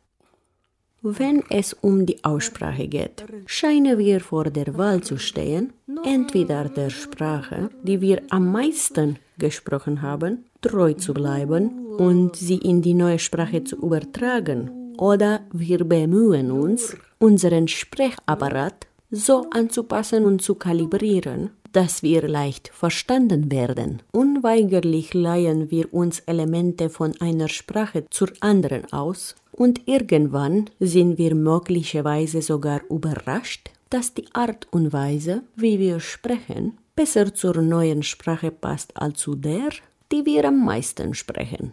Wenn 1.06 1.42
es 1.50 1.74
um 1.74 2.06
die 2.06 2.24
Aussprache 2.24 2.88
geht, 2.88 3.24
scheinen 3.44 3.98
wir 3.98 4.20
vor 4.20 4.44
der 4.44 4.78
Wahl 4.78 5.02
zu 5.02 5.18
stehen, 5.18 5.74
entweder 6.02 6.64
der 6.70 6.88
Sprache, 6.88 7.68
die 7.82 8.00
wir 8.00 8.22
am 8.30 8.50
meisten 8.50 9.18
gesprochen 9.36 10.00
haben, 10.00 10.46
treu 10.62 10.94
zu 10.94 11.12
bleiben 11.12 11.86
und 11.98 12.36
sie 12.36 12.56
in 12.56 12.80
die 12.80 12.94
neue 12.94 13.18
Sprache 13.18 13.64
zu 13.64 13.76
übertragen, 13.76 14.94
oder 14.96 15.40
wir 15.52 15.84
bemühen 15.84 16.50
uns, 16.50 16.96
unseren 17.18 17.68
Sprechapparat 17.68 18.86
so 19.10 19.46
anzupassen 19.50 20.24
und 20.24 20.40
zu 20.40 20.54
kalibrieren, 20.54 21.50
dass 21.74 22.02
wir 22.02 22.26
leicht 22.28 22.68
verstanden 22.68 23.50
werden. 23.50 24.00
Unweigerlich 24.12 25.12
leihen 25.12 25.70
wir 25.70 25.92
uns 25.92 26.20
Elemente 26.20 26.88
von 26.88 27.12
einer 27.20 27.48
Sprache 27.48 28.06
zur 28.10 28.30
anderen 28.40 28.90
aus 28.92 29.34
und 29.52 29.82
irgendwann 29.86 30.70
sind 30.78 31.18
wir 31.18 31.34
möglicherweise 31.34 32.42
sogar 32.42 32.80
überrascht, 32.88 33.70
dass 33.90 34.14
die 34.14 34.26
Art 34.32 34.68
und 34.70 34.92
Weise, 34.92 35.42
wie 35.56 35.78
wir 35.78 36.00
sprechen, 36.00 36.78
besser 36.94 37.34
zur 37.34 37.60
neuen 37.60 38.02
Sprache 38.02 38.50
passt 38.52 38.96
als 38.96 39.18
zu 39.18 39.34
der, 39.34 39.70
die 40.12 40.24
wir 40.24 40.44
am 40.46 40.64
meisten 40.64 41.12
sprechen. 41.12 41.72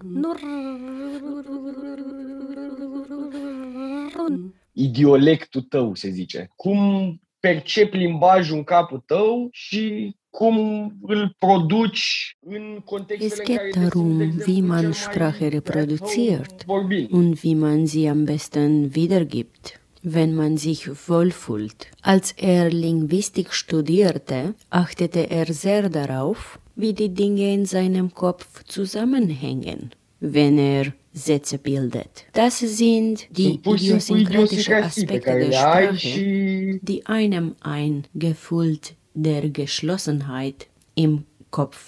idiolectul 4.74 5.62
tău, 5.62 5.96
se 5.96 6.12
zice. 6.12 6.50
Cum 6.56 7.22
percepi 7.42 7.98
limbajul 7.98 8.58
în 8.58 8.64
capul 8.64 9.04
tău 9.06 9.48
și 9.52 10.16
Es 13.20 13.42
geht 13.44 13.76
darum, 13.76 14.20
wie 14.48 14.62
man 14.62 14.94
Sprache 14.94 15.48
reproduziert. 15.48 16.66
und 17.10 17.44
wie 17.44 17.56
man 17.56 17.86
sie 17.86 18.08
am 18.08 18.24
besten 18.24 18.90
wiedergibt, 18.96 19.82
wenn 20.04 20.34
man 20.36 20.56
sich 20.58 20.88
wohlfühlt. 21.08 21.90
Als 22.02 22.34
er 22.38 22.70
Linguistik 22.70 23.52
studierte, 23.52 24.56
achtete 24.70 25.28
er 25.30 25.48
sehr 25.52 25.90
darauf, 25.90 26.60
wie 26.76 26.94
die 26.94 27.14
Dinge 27.14 27.54
in 27.54 27.66
seinem 27.66 28.14
Kopf 28.14 28.64
zusammenhängen, 28.64 29.92
wenn 30.20 30.58
er 30.58 30.94
Sätze 31.14 31.58
bildet. 31.58 32.26
Das 32.32 32.58
sind 32.58 33.28
die 33.32 33.44
Sunt 33.44 33.62
pur 33.62 33.78
și 33.78 34.00
simplu 34.00 34.24
idiosynkratische 34.24 34.72
idiosincrasii 34.72 35.06
pe 35.06 35.14
Aspekte 35.14 35.32
der 35.32 35.52
Sprache, 35.52 36.80
die 36.82 37.02
einem 37.06 37.56
ein 37.60 38.06
gefühlt 38.12 38.96
der 39.12 39.50
Geschlossenheit 39.50 40.68
im 40.94 41.26
Kopf 41.52 41.88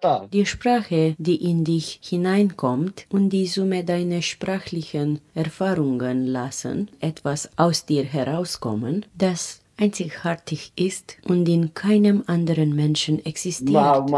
ta. 0.00 0.28
Die 0.32 0.46
Sprache, 0.46 1.14
die 1.18 1.50
in 1.50 1.64
dich 1.64 1.98
hineinkommt 2.02 3.06
und 3.10 3.28
die 3.30 3.46
Summe 3.46 3.84
deiner 3.84 4.22
sprachlichen 4.22 5.20
Erfahrungen 5.34 6.26
lassen, 6.26 6.90
etwas 7.00 7.50
aus 7.56 7.84
dir 7.84 8.04
herauskommen, 8.04 9.04
das 9.18 9.61
einzigartig 9.82 10.72
ist 10.76 11.16
und 11.28 11.48
in 11.48 11.74
keinem 11.74 12.22
anderen 12.26 12.74
Menschen 12.74 13.24
existiert. 13.24 14.10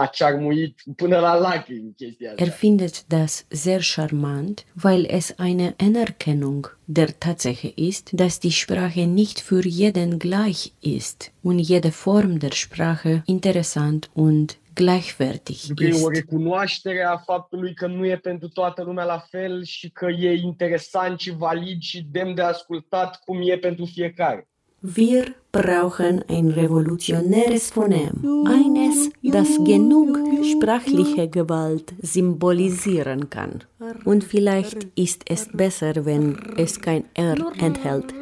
Er 2.36 2.52
findet 2.52 3.12
das 3.12 3.46
sehr 3.50 3.80
charmant, 3.82 4.66
weil 4.74 5.06
es 5.06 5.38
eine 5.38 5.74
Anerkennung 5.80 6.66
der 6.86 7.18
Tatsache 7.18 7.68
ist, 7.68 8.10
dass 8.12 8.40
die 8.40 8.52
Sprache 8.52 9.06
nicht 9.06 9.40
für 9.40 9.64
jeden 9.66 10.18
gleich 10.18 10.72
ist 10.82 11.32
und 11.42 11.58
jede 11.58 11.92
Form 11.92 12.38
der 12.38 12.52
Sprache 12.52 13.22
interessant 13.26 14.10
und 14.14 14.58
gleichwertig 14.74 15.70
ist. 15.70 16.08
recunoaștere 16.12 17.04
a 17.04 17.16
faptului 17.16 17.74
că 17.74 17.86
nu 17.86 18.06
e 18.06 18.16
pentru 18.16 18.48
toată 18.48 18.82
lumea 18.82 19.04
la 19.04 19.18
fel 19.18 19.64
și 19.64 19.90
că 19.90 20.06
e 20.06 20.32
interesant 20.32 21.18
și 21.20 21.30
valid 21.30 21.80
și 21.80 22.06
demn 22.10 22.34
de 22.34 22.42
ascultat 22.42 23.20
cum 23.24 23.40
e 23.44 23.56
pentru 23.56 23.84
fiecare. 23.84 24.48
Wir 24.86 25.24
brauchen 25.50 26.22
ein 26.28 26.50
revolutionäres 26.50 27.70
Phonem, 27.70 28.44
eines, 28.46 29.08
das 29.22 29.48
genug 29.64 30.18
sprachliche 30.44 31.26
Gewalt 31.26 31.94
symbolisieren 32.02 33.30
kann. 33.30 33.64
Und 34.04 34.24
vielleicht 34.24 34.84
ist 34.94 35.22
es 35.26 35.48
besser, 35.50 36.04
wenn 36.04 36.36
es 36.58 36.82
kein 36.82 37.04
R 37.14 37.50
enthält. 37.58 38.12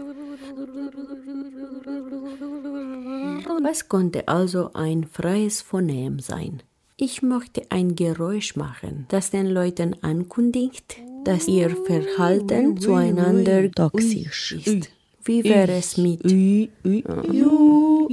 Was 3.61 3.89
konnte 3.89 4.29
also 4.29 4.71
ein 4.75 5.03
freies 5.03 5.63
Phonem 5.63 6.21
sein? 6.21 6.63
Ich 6.97 7.23
möchte 7.23 7.63
ein 7.71 7.97
Geräusch 7.97 8.55
machen, 8.55 9.07
das 9.09 9.33
den 9.33 9.49
Leuten 9.49 9.97
ankündigt, 10.03 10.95
dass 11.25 11.49
ihr 11.49 11.71
Verhalten 11.71 12.79
zueinander 12.79 13.69
toxisch 13.73 14.53
ist. 14.53 14.93
Wie 15.25 15.45
wäre 15.45 15.73
es 15.73 15.97
mit 15.97 16.25
Oh, 16.25 18.09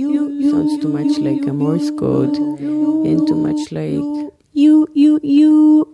Sounds 0.49 0.79
too 0.79 0.89
much 0.89 1.17
like 1.19 1.47
a 1.47 1.53
Morse 1.53 1.91
code 1.95 2.37
and 2.37 3.27
too 3.27 3.35
much 3.35 3.71
like 3.71 4.31
you, 4.53 4.87
you, 4.93 5.19
you. 5.21 5.85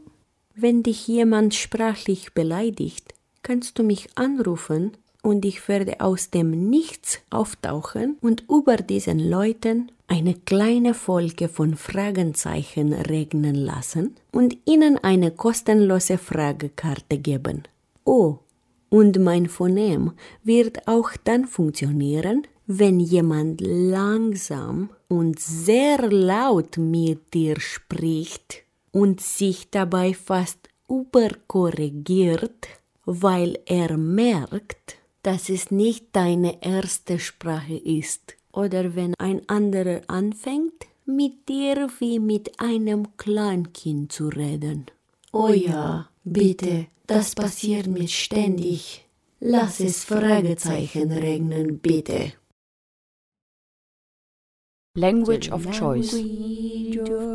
Wenn 0.55 0.83
dich 0.83 1.07
jemand 1.07 1.53
sprachlich 1.53 2.33
beleidigt, 2.33 3.13
kannst 3.43 3.77
du 3.77 3.83
mich 3.83 4.07
anrufen 4.15 4.91
und 5.21 5.43
ich 5.45 5.67
werde 5.67 6.01
aus 6.01 6.29
dem 6.29 6.69
Nichts 6.69 7.19
auftauchen 7.29 8.17
und 8.21 8.43
über 8.49 8.77
diesen 8.77 9.19
Leuten 9.19 9.91
eine 10.07 10.33
kleine 10.33 10.93
Folge 10.93 11.49
von 11.49 11.75
Fragenzeichen 11.75 12.93
regnen 12.93 13.55
lassen 13.55 14.15
und 14.31 14.57
ihnen 14.65 14.97
eine 14.97 15.31
kostenlose 15.31 16.17
Fragekarte 16.17 17.17
geben. 17.17 17.63
Oh, 18.03 18.37
und 18.95 19.19
mein 19.19 19.49
Phonem 19.49 20.13
wird 20.45 20.87
auch 20.87 21.09
dann 21.25 21.47
funktionieren, 21.47 22.47
wenn 22.65 23.01
jemand 23.01 23.59
langsam 23.59 24.89
und 25.09 25.37
sehr 25.37 26.09
laut 26.09 26.77
mit 26.77 27.33
dir 27.33 27.59
spricht 27.59 28.63
und 28.93 29.19
sich 29.19 29.69
dabei 29.69 30.13
fast 30.13 30.69
überkorrigiert, 30.87 32.69
weil 33.03 33.59
er 33.65 33.97
merkt, 33.97 34.95
dass 35.23 35.49
es 35.49 35.71
nicht 35.71 36.05
deine 36.13 36.63
erste 36.63 37.19
Sprache 37.19 37.75
ist. 37.75 38.37
Oder 38.53 38.95
wenn 38.95 39.13
ein 39.17 39.41
anderer 39.49 40.03
anfängt, 40.07 40.85
mit 41.05 41.49
dir 41.49 41.89
wie 41.99 42.19
mit 42.19 42.61
einem 42.61 43.17
Kleinkind 43.17 44.13
zu 44.13 44.29
reden. 44.29 44.85
Oh 45.33 45.49
ja, 45.49 46.07
bitte, 46.25 46.87
das 47.07 47.35
passiert 47.35 47.87
mir 47.87 48.07
ständig. 48.07 49.05
Lass 49.39 49.79
es 49.79 50.03
Fragezeichen 50.03 51.11
regnen, 51.11 51.79
bitte. 51.79 52.33
Language 54.97 55.51
of 55.51 55.69
choice. 55.71 56.11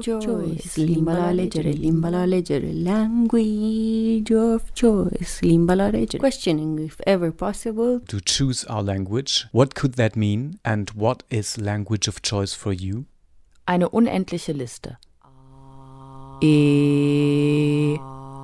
choice. 0.03 0.78
Limba 0.78 1.12
la 1.12 1.30
leggere, 1.30 1.72
limba 1.72 2.11
la 2.11 2.24
leggere. 2.24 2.72
Language 2.72 4.32
of 4.32 4.72
choice. 4.74 5.43
Limba 5.43 5.74
la 5.76 5.91
leggere. 5.91 6.20
Questioning 6.20 6.78
if 6.78 6.99
ever 7.07 7.30
possible. 7.30 8.01
To 8.09 8.18
choose 8.18 8.64
our 8.64 8.82
language, 8.82 9.47
what 9.53 9.74
could 9.74 9.97
that 9.97 10.16
mean 10.16 10.59
and 10.64 10.88
what 10.93 11.22
is 11.28 11.59
language 11.59 12.09
of 12.09 12.22
choice 12.22 12.55
for 12.55 12.72
you? 12.72 13.05
Eine 13.66 13.91
unendliche 13.91 14.53
Liste. 14.53 14.97
E, 16.43 17.99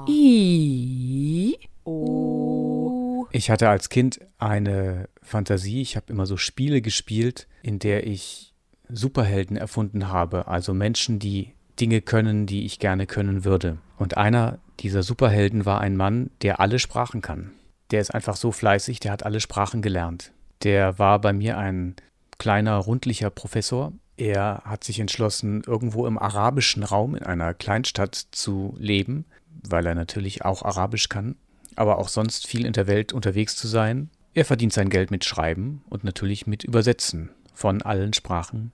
I, 0.09 1.57
O. 1.85 3.27
Ich 3.33 3.51
hatte 3.51 3.69
als 3.69 3.89
Kind 3.89 4.21
eine 4.39 5.09
Fantasie, 5.23 5.83
ich 5.83 5.97
habe 5.97 6.13
immer 6.13 6.27
so 6.27 6.37
Spiele 6.37 6.81
gespielt, 6.81 7.47
in 7.63 7.79
der 7.79 8.07
ich 8.07 8.55
Superhelden 8.89 9.57
erfunden 9.57 10.09
habe, 10.09 10.47
also 10.47 10.75
Menschen, 10.75 11.19
die 11.19 11.53
Dinge 11.81 12.01
können, 12.01 12.47
die 12.47 12.65
ich 12.65 12.79
gerne 12.79 13.07
können 13.07 13.45
würde. 13.45 13.79
Und 13.99 14.17
einer 14.17 14.59
dieser 14.81 15.03
Superhelden 15.03 15.67
war 15.67 15.81
ein 15.81 15.97
Mann, 15.97 16.31
der 16.43 16.61
alle 16.61 16.79
Sprachen 16.79 17.21
kann. 17.21 17.53
Der 17.91 18.01
ist 18.01 18.15
einfach 18.15 18.37
so 18.37 18.53
fleißig, 18.53 19.01
der 19.01 19.13
hat 19.13 19.25
alle 19.25 19.41
Sprachen 19.41 19.83
gelernt. 19.83 20.33
Der 20.63 20.99
war 20.99 21.21
bei 21.21 21.33
mir 21.33 21.59
ein 21.59 21.97
kleiner, 22.39 22.77
rundlicher 22.77 23.31
Professor. 23.31 23.93
Er 24.17 24.63
hat 24.65 24.85
sich 24.85 24.99
entschlossen, 24.99 25.63
irgendwo 25.67 26.07
im 26.07 26.19
arabischen 26.19 26.83
Raum 26.83 27.15
in 27.15 27.23
einer 27.23 27.53
Kleinstadt 27.55 28.15
zu 28.31 28.75
leben, 28.79 29.27
weil 29.68 29.86
er 29.86 29.96
natürlich 29.96 30.44
auch 30.44 30.64
Arabisch 30.64 31.10
kann, 31.10 31.36
aber 31.76 31.98
auch 31.98 32.10
sonst 32.10 32.48
viel 32.48 32.66
in 32.66 32.74
der 32.74 32.88
Welt 32.88 33.14
unterwegs 33.14 33.56
zu 33.56 33.68
sein. 33.68 34.10
Er 34.34 34.46
verdient 34.46 34.74
sein 34.74 34.90
Geld 34.90 35.12
mit 35.12 35.26
Schreiben 35.26 35.84
und 35.90 36.04
natürlich 36.04 36.48
mit 36.48 36.64
Übersetzen 36.64 37.30
von 37.54 37.82
allen 37.82 38.14
Sprachen 38.14 38.72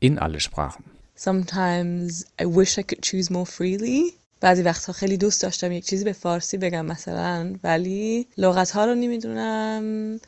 in 0.00 0.18
alle 0.18 0.40
Sprachen. 0.40 0.84
Sometimes 1.14 2.26
I 2.40 2.44
wish 2.44 2.78
I 2.78 2.82
could 2.82 3.02
choose 3.02 3.32
more 3.32 3.46
freely. 3.46 4.14
بعضی 4.40 4.62
وقتها 4.62 4.92
خیلی 4.92 5.16
دوست 5.16 5.42
داشتم 5.42 5.72
یک 5.72 5.86
چیزی 5.86 6.04
به 6.04 6.12
فارسی 6.12 6.58
بگم 6.58 6.86
مثلا 6.86 7.54
ولی 7.64 8.26
لغت 8.36 8.70
ها 8.70 8.84
رو 8.84 8.94
نمیدونم 8.94 10.20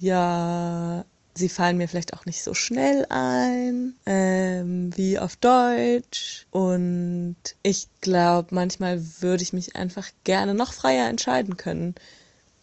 یا 0.00 1.04
sie 1.35 1.49
fallen 1.49 1.77
mir 1.77 1.87
vielleicht 1.87 2.13
auch 2.13 2.25
nicht 2.25 2.43
so 2.43 2.53
schnell 2.53 3.05
ein 3.09 3.95
ähm, 4.05 4.95
wie 4.95 5.17
auf 5.19 5.35
Deutsch 5.35 6.45
und 6.51 7.35
ich 7.63 7.87
glaube 8.01 8.49
manchmal 8.51 9.01
würde 9.21 9.43
ich 9.43 9.53
mich 9.53 9.75
einfach 9.75 10.07
gerne 10.23 10.53
noch 10.53 10.73
freier 10.73 11.09
entscheiden 11.09 11.57
können 11.57 11.95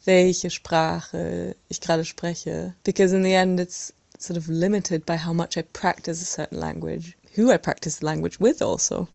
welche 0.04 0.50
Sprache 0.50 1.56
ich 1.68 1.80
gerade 1.80 2.04
spreche 2.04 2.74
because 2.84 3.14
in 3.14 3.22
the 3.22 3.32
end 3.32 3.60
it's 3.60 3.92
sort 4.20 4.36
of 4.36 4.48
limited 4.48 5.06
by 5.06 5.16
how 5.16 5.32
much 5.32 5.56
I 5.56 5.62
practice 5.62 6.20
a 6.20 6.26
certain 6.26 6.58
language, 6.58 7.16
who 7.34 7.50
I 7.50 7.56
practice 7.56 7.96
the 7.96 8.06
language 8.06 8.38
with 8.38 8.60
also. 8.62 9.08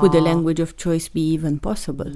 Could 0.00 0.14
a 0.14 0.20
language 0.20 0.60
of 0.60 0.76
choice 0.76 1.08
be 1.08 1.20
even 1.20 1.58
possible? 1.58 2.12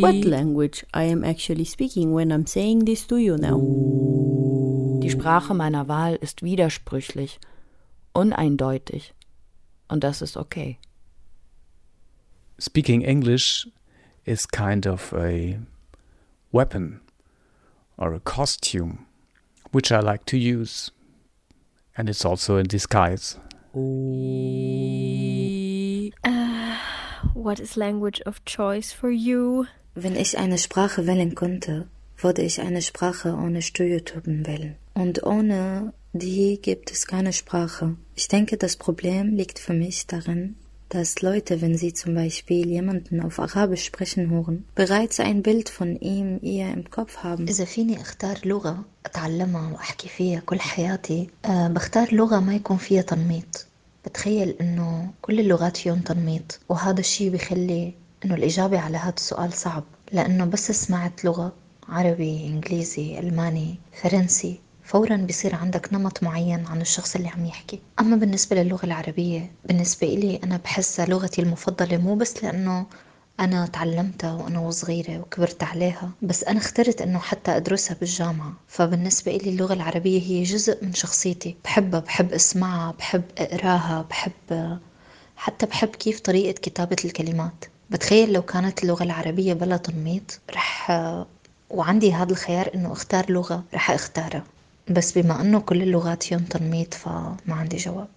What 0.00 0.24
language 0.24 0.84
I 0.92 1.04
am 1.04 1.24
actually 1.24 1.64
speaking 1.64 2.12
when 2.12 2.30
I'm 2.30 2.46
saying 2.46 2.84
this 2.84 3.06
to 3.08 3.16
you 3.16 3.36
now? 3.36 3.58
Die 5.00 5.10
Sprache 5.10 5.54
meiner 5.54 5.88
Wahl 5.88 6.16
ist 6.16 6.42
widersprüchlich, 6.42 7.38
uneindeutig. 8.12 9.14
Und 9.88 10.04
das 10.04 10.22
ist 10.22 10.36
okay. 10.36 10.78
Speaking 12.58 13.02
English 13.02 13.68
is 14.24 14.46
kind 14.46 14.86
of 14.86 15.12
a 15.14 15.58
weapon 16.52 17.00
or 17.96 18.12
a 18.14 18.20
costume 18.20 19.06
which 19.72 19.92
I 19.92 20.00
like 20.00 20.24
to 20.26 20.36
use. 20.36 20.90
And 21.96 22.08
it's 22.08 22.24
also 22.24 22.56
a 22.56 22.62
disguise. 22.62 23.38
Uh, 26.24 26.74
what 27.37 27.59
is 27.59 27.75
language 27.75 28.21
of 28.25 28.43
choice 28.45 28.91
for 28.91 29.09
you? 29.09 29.65
Wenn 29.95 30.15
ich 30.15 30.37
eine 30.37 30.57
Sprache 30.57 31.05
wählen 31.07 31.35
könnte, 31.35 31.87
würde 32.17 32.41
ich 32.41 32.61
eine 32.61 32.81
Sprache 32.81 33.33
ohne 33.33 33.61
Stereotypen 33.61 34.47
wählen. 34.47 34.75
Und 34.93 35.23
ohne 35.23 35.93
die 36.13 36.59
gibt 36.61 36.91
es 36.91 37.07
keine 37.07 37.33
Sprache. 37.33 37.95
Ich 38.15 38.27
denke, 38.27 38.57
das 38.57 38.75
Problem 38.77 39.35
liegt 39.35 39.59
für 39.59 39.73
mich 39.73 40.07
darin, 40.07 40.55
dass 40.89 41.21
Leute, 41.23 41.61
wenn 41.61 41.75
sie 41.75 41.93
zum 41.93 42.13
Beispiel 42.13 42.67
jemanden 42.67 43.19
auf 43.19 43.39
Arabisch 43.39 43.83
sprechen 43.83 44.29
hören, 44.29 44.65
bereits 44.75 45.19
ein 45.19 45.41
Bild 45.41 45.69
von 45.69 45.99
ihm, 45.99 46.39
ihr 46.41 46.71
im 46.71 46.89
Kopf 46.89 47.17
haben. 47.23 47.47
إذا 47.47 47.65
فيني 47.65 48.01
أختار 48.01 48.37
لغة 48.45 48.85
أتعلمها 49.05 49.73
وأحكي 49.73 50.09
فيها 50.09 50.39
كل 50.39 50.59
حياتي 50.59 51.29
أه 51.45 51.67
بختار 51.67 52.13
لغة 52.13 52.39
ما 52.39 52.55
يكون 52.55 52.77
فيها 52.77 53.01
تنميط 53.01 53.66
بتخيل 54.04 54.56
إنه 54.60 55.10
كل 55.22 55.40
اللغات 55.40 55.76
فيهم 55.76 55.98
تنميط 56.00 56.60
وهذا 56.68 57.00
الشيء 57.00 57.30
بيخلي 57.30 57.94
إنه 58.24 58.34
الإجابة 58.34 58.78
على 58.78 58.96
هذا 58.98 59.14
السؤال 59.16 59.52
صعب 59.52 59.84
لأنه 60.12 60.44
بس 60.44 60.70
سمعت 60.72 61.24
لغة 61.24 61.52
عربي 61.88 62.46
إنجليزي 62.46 63.18
ألماني 63.18 63.78
فرنسي 64.02 64.60
فورا 64.84 65.16
بصير 65.16 65.54
عندك 65.54 65.92
نمط 65.94 66.22
معين 66.22 66.66
عن 66.66 66.80
الشخص 66.80 67.16
اللي 67.16 67.28
عم 67.28 67.46
يحكي. 67.46 67.80
أما 68.00 68.16
بالنسبة 68.16 68.62
للغة 68.62 68.86
العربية 68.86 69.50
بالنسبة 69.64 70.06
إلي 70.06 70.40
أنا 70.44 70.56
بحسها 70.56 71.06
لغتي 71.06 71.42
المفضلة 71.42 71.96
مو 71.96 72.14
بس 72.14 72.44
لأنه 72.44 72.86
أنا 73.40 73.66
تعلمتها 73.66 74.32
وأنا 74.32 74.60
وصغيرة 74.60 75.18
وكبرت 75.18 75.62
عليها 75.62 76.10
بس 76.22 76.44
أنا 76.44 76.58
اخترت 76.58 77.02
أنه 77.02 77.18
حتى 77.18 77.56
أدرسها 77.56 77.96
بالجامعة. 78.00 78.52
فبالنسبة 78.68 79.36
إلي 79.36 79.50
اللغة 79.50 79.72
العربية 79.72 80.22
هي 80.22 80.42
جزء 80.42 80.84
من 80.84 80.94
شخصيتي. 80.94 81.56
بحبها 81.64 82.00
بحب 82.00 82.32
أسمعها 82.32 82.92
بحب 82.98 83.22
أقراها 83.38 84.06
بحب 84.10 84.78
حتى 85.36 85.66
بحب 85.66 85.88
كيف 85.88 86.20
طريقة 86.20 86.60
كتابة 86.60 86.96
الكلمات. 87.04 87.64
بتخيل 87.90 88.32
لو 88.32 88.42
كانت 88.42 88.82
اللغة 88.82 89.02
العربية 89.02 89.52
بلا 89.52 89.76
تنميط 89.76 90.40
رح 90.50 90.90
وعندي 91.70 92.12
هذا 92.12 92.32
الخيار 92.32 92.70
إنه 92.74 92.92
أختار 92.92 93.30
لغة 93.32 93.64
رح 93.74 93.90
أختارها. 93.90 94.44
بس 94.90 95.18
بما 95.18 95.40
أنه 95.40 95.60
كل 95.60 95.82
اللغات 95.82 96.22
فيهم 96.22 96.44
تنميط 96.44 96.94
فما 96.94 97.36
عندي 97.50 97.76
جواب. 97.76 98.08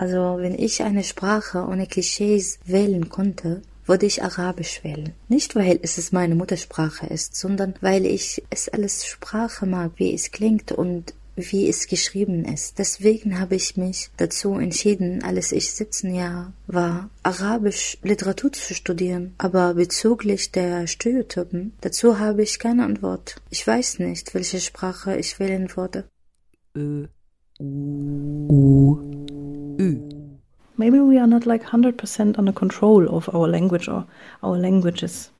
Also, 0.00 0.38
wenn 0.42 0.54
ich 0.54 0.82
eine 0.82 1.04
Sprache 1.04 1.58
ohne 1.68 1.86
Klischees 1.86 2.58
wählen 2.64 3.08
konnte, 3.08 3.62
würde 3.86 4.06
ich 4.06 4.22
Arabisch 4.22 4.84
wählen. 4.84 5.12
Nicht, 5.28 5.54
weil 5.56 5.78
es 5.82 6.12
meine 6.12 6.34
Muttersprache 6.34 7.06
ist, 7.06 7.36
sondern 7.36 7.74
weil 7.80 8.06
ich 8.06 8.42
es 8.50 8.68
als 8.68 9.06
Sprache 9.06 9.66
mag, 9.66 9.92
wie 9.96 10.14
es 10.14 10.30
klingt 10.30 10.72
und 10.72 11.14
wie 11.34 11.68
es 11.68 11.86
geschrieben 11.86 12.44
ist. 12.44 12.78
Deswegen 12.78 13.40
habe 13.40 13.54
ich 13.54 13.76
mich 13.76 14.10
dazu 14.16 14.54
entschieden, 14.54 15.22
als 15.22 15.52
ich 15.52 15.72
17 15.72 16.14
Jahre 16.14 16.52
war, 16.66 17.10
Arabisch 17.22 17.98
Literatur 18.02 18.52
zu 18.52 18.74
studieren. 18.74 19.34
Aber 19.38 19.74
bezüglich 19.74 20.52
der 20.52 20.86
Stereotypen, 20.86 21.72
dazu 21.80 22.18
habe 22.18 22.42
ich 22.42 22.58
keine 22.58 22.84
Antwort. 22.84 23.36
Ich 23.50 23.66
weiß 23.66 23.98
nicht, 24.00 24.34
welche 24.34 24.60
Sprache 24.60 25.16
ich 25.16 25.38
wählen 25.40 25.74
würde. 25.74 26.04
Ö, 26.76 27.06
U, 27.60 28.98
Ü. 29.78 30.21
Maybe 30.82 30.98
we 30.98 31.16
are 31.16 31.28
not 31.28 31.46
like 31.46 31.62
100% 31.64 32.38
under 32.40 32.52
control 32.52 33.08
of 33.08 33.32
our 33.32 33.46
language 33.46 33.88
or 33.88 34.04
our 34.42 34.58
languages. 34.58 35.30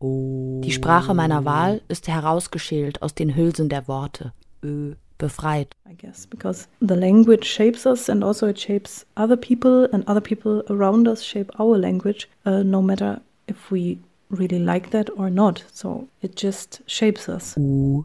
Die 0.00 0.72
Sprache 0.72 1.14
meiner 1.14 1.44
Wahl 1.44 1.80
ist 1.86 2.08
herausgeschält 2.08 3.00
aus 3.00 3.14
den 3.14 3.36
Hülsen 3.36 3.68
der 3.68 3.86
Worte. 3.86 4.32
Ö, 4.64 4.96
befreit. 5.16 5.76
I 5.88 5.94
guess 5.94 6.26
because 6.26 6.66
the 6.80 6.96
language 6.96 7.44
shapes 7.44 7.86
us 7.86 8.10
and 8.10 8.24
also 8.24 8.48
it 8.48 8.58
shapes 8.58 9.06
other 9.14 9.36
people 9.36 9.88
and 9.92 10.04
other 10.08 10.20
people 10.20 10.64
around 10.68 11.06
us 11.06 11.24
shape 11.24 11.52
our 11.60 11.78
language, 11.78 12.26
uh, 12.46 12.64
no 12.64 12.82
matter 12.82 13.20
if 13.46 13.70
we 13.70 13.98
really 14.28 14.58
like 14.58 14.90
that 14.90 15.08
or 15.16 15.30
not. 15.30 15.64
So 15.72 16.08
it 16.20 16.34
just 16.34 16.82
shapes 16.88 17.28
us. 17.28 17.54
U, 17.56 18.04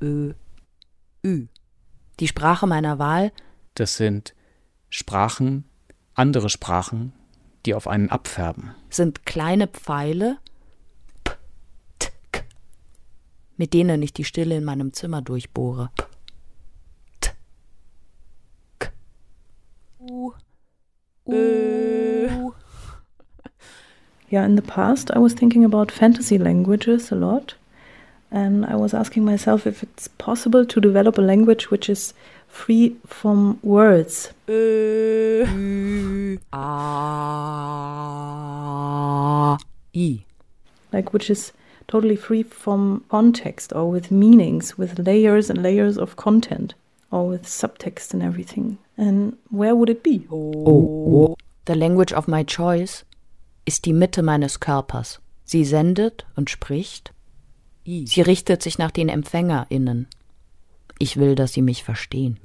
Ö, 0.00 0.32
Ü. 1.22 1.48
Die 2.18 2.26
Sprache 2.26 2.66
meiner 2.66 2.98
Wahl 2.98 3.30
das 3.80 3.96
sind 3.96 4.34
Sprachen, 4.90 5.64
andere 6.14 6.50
Sprachen, 6.50 7.12
die 7.64 7.74
auf 7.74 7.88
einen 7.88 8.10
abfärben. 8.10 8.74
Sind 8.90 9.24
kleine 9.24 9.68
Pfeile, 9.68 10.36
p, 11.24 11.32
t, 11.98 12.10
k, 12.30 12.42
mit 13.56 13.72
denen 13.72 14.02
ich 14.02 14.12
die 14.12 14.24
Stille 14.24 14.56
in 14.56 14.64
meinem 14.64 14.92
Zimmer 14.92 15.22
durchbohre. 15.22 15.90
P, 15.96 16.04
t, 17.20 17.30
k, 18.80 18.90
u, 20.00 20.32
u. 21.24 22.52
Yeah, 24.30 24.44
in 24.44 24.56
the 24.56 24.62
past 24.62 25.10
I 25.10 25.18
was 25.18 25.34
thinking 25.34 25.64
about 25.64 25.90
fantasy 25.90 26.36
languages 26.36 27.10
a 27.10 27.16
lot. 27.16 27.56
And 28.30 28.64
I 28.64 28.76
was 28.76 28.94
asking 28.94 29.24
myself 29.24 29.66
if 29.66 29.82
it's 29.82 30.08
possible 30.08 30.64
to 30.64 30.80
develop 30.80 31.18
a 31.18 31.22
language 31.22 31.70
which 31.72 31.88
is 31.88 32.14
free 32.50 32.96
from 33.06 33.58
words. 33.62 34.32
Ö, 34.48 35.46
Ü, 35.46 36.38
A, 36.52 36.58
I. 39.94 40.24
Like, 40.92 41.12
which 41.12 41.30
is 41.30 41.52
totally 41.86 42.16
free 42.16 42.42
from 42.42 43.04
context 43.08 43.72
or 43.72 43.90
with 43.90 44.10
meanings, 44.10 44.76
with 44.76 44.98
layers 44.98 45.48
and 45.50 45.62
layers 45.62 45.96
of 45.96 46.16
content 46.16 46.74
or 47.10 47.28
with 47.28 47.44
subtext 47.44 48.12
and 48.12 48.22
everything. 48.22 48.78
And 48.96 49.36
where 49.50 49.74
would 49.74 49.90
it 49.90 50.02
be? 50.02 50.26
Oh, 50.30 51.36
the 51.64 51.74
language 51.74 52.12
of 52.12 52.28
my 52.28 52.44
choice 52.44 53.04
ist 53.66 53.84
die 53.86 53.92
Mitte 53.92 54.22
meines 54.22 54.60
Körpers. 54.60 55.20
Sie 55.44 55.64
sendet 55.64 56.26
und 56.36 56.50
spricht. 56.50 57.12
Sie 57.84 58.20
richtet 58.20 58.62
sich 58.62 58.78
nach 58.78 58.90
den 58.92 59.08
EmpfängerInnen. 59.08 60.06
Ich 61.00 61.16
will, 61.16 61.34
dass 61.34 61.54
sie 61.54 61.62
mich 61.62 61.82
verstehen. 61.82 62.38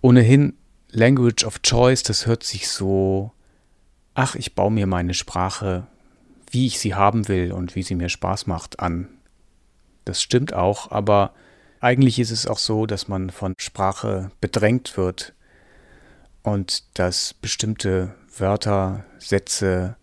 Ohnehin, 0.00 0.54
Language 0.92 1.44
of 1.44 1.60
Choice, 1.62 2.04
das 2.04 2.26
hört 2.26 2.44
sich 2.44 2.68
so, 2.68 3.32
ach, 4.14 4.36
ich 4.36 4.54
baue 4.54 4.70
mir 4.70 4.86
meine 4.86 5.12
Sprache, 5.12 5.88
wie 6.50 6.68
ich 6.68 6.78
sie 6.78 6.94
haben 6.94 7.26
will 7.26 7.50
und 7.50 7.74
wie 7.74 7.82
sie 7.82 7.96
mir 7.96 8.08
Spaß 8.08 8.46
macht, 8.46 8.78
an. 8.78 9.08
Das 10.04 10.22
stimmt 10.22 10.54
auch, 10.54 10.92
aber 10.92 11.34
eigentlich 11.80 12.20
ist 12.20 12.30
es 12.30 12.46
auch 12.46 12.58
so, 12.58 12.86
dass 12.86 13.08
man 13.08 13.30
von 13.30 13.54
Sprache 13.58 14.30
bedrängt 14.40 14.96
wird 14.96 15.34
und 16.44 16.84
dass 16.96 17.34
bestimmte 17.34 18.14
Wörter, 18.38 19.04
Sätze, 19.18 19.96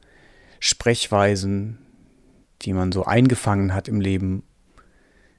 Sprechweisen, 0.59 1.77
die 2.61 2.73
man 2.73 2.91
so 2.91 3.05
eingefangen 3.05 3.73
hat 3.73 3.87
im 3.87 4.01
Leben, 4.01 4.43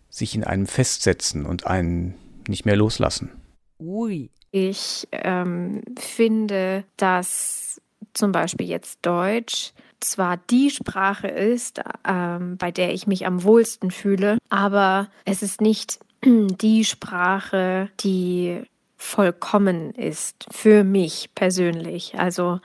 sich 0.09 0.35
in 0.35 0.45
einem 0.45 0.67
festsetzen 0.67 1.47
und 1.47 1.67
einen 1.67 2.15
nicht 2.49 2.65
mehr 2.65 2.77
loslassen. 2.77 3.31
Ui. 3.79 4.31
Ich 4.51 5.07
ähm, 5.13 5.83
finde, 5.97 6.85
dass 6.97 7.81
zum 8.15 8.33
Beispiel 8.33 8.67
jetzt 8.67 8.99
Deutsch 9.03 9.73
zwar 10.01 10.39
die 10.39 10.71
Sprache 10.71 11.29
ist, 11.29 11.81
ähm, 12.07 12.57
bei 12.57 12.73
der 12.73 12.93
ich 12.93 13.07
mich 13.07 13.27
am 13.27 13.45
wohlsten 13.45 13.91
fühle, 13.91 14.39
aber 14.49 15.09
es 15.25 15.43
ist 15.43 15.61
nicht 15.61 16.01
die 16.25 16.85
Sprache, 16.85 17.91
die 18.01 18.63
vollkommen 19.01 19.93
ist 19.93 20.47
für 20.51 20.85
mich 20.85 21.31
persönlich. 21.35 22.19
Also 22.19 22.61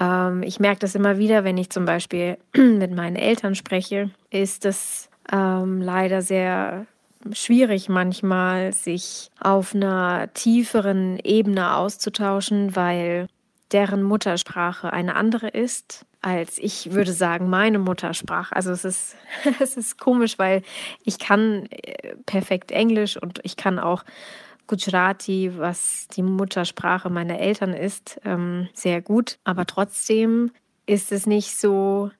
ähm, 0.00 0.42
ich 0.42 0.58
merke 0.58 0.80
das 0.80 0.96
immer 0.96 1.18
wieder, 1.18 1.44
wenn 1.44 1.56
ich 1.56 1.70
zum 1.70 1.84
Beispiel 1.84 2.36
mit 2.56 2.90
meinen 2.90 3.14
Eltern 3.14 3.54
spreche, 3.54 4.10
ist 4.30 4.64
es 4.64 5.08
ähm, 5.30 5.80
leider 5.80 6.20
sehr 6.20 6.86
schwierig 7.32 7.88
manchmal, 7.88 8.72
sich 8.72 9.30
auf 9.38 9.72
einer 9.72 10.28
tieferen 10.34 11.20
Ebene 11.22 11.76
auszutauschen, 11.76 12.74
weil 12.74 13.28
deren 13.70 14.02
Muttersprache 14.02 14.92
eine 14.92 15.14
andere 15.14 15.48
ist 15.48 16.04
als 16.20 16.58
ich 16.58 16.90
würde 16.90 17.12
sagen 17.12 17.48
meine 17.48 17.78
Muttersprache. 17.78 18.56
Also 18.56 18.72
es 18.72 18.84
ist 18.84 19.14
es 19.60 19.76
ist 19.76 20.00
komisch, 20.00 20.36
weil 20.36 20.62
ich 21.04 21.20
kann 21.20 21.66
äh, 21.70 22.16
perfekt 22.26 22.72
Englisch 22.72 23.16
und 23.16 23.38
ich 23.44 23.56
kann 23.56 23.78
auch 23.78 24.02
Gujarati, 24.68 25.58
was 25.58 26.06
die 26.08 26.22
Muttersprache 26.22 27.10
meiner 27.10 27.40
Eltern 27.40 27.74
ist, 27.74 28.20
ähm, 28.24 28.68
sehr 28.72 29.02
gut. 29.02 29.38
Aber 29.44 29.66
trotzdem 29.66 30.52
ist 30.86 31.10
es 31.10 31.26
nicht 31.26 31.58
so, 31.58 32.10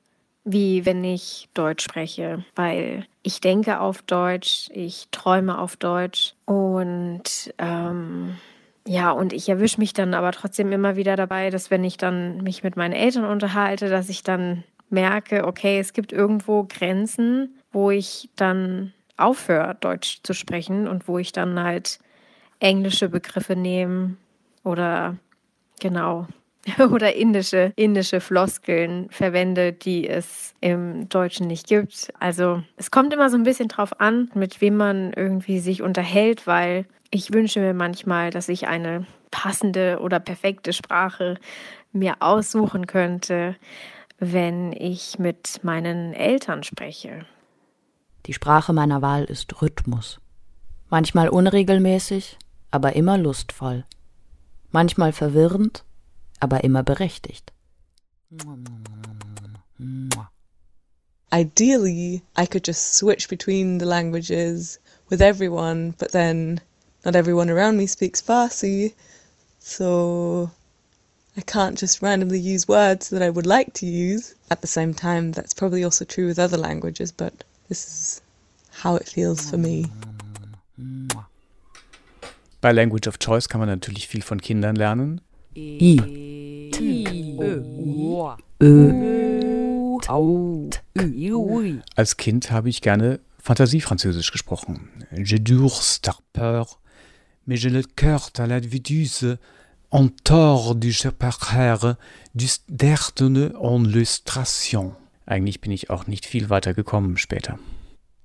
wie 0.44 0.84
wenn 0.86 1.04
ich 1.04 1.48
Deutsch 1.54 1.84
spreche, 1.84 2.44
weil 2.56 3.06
ich 3.22 3.40
denke 3.40 3.80
auf 3.80 4.02
Deutsch, 4.02 4.68
ich 4.72 5.08
träume 5.10 5.58
auf 5.58 5.76
Deutsch 5.76 6.34
und 6.46 7.54
ähm, 7.58 8.36
ja, 8.86 9.10
und 9.10 9.34
ich 9.34 9.48
erwische 9.50 9.78
mich 9.78 9.92
dann 9.92 10.14
aber 10.14 10.32
trotzdem 10.32 10.72
immer 10.72 10.96
wieder 10.96 11.16
dabei, 11.16 11.50
dass 11.50 11.70
wenn 11.70 11.84
ich 11.84 11.98
dann 11.98 12.38
mich 12.38 12.62
mit 12.62 12.76
meinen 12.76 12.94
Eltern 12.94 13.26
unterhalte, 13.26 13.90
dass 13.90 14.08
ich 14.08 14.22
dann 14.22 14.64
merke, 14.88 15.46
okay, 15.46 15.78
es 15.78 15.92
gibt 15.92 16.12
irgendwo 16.12 16.64
Grenzen, 16.64 17.58
wo 17.70 17.90
ich 17.90 18.30
dann 18.36 18.94
aufhöre, 19.18 19.76
Deutsch 19.78 20.20
zu 20.22 20.32
sprechen 20.32 20.88
und 20.88 21.08
wo 21.08 21.18
ich 21.18 21.32
dann 21.32 21.62
halt 21.62 21.98
englische 22.60 23.08
Begriffe 23.08 23.56
nehmen 23.56 24.18
oder 24.64 25.16
genau 25.80 26.26
oder 26.90 27.14
indische, 27.14 27.72
indische 27.76 28.20
Floskeln 28.20 29.08
verwende, 29.10 29.72
die 29.72 30.08
es 30.08 30.54
im 30.60 31.08
Deutschen 31.08 31.46
nicht 31.46 31.66
gibt. 31.66 32.12
Also 32.18 32.62
es 32.76 32.90
kommt 32.90 33.12
immer 33.12 33.30
so 33.30 33.36
ein 33.36 33.44
bisschen 33.44 33.68
drauf 33.68 34.00
an, 34.00 34.30
mit 34.34 34.60
wem 34.60 34.76
man 34.76 35.12
irgendwie 35.12 35.60
sich 35.60 35.82
unterhält, 35.82 36.46
weil 36.46 36.86
ich 37.10 37.32
wünsche 37.32 37.60
mir 37.60 37.74
manchmal, 37.74 38.30
dass 38.30 38.48
ich 38.48 38.68
eine 38.68 39.06
passende 39.30 39.98
oder 40.00 40.20
perfekte 40.20 40.72
Sprache 40.72 41.38
mir 41.92 42.16
aussuchen 42.20 42.86
könnte, 42.86 43.56
wenn 44.18 44.72
ich 44.72 45.18
mit 45.18 45.62
meinen 45.62 46.12
Eltern 46.12 46.62
spreche. 46.62 47.24
Die 48.26 48.34
Sprache 48.34 48.72
meiner 48.72 49.00
Wahl 49.00 49.24
ist 49.24 49.62
Rhythmus. 49.62 50.20
Manchmal 50.90 51.28
unregelmäßig, 51.28 52.38
aber 52.70 52.94
immer 52.94 53.18
lustvoll. 53.18 53.84
Manchmal 54.70 55.12
verwirrend, 55.12 55.84
aber 56.40 56.64
immer 56.64 56.82
berechtigt. 56.82 57.52
Ideally, 61.32 62.22
I 62.36 62.46
could 62.46 62.64
just 62.64 62.94
switch 62.94 63.28
between 63.28 63.78
the 63.78 63.86
languages 63.86 64.78
with 65.08 65.20
everyone, 65.20 65.94
but 65.98 66.12
then 66.12 66.60
not 67.04 67.16
everyone 67.16 67.50
around 67.50 67.76
me 67.76 67.86
speaks 67.86 68.20
Farsi, 68.20 68.94
so 69.58 70.50
I 71.36 71.42
can't 71.42 71.78
just 71.78 72.02
randomly 72.02 72.40
use 72.40 72.66
words 72.66 73.10
that 73.10 73.22
I 73.22 73.30
would 73.30 73.46
like 73.46 73.72
to 73.74 73.86
use. 73.86 74.34
At 74.50 74.60
the 74.60 74.66
same 74.66 74.94
time, 74.94 75.32
that's 75.32 75.54
probably 75.54 75.84
also 75.84 76.04
true 76.04 76.26
with 76.26 76.38
other 76.38 76.56
languages, 76.56 77.12
but 77.12 77.32
this 77.68 77.86
is 77.86 78.20
how 78.70 78.96
it 78.96 79.08
feels 79.08 79.48
for 79.48 79.56
me. 79.56 79.86
Bei 82.68 82.72
Language 82.72 83.08
of 83.08 83.18
Choice 83.18 83.48
kann 83.48 83.60
man 83.60 83.70
natürlich 83.70 84.06
viel 84.08 84.20
von 84.20 84.42
Kindern 84.42 84.76
lernen. 84.76 85.22
I. 85.56 85.98
Als 91.96 92.16
Kind 92.18 92.50
habe 92.50 92.68
ich 92.68 92.82
gerne 92.82 93.20
Fantasiefranzösisch 93.38 94.30
gesprochen. 94.32 94.90
Je 95.16 95.38
durs 95.38 96.02
ta 96.02 96.14
peur, 96.34 96.78
mais 97.46 97.58
je 97.58 97.70
le 97.70 97.84
cœur 97.96 98.28
à 98.36 98.46
la 98.46 98.60
viduse, 98.60 99.38
en 99.90 100.08
tort 100.24 100.74
du 100.74 100.92
Chaparre, 100.92 101.96
du 102.34 102.46
Dertene 102.68 103.54
en 103.58 103.82
lustration. 103.82 104.94
Eigentlich 105.24 105.62
bin 105.62 105.72
ich 105.72 105.88
auch 105.88 106.06
nicht 106.06 106.26
viel 106.26 106.50
weiter 106.50 106.74
gekommen 106.74 107.16
später. 107.16 107.58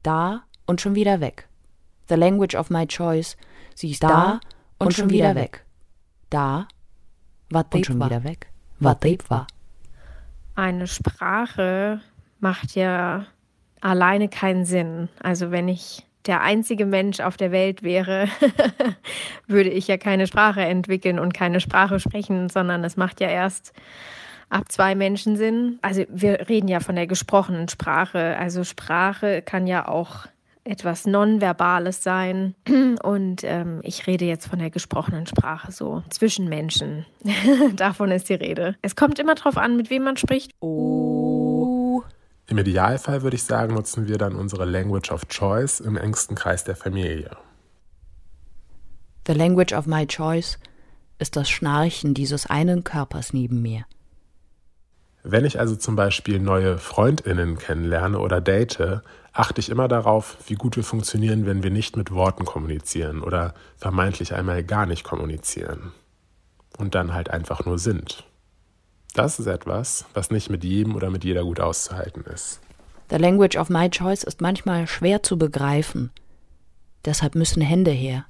Da 0.02 0.44
und 0.66 0.82
schon 0.82 0.96
wieder 0.96 1.22
weg. 1.22 1.48
The 2.10 2.16
language 2.16 2.56
of 2.56 2.70
my 2.70 2.86
choice. 2.86 3.38
Sie 3.76 3.92
ist 3.92 4.04
da, 4.04 4.08
da 4.08 4.32
und, 4.80 4.88
und 4.88 4.94
schon 4.94 5.10
wieder 5.10 5.36
weg. 5.36 5.66
Da, 6.30 6.68
und 7.80 7.86
schon 7.86 8.04
wieder 8.04 8.24
weg. 8.24 8.48
war. 9.30 9.48
Eine 10.56 10.88
Sprache 10.88 12.02
macht 12.40 12.76
ja 12.76 13.26
alleine 13.82 14.30
keinen 14.30 14.66
Sinn. 14.66 15.10
Also 15.22 15.52
wenn 15.52 15.68
ich 15.68 16.06
der 16.26 16.42
einzige 16.42 16.86
Mensch 16.86 17.20
auf 17.20 17.38
der 17.38 17.52
Welt 17.52 17.84
wäre, 17.84 18.28
würde 19.48 19.70
ich 19.70 19.88
ja 19.88 19.98
keine 19.98 20.28
Sprache 20.28 20.62
entwickeln 20.62 21.20
und 21.20 21.34
keine 21.34 21.60
Sprache 21.60 22.00
sprechen, 22.00 22.50
sondern 22.50 22.84
es 22.84 22.98
macht 22.98 23.20
ja 23.20 23.28
erst 23.28 23.74
ab 24.50 24.72
zwei 24.72 24.96
Menschen 24.96 25.36
Sinn. 25.36 25.80
Also 25.82 26.06
wir 26.10 26.48
reden 26.48 26.68
ja 26.68 26.80
von 26.80 26.96
der 26.96 27.08
gesprochenen 27.08 27.68
Sprache. 27.68 28.38
Also 28.38 28.64
Sprache 28.64 29.42
kann 29.42 29.68
ja 29.68 29.88
auch 29.88 30.28
etwas 30.64 31.06
Nonverbales 31.06 32.04
sein. 32.04 32.56
Und 33.04 33.44
ähm, 33.44 33.80
ich 33.84 34.08
rede 34.08 34.26
jetzt 34.26 34.48
von 34.48 34.60
der 34.60 34.70
gesprochenen 34.70 35.28
Sprache, 35.28 35.72
so 35.72 36.04
zwischen 36.10 36.50
Menschen. 36.50 37.06
Davon 37.76 38.12
ist 38.12 38.30
die 38.30 38.36
Rede. 38.36 38.76
Es 38.82 38.96
kommt 38.96 39.20
immer 39.20 39.36
darauf 39.36 39.58
an, 39.58 39.78
mit 39.78 39.90
wem 39.90 40.04
man 40.04 40.18
spricht. 40.18 40.52
Oh. 40.60 42.04
Im 42.48 42.58
Idealfall 42.58 43.24
würde 43.24 43.36
ich 43.36 43.44
sagen, 43.44 43.74
nutzen 43.74 44.08
wir 44.08 44.18
dann 44.18 44.36
unsere 44.36 44.66
Language 44.66 45.12
of 45.12 45.28
Choice 45.28 45.80
im 45.80 45.98
engsten 45.98 46.36
Kreis 46.36 46.64
der 46.64 46.76
Familie. 46.76 47.32
The 49.26 49.34
language 49.34 49.74
of 49.74 49.86
my 49.86 50.06
choice 50.06 50.60
ist 51.18 51.38
das 51.38 51.50
Schnarchen 51.50 52.14
dieses 52.14 52.46
einen 52.46 52.84
Körpers 52.84 53.32
neben 53.32 53.62
mir. 53.62 53.86
Wenn 55.24 55.46
ich 55.46 55.58
also 55.58 55.78
zum 55.78 55.96
Beispiel 55.96 56.40
neue 56.40 56.78
Freundinnen 56.78 57.58
kennenlerne 57.58 58.20
oder 58.20 58.42
date, 58.42 59.02
achte 59.32 59.62
ich 59.62 59.70
immer 59.70 59.88
darauf, 59.88 60.38
wie 60.48 60.56
gut 60.56 60.76
wir 60.76 60.84
funktionieren, 60.84 61.46
wenn 61.46 61.64
wir 61.64 61.72
nicht 61.72 61.96
mit 61.96 62.12
Worten 62.12 62.44
kommunizieren 62.44 63.24
oder 63.24 63.54
vermeintlich 63.78 64.34
einmal 64.34 64.64
gar 64.66 64.86
nicht 64.86 65.06
kommunizieren 65.06 65.94
und 66.78 66.94
dann 66.94 67.14
halt 67.14 67.30
einfach 67.30 67.66
nur 67.66 67.80
sind. 67.80 68.26
Das 69.14 69.40
ist 69.40 69.48
etwas, 69.48 70.06
was 70.14 70.30
nicht 70.30 70.50
mit 70.50 70.66
jedem 70.66 70.96
oder 70.96 71.10
mit 71.10 71.24
jeder 71.24 71.44
gut 71.44 71.62
auszuhalten 71.62 72.26
ist. 72.26 72.60
The 73.10 73.18
language 73.18 73.56
of 73.56 73.70
my 73.70 73.90
choice 73.90 74.24
ist 74.24 74.42
manchmal 74.42 74.88
schwer 74.88 75.24
zu 75.24 75.38
begreifen. 75.38 76.12
Deshalb 77.06 77.36
müssen 77.36 77.62
Hände 77.62 77.92
her. 77.92 78.26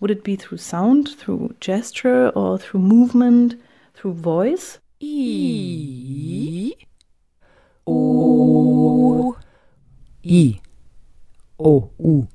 Would 0.00 0.10
it 0.10 0.24
be 0.24 0.36
through 0.36 0.58
sound, 0.58 1.16
through 1.18 1.54
gesture 1.60 2.32
or 2.34 2.58
through 2.58 2.82
movement, 2.82 3.56
through 3.94 4.20
voice? 4.20 4.80
I. 5.00 6.76
O. 7.84 9.34
I. 10.22 10.60
O. 11.58 11.90
U. 11.98 12.26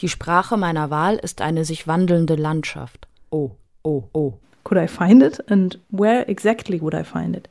Die 0.00 0.08
Sprache 0.08 0.56
meiner 0.56 0.90
Wahl 0.90 1.16
ist 1.16 1.40
eine 1.40 1.64
sich 1.64 1.86
wandelnde 1.86 2.36
Landschaft. 2.36 3.08
O. 3.30 3.56
O. 3.82 4.08
O 4.12 4.38
could 4.68 4.78
I 4.78 4.86
find 4.86 5.22
it 5.22 5.40
and 5.50 5.78
where 5.88 6.28
exactly 6.28 6.78
would 6.78 6.94
I 6.94 7.02
find 7.02 7.34
it? 7.34 7.48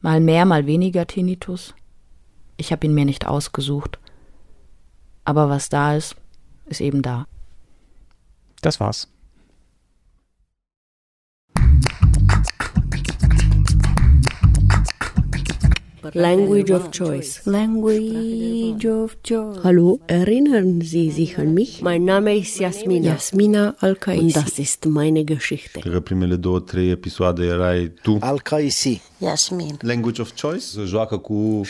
Mal 0.00 0.20
mehr, 0.20 0.46
mal 0.46 0.64
weniger 0.66 1.06
Tinnitus. 1.06 1.74
Ich 2.56 2.72
habe 2.72 2.86
ihn 2.86 2.94
mir 2.94 3.04
nicht 3.04 3.26
ausgesucht. 3.26 3.98
Aber 5.24 5.50
was 5.50 5.68
da 5.68 5.94
ist, 5.94 6.16
ist 6.64 6.80
eben 6.80 7.02
da. 7.02 7.26
Das 8.62 8.80
war's. 8.80 9.08
Language 16.12 16.72
of 16.72 16.90
Choice. 16.90 17.40
Language 17.44 18.86
of 18.86 19.16
Choice. 19.22 19.60
Hallo, 19.62 19.98
erinnern 20.06 20.80
Sie 20.80 21.10
sich 21.10 21.38
an 21.38 21.52
mich? 21.52 21.80
Mein 21.82 22.04
Name 22.04 22.36
ist 22.36 22.58
Jasmina. 22.58 23.10
Jasmina 23.10 23.74
Al-Kaisi. 23.78 24.20
Und 24.20 24.36
das 24.36 24.58
ist 24.58 24.84
meine 24.84 25.24
Geschichte. 25.24 25.78
Cred 25.78 25.92
că 25.92 26.00
primele 26.00 26.36
două, 26.36 26.60
trei 26.60 26.90
episoade 26.90 27.44
erai 27.44 27.92
tu. 28.02 28.16
Al-Kaisi. 28.20 29.02
Yasmin. 29.18 29.76
Language 29.80 30.20
of 30.20 30.30
Choice 30.40 30.64
se 30.64 30.80
joacă 30.84 31.16
cu 31.16 31.60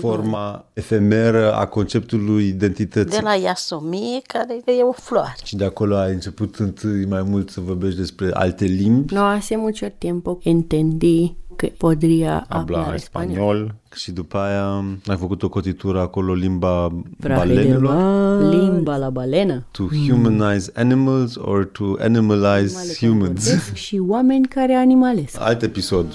forma 0.00 0.70
efemeră 0.72 1.54
a 1.54 1.66
conceptului 1.66 2.46
identității. 2.46 3.18
De 3.18 3.22
la 3.22 3.34
Yasomi, 3.34 4.22
care 4.26 4.60
e 4.66 4.82
o 4.82 4.92
floare. 4.92 5.34
Și 5.44 5.56
de 5.56 5.64
acolo 5.64 5.96
ai 5.96 6.12
început 6.12 6.56
întâi 6.56 7.06
mai 7.06 7.22
mult 7.22 7.50
să 7.50 7.60
vorbești 7.60 7.98
despre 7.98 8.30
alte 8.32 8.64
limbi. 8.64 9.14
No 9.14 9.20
hace 9.20 9.56
mucho 9.56 9.86
tiempo 9.98 10.38
entendí 10.42 11.34
que 11.56 11.72
podría 11.76 12.46
hablar 12.48 12.94
español. 12.94 13.74
Și 13.94 14.10
după 14.12 14.38
aia 14.38 14.84
ai 15.06 15.16
făcut 15.16 15.42
o 15.42 15.48
cotitură 15.48 16.00
acolo 16.00 16.32
limba 16.34 16.92
balenelor. 17.20 18.52
Limba 18.52 18.96
la 18.96 19.10
balena. 19.10 19.62
To 19.70 19.82
humanize 20.08 20.70
animals 20.74 21.36
or 21.36 21.64
to 21.64 21.84
animalize 21.98 23.06
humans. 23.06 23.72
Și 23.72 24.02
oameni 24.06 24.46
care 24.46 24.74
animalesc. 24.74 25.36
Alt 25.40 25.62
episod. 25.62 26.06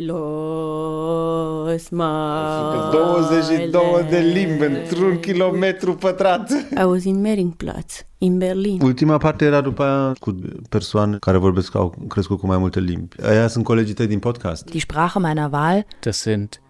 Los 0.00 1.88
mai 1.88 2.90
22 2.90 4.06
de 4.10 4.18
limbi 4.18 4.64
într-un 4.64 5.18
kilometru 5.20 5.94
pătrat. 5.94 6.50
I 6.50 6.84
was 6.84 7.04
in 7.04 7.20
Mehringplatz, 7.20 8.06
in 8.18 8.38
Berlin. 8.38 8.80
Ultima 8.82 9.16
parte 9.16 9.44
era 9.44 9.60
după 9.60 9.82
aia 9.82 10.12
cu 10.20 10.38
persoane 10.68 11.16
care 11.20 11.36
vorbesc, 11.38 11.74
au 11.74 11.94
crescut 12.08 12.38
cu 12.38 12.46
mai 12.46 12.58
multe 12.58 12.80
limbi. 12.80 13.22
Aia 13.22 13.46
sunt 13.48 13.64
colegii 13.64 13.94
tăi 13.94 14.06
din 14.06 14.18
podcast. 14.18 14.70
Die 14.70 14.80
Sprache 14.80 15.18
meiner 15.18 15.48
Wahl. 15.52 15.86
Das 16.00 16.20
sind 16.20 16.60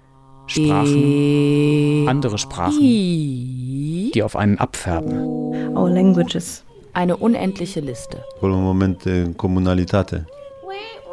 Sprachen, 0.46 2.08
andere 2.08 2.36
Sprachen, 2.36 2.80
die 4.12 4.22
auf 4.22 4.34
einen 4.36 4.56
abfärben. 4.58 5.18
Our 5.74 5.90
languages. 5.90 6.64
Eine 6.92 7.16
unendliche 7.16 7.80
Liste. 7.80 8.16
Un 8.40 8.50
moment 8.50 9.02
de 9.04 9.32
comunalitate. 9.36 10.24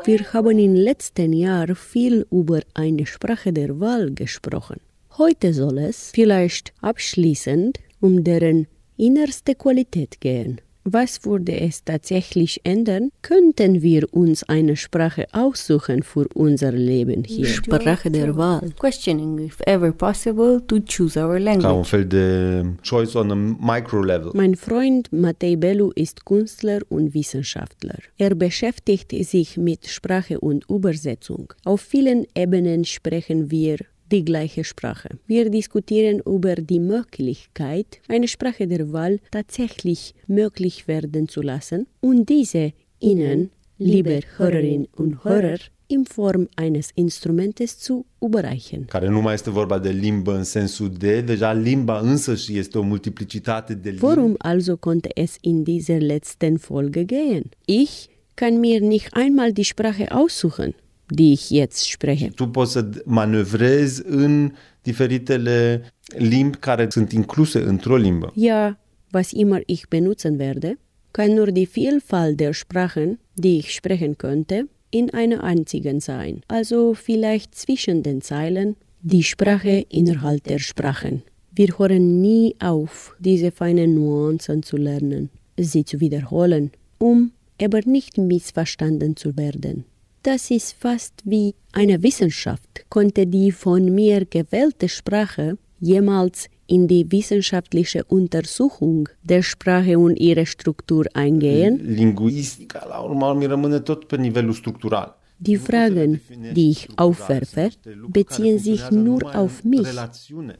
Wir 0.05 0.33
haben 0.33 0.57
im 0.59 0.75
letzten 0.75 1.33
Jahr 1.33 1.75
viel 1.75 2.25
über 2.31 2.61
eine 2.73 3.05
Sprache 3.05 3.51
der 3.51 3.79
Wahl 3.79 4.11
gesprochen. 4.11 4.77
Heute 5.17 5.53
soll 5.53 5.77
es 5.79 6.11
vielleicht 6.13 6.73
abschließend 6.81 7.79
um 7.99 8.23
deren 8.23 8.67
innerste 8.97 9.55
Qualität 9.55 10.21
gehen. 10.21 10.61
Was 10.85 11.25
würde 11.25 11.59
es 11.59 11.83
tatsächlich 11.83 12.61
ändern? 12.63 13.11
Könnten 13.21 13.81
wir 13.81 14.11
uns 14.13 14.43
eine 14.43 14.75
Sprache 14.75 15.27
aussuchen 15.33 16.03
für 16.03 16.27
unser 16.33 16.71
Leben 16.71 17.23
hier? 17.25 17.47
Sprache 17.47 18.09
der 18.09 18.35
Wahl. 18.37 18.71
Questioning 18.79 19.39
if 19.39 19.59
ever 19.65 19.91
possible 19.91 20.61
to 20.65 20.79
choose 20.79 21.19
our 21.19 21.37
language. 21.37 21.63
Ca 21.63 21.73
un 21.73 21.85
fel 21.85 22.05
de 22.05 22.63
choice 22.81 23.15
on 23.15 23.31
a 23.31 23.35
micro 23.35 24.01
level. 24.01 24.31
Mein 24.33 24.55
Freund 24.55 25.11
Matei 25.11 25.57
Bellu 25.57 25.91
ist 25.95 26.25
Künstler 26.25 26.79
und 26.89 27.13
Wissenschaftler. 27.13 27.99
Er 28.17 28.33
beschäftigt 28.35 29.11
sich 29.11 29.57
mit 29.57 29.85
Sprache 29.87 30.39
und 30.39 30.69
Übersetzung. 30.69 31.53
Auf 31.65 31.81
vielen 31.81 32.25
Ebenen 32.35 32.85
sprechen 32.85 33.51
wir 33.51 33.77
die 34.11 34.25
gleiche 34.25 34.63
Sprache. 34.63 35.09
Wir 35.27 35.49
diskutieren 35.49 36.21
über 36.25 36.55
die 36.55 36.79
Möglichkeit, 36.79 37.99
eine 38.07 38.27
Sprache 38.27 38.67
der 38.67 38.91
Wahl 38.91 39.19
tatsächlich 39.31 40.13
möglich 40.27 40.87
werden 40.87 41.27
zu 41.27 41.41
lassen 41.41 41.87
und 42.01 42.29
diese 42.29 42.73
Ihnen, 42.99 43.51
liebe 43.77 44.19
Hörerinnen 44.37 44.87
und 44.95 45.23
Hörer, 45.23 45.59
in 45.89 46.05
Form 46.05 46.47
eines 46.55 46.91
Instrumentes 46.95 47.79
zu 47.79 48.05
überreichen. 48.21 48.85
Care 48.85 49.09
nu 49.09 49.21
mai 49.21 49.33
este 49.33 49.49
vorba 49.49 49.79
de 49.79 49.89
limbă 49.89 50.35
în 50.35 50.43
sensul 50.43 50.89
de, 50.89 51.21
deja 51.21 51.53
limba 51.53 51.99
însăși 51.99 52.57
este 52.57 52.77
o 52.77 52.81
multiplicitate 52.81 53.73
de 53.73 53.89
limbi. 53.89 54.05
Worum 54.05 54.35
also 54.37 54.75
konnte 54.75 55.09
es 55.13 55.37
in 55.41 55.63
dieser 55.63 56.01
letzten 56.01 56.57
Folge 56.57 57.03
gehen? 57.03 57.49
Ich 57.65 58.09
kann 58.35 58.59
mir 58.59 58.79
nicht 58.81 59.09
einmal 59.13 59.51
die 59.51 59.63
Sprache 59.63 60.11
aussuchen, 60.11 60.75
die 61.09 61.31
ich 61.31 61.49
jetzt 61.49 61.85
spreche. 61.85 62.29
Tu 62.35 62.47
poți 62.47 62.71
să 62.71 62.89
manevrezi 63.05 64.01
în 64.05 64.51
diferitele 64.81 65.83
limbi 66.17 66.57
care 66.57 66.87
sunt 66.89 67.11
incluse 67.11 67.59
într-o 67.59 67.95
limbă. 67.95 68.33
Ja, 68.35 68.79
was 69.13 69.31
immer 69.31 69.63
ich 69.65 69.87
benutzen 69.89 70.37
werde, 70.37 70.77
kann 71.11 71.33
nur 71.33 71.51
die 71.51 71.67
Vielfalt 71.67 72.37
der 72.37 72.53
Sprachen, 72.53 73.19
die 73.33 73.57
ich 73.57 73.71
sprechen 73.71 74.15
könnte, 74.15 74.67
in 74.89 75.09
einer 75.13 75.43
einzigen 75.43 75.99
sein. 75.99 76.41
Also 76.47 76.93
vielleicht 76.93 77.55
zwischen 77.55 78.01
den 78.01 78.21
Zeilen 78.21 78.75
die 79.01 79.23
Sprache 79.23 79.85
innerhalb 79.89 80.43
der 80.43 80.59
Sprachen. 80.59 81.21
Wir 81.55 81.77
hören 81.77 82.21
nie 82.21 82.55
auf, 82.59 83.15
diese 83.19 83.51
feinen 83.51 83.95
Nuancen 83.95 84.63
zu 84.63 84.77
lernen, 84.77 85.29
sie 85.57 85.83
zu 85.83 85.99
wiederholen, 85.99 86.71
um 86.97 87.31
aber 87.61 87.81
nicht 87.85 88.17
missverstanden 88.17 89.15
zu 89.15 89.35
werden. 89.35 89.85
Das 90.21 90.51
ist 90.51 90.75
fast 90.77 91.13
wie 91.23 91.55
eine 91.71 92.03
Wissenschaft. 92.03 92.85
Konnte 92.89 93.25
die 93.25 93.51
von 93.53 93.85
mir 93.95 94.25
gewählte 94.25 94.89
Sprache 94.89 95.57
jemals 95.79 96.49
in 96.67 96.89
die 96.89 97.09
wissenschaftliche 97.09 98.03
Untersuchung 98.03 99.07
der 99.23 99.43
Sprache 99.43 99.97
und 99.97 100.17
ihre 100.17 100.45
Struktur 100.45 101.05
eingehen? 101.13 101.79
Linguistica, 101.81 102.85
la 102.85 102.99
urma 102.99 103.31
urmei, 103.31 103.47
rămâne 103.47 103.79
tot 103.79 104.07
pe 104.07 104.17
nivelul 104.17 104.53
structural. 104.53 105.15
Die 105.41 105.55
Fragen, 105.55 106.19
die 106.53 106.69
ich 106.71 106.89
aufwerfe, 106.97 107.69
beziehen 108.09 108.59
sich 108.59 108.91
nur 108.91 109.23
auf 109.33 109.63
mich 109.63 109.87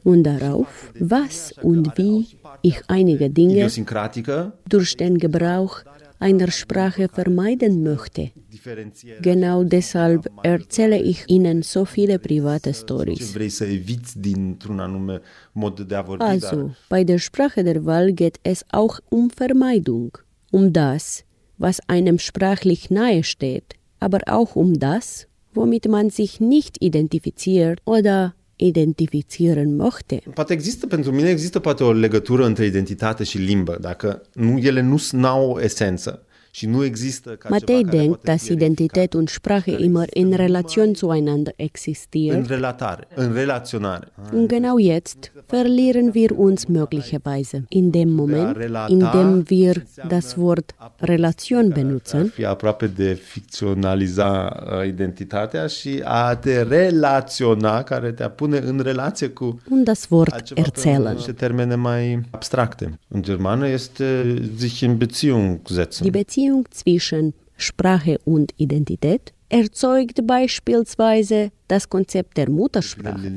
und 0.04 0.22
darauf, 0.22 0.90
was 0.98 1.52
und 1.60 1.98
wie 1.98 2.26
ich 2.62 2.80
einige 2.88 3.28
Dinge 3.28 3.68
durch 4.66 4.96
den 4.96 5.18
Gebrauch 5.18 5.82
einer 6.18 6.50
Sprache 6.50 7.08
vermeiden 7.08 7.82
möchte. 7.82 8.30
Genau 9.20 9.64
deshalb 9.64 10.30
erzähle 10.42 10.98
ich 10.98 11.24
Ihnen 11.28 11.62
so 11.62 11.84
viele 11.84 12.18
private 12.18 12.74
Stories. 12.74 13.34
Also, 16.18 16.70
bei 16.88 17.04
der 17.04 17.18
Sprache 17.18 17.64
der 17.64 17.84
Wahl 17.84 18.12
geht 18.12 18.38
es 18.42 18.64
auch 18.70 19.00
um 19.08 19.30
Vermeidung, 19.30 20.18
um 20.50 20.72
das, 20.72 21.24
was 21.58 21.80
einem 21.88 22.18
sprachlich 22.18 22.90
nahe 22.90 23.22
steht, 23.22 23.74
aber 23.98 24.20
auch 24.26 24.56
um 24.56 24.78
das, 24.78 25.26
womit 25.54 25.88
man 25.88 26.10
sich 26.10 26.40
nicht 26.40 26.76
identifiziert 26.80 27.80
oder 27.84 28.34
identificieren 28.56 29.76
möchte. 29.76 30.22
Poate 30.34 30.52
există, 30.52 30.86
pentru 30.86 31.12
mine 31.12 31.28
există 31.28 31.58
poate 31.58 31.84
o 31.84 31.92
legătură 31.92 32.44
între 32.44 32.64
identitate 32.64 33.24
și 33.24 33.38
limbă, 33.38 33.78
dacă 33.80 34.22
nu, 34.34 34.58
ele 34.58 34.80
nu 34.80 35.26
au 35.26 35.58
esență. 35.60 36.24
Matei 37.48 37.82
denkt, 37.84 38.26
dass 38.28 38.50
Identität 38.50 39.14
und 39.14 39.30
Sprache 39.30 39.72
immer 39.72 40.06
in 40.14 40.34
Relation 40.34 40.94
zueinander 40.94 41.52
existieren. 41.58 42.46
Und 44.32 44.48
genau 44.48 44.78
jetzt 44.78 45.30
verlieren 45.48 46.14
wir 46.14 46.38
uns 46.38 46.68
möglicherweise 46.68 47.64
in 47.70 47.92
dem 47.92 48.10
Moment, 48.10 48.58
in 48.88 49.00
dem 49.00 49.48
wir 49.48 49.82
das 50.08 50.36
Wort 50.36 50.74
Relation 51.00 51.70
benutzen. 51.70 52.32
uh, 59.40 59.58
und 59.70 59.84
das 59.84 60.10
Wort 60.10 60.52
erzählen. 60.56 61.16
in 64.82 64.98
Beziehung 64.98 65.60
setzen. 65.68 66.04
Die 66.04 66.10
Beziehung 66.40 66.64
zwischen 66.70 67.34
Sprache 67.56 68.18
und 68.24 68.52
Identität 68.56 69.32
erzeugt 69.50 70.26
beispielsweise 70.26 71.50
das 71.68 71.88
Konzept 71.88 72.36
der 72.38 72.48
Muttersprache, 72.48 73.30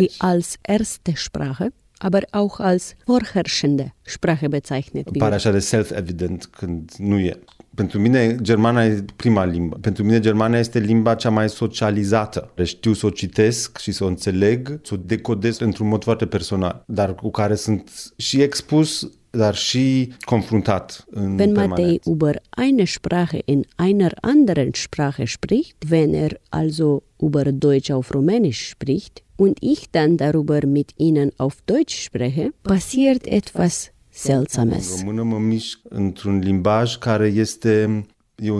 die 0.00 0.10
als 0.18 0.58
erste 0.66 1.16
Sprache, 1.16 1.72
aber 2.00 2.22
auch 2.32 2.58
als 2.58 2.96
vorherrschende 3.06 3.92
Sprache 4.04 4.48
bezeichnet 4.48 5.04
Pare 5.04 5.20
wird. 5.20 5.34
așa 5.34 5.50
de 5.50 5.60
self-evident 5.60 6.46
când 6.46 6.90
nu 6.98 7.18
e. 7.18 7.38
Pentru 7.74 7.98
mine, 7.98 8.36
germana 8.42 8.84
e 8.84 9.04
prima 9.16 9.44
limbă. 9.44 9.76
Pentru 9.80 10.04
mine, 10.04 10.20
germana 10.20 10.58
este 10.58 10.78
limba 10.78 11.14
cea 11.14 11.30
mai 11.30 11.48
socializată. 11.48 12.52
Știu 12.62 12.92
să 12.92 13.06
o 13.06 13.10
citesc 13.10 13.78
și 13.78 13.92
să 13.92 14.04
o 14.04 14.06
înțeleg, 14.06 14.80
să 14.82 14.94
o 14.94 14.96
decodez 14.96 15.58
într-un 15.58 15.88
mod 15.88 16.02
foarte 16.02 16.26
personal, 16.26 16.84
dar 16.86 17.14
cu 17.14 17.30
care 17.30 17.54
sunt 17.54 18.12
și 18.16 18.40
expus, 18.40 19.10
dar 19.32 19.54
și 19.54 20.12
confruntat 20.20 21.04
în 21.10 21.38
Wenn. 21.38 21.52
Matei 21.52 22.00
über 22.04 22.34
eine 22.62 22.84
Sprache 22.84 23.40
in 23.44 23.64
einer 23.76 24.12
anderen 24.20 24.70
Sprache 24.72 25.24
spricht, 25.24 25.76
wenn 25.90 26.14
er 26.14 26.40
also 26.48 27.02
über 27.16 27.52
Deutsch 27.52 27.90
auf 27.90 28.10
Rumänisch 28.14 28.68
spricht 28.68 29.22
und 29.36 29.56
ich 29.60 29.90
dann 29.90 30.16
darüber 30.16 30.66
mit 30.66 30.92
Ihnen 30.96 31.30
auf 31.36 31.56
Deutsch 31.64 31.96
spreche, 32.02 32.52
passiert 32.62 33.26
etwas 33.26 33.92
Seltsames. 34.08 34.90
În 34.90 34.98
română 34.98 35.22
mă 35.22 35.38
mișc 35.38 35.80
într-un 35.88 36.38
limbaj 36.38 36.96
care 36.96 37.26
este 37.26 38.04
e. 38.34 38.50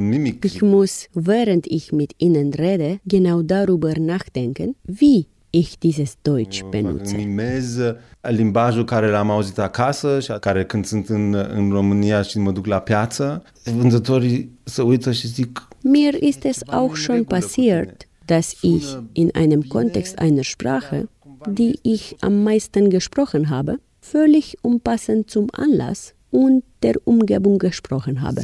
Ich 0.43 0.61
muss, 0.61 1.09
während 1.27 1.65
ich 1.65 1.91
mit 1.91 2.13
Ihnen 2.17 2.51
rede, 2.55 3.01
genau 3.05 3.43
darüber 3.43 3.97
nachdenken, 3.97 4.77
wie 5.01 5.27
ich 5.55 5.79
dieses 5.79 6.17
Deutsch 6.23 6.63
benutze. 6.71 7.17
Mimez 7.17 7.79
limbajul 8.21 8.85
care 8.85 9.11
l-am 9.11 9.31
auzit 9.31 9.59
acasă 9.59 10.21
și 10.21 10.33
care 10.41 10.65
când 10.65 10.85
sunt 10.85 11.09
în, 11.09 11.35
în 11.35 11.71
România 11.71 12.23
și 12.23 12.39
mă 12.39 12.51
duc 12.53 12.67
la 12.67 12.79
piață, 12.79 13.43
vânzătorii 13.65 14.59
se 14.63 14.83
uită 14.83 15.13
și 15.13 15.27
zic 15.27 15.69
Mir 15.83 16.15
ist 16.15 16.45
es 16.45 16.61
auch 16.67 16.97
schon 16.97 17.25
passiert, 17.25 18.09
dass 18.25 18.55
ich 18.61 18.97
in 19.13 19.31
einem 19.35 19.63
Kontext 19.69 20.19
einer 20.19 20.45
Sprache, 20.45 21.09
die 21.49 21.79
ich 21.83 22.13
am 22.21 22.33
meisten 22.33 22.89
gesprochen 22.89 23.49
habe, 23.49 23.81
völlig 23.99 24.55
unpassend 24.63 25.31
zum 25.31 25.47
Anlass 25.53 26.15
und 26.31 26.63
der 26.83 26.95
Umgebung 27.05 27.59
gesprochen 27.59 28.23
habe. 28.23 28.41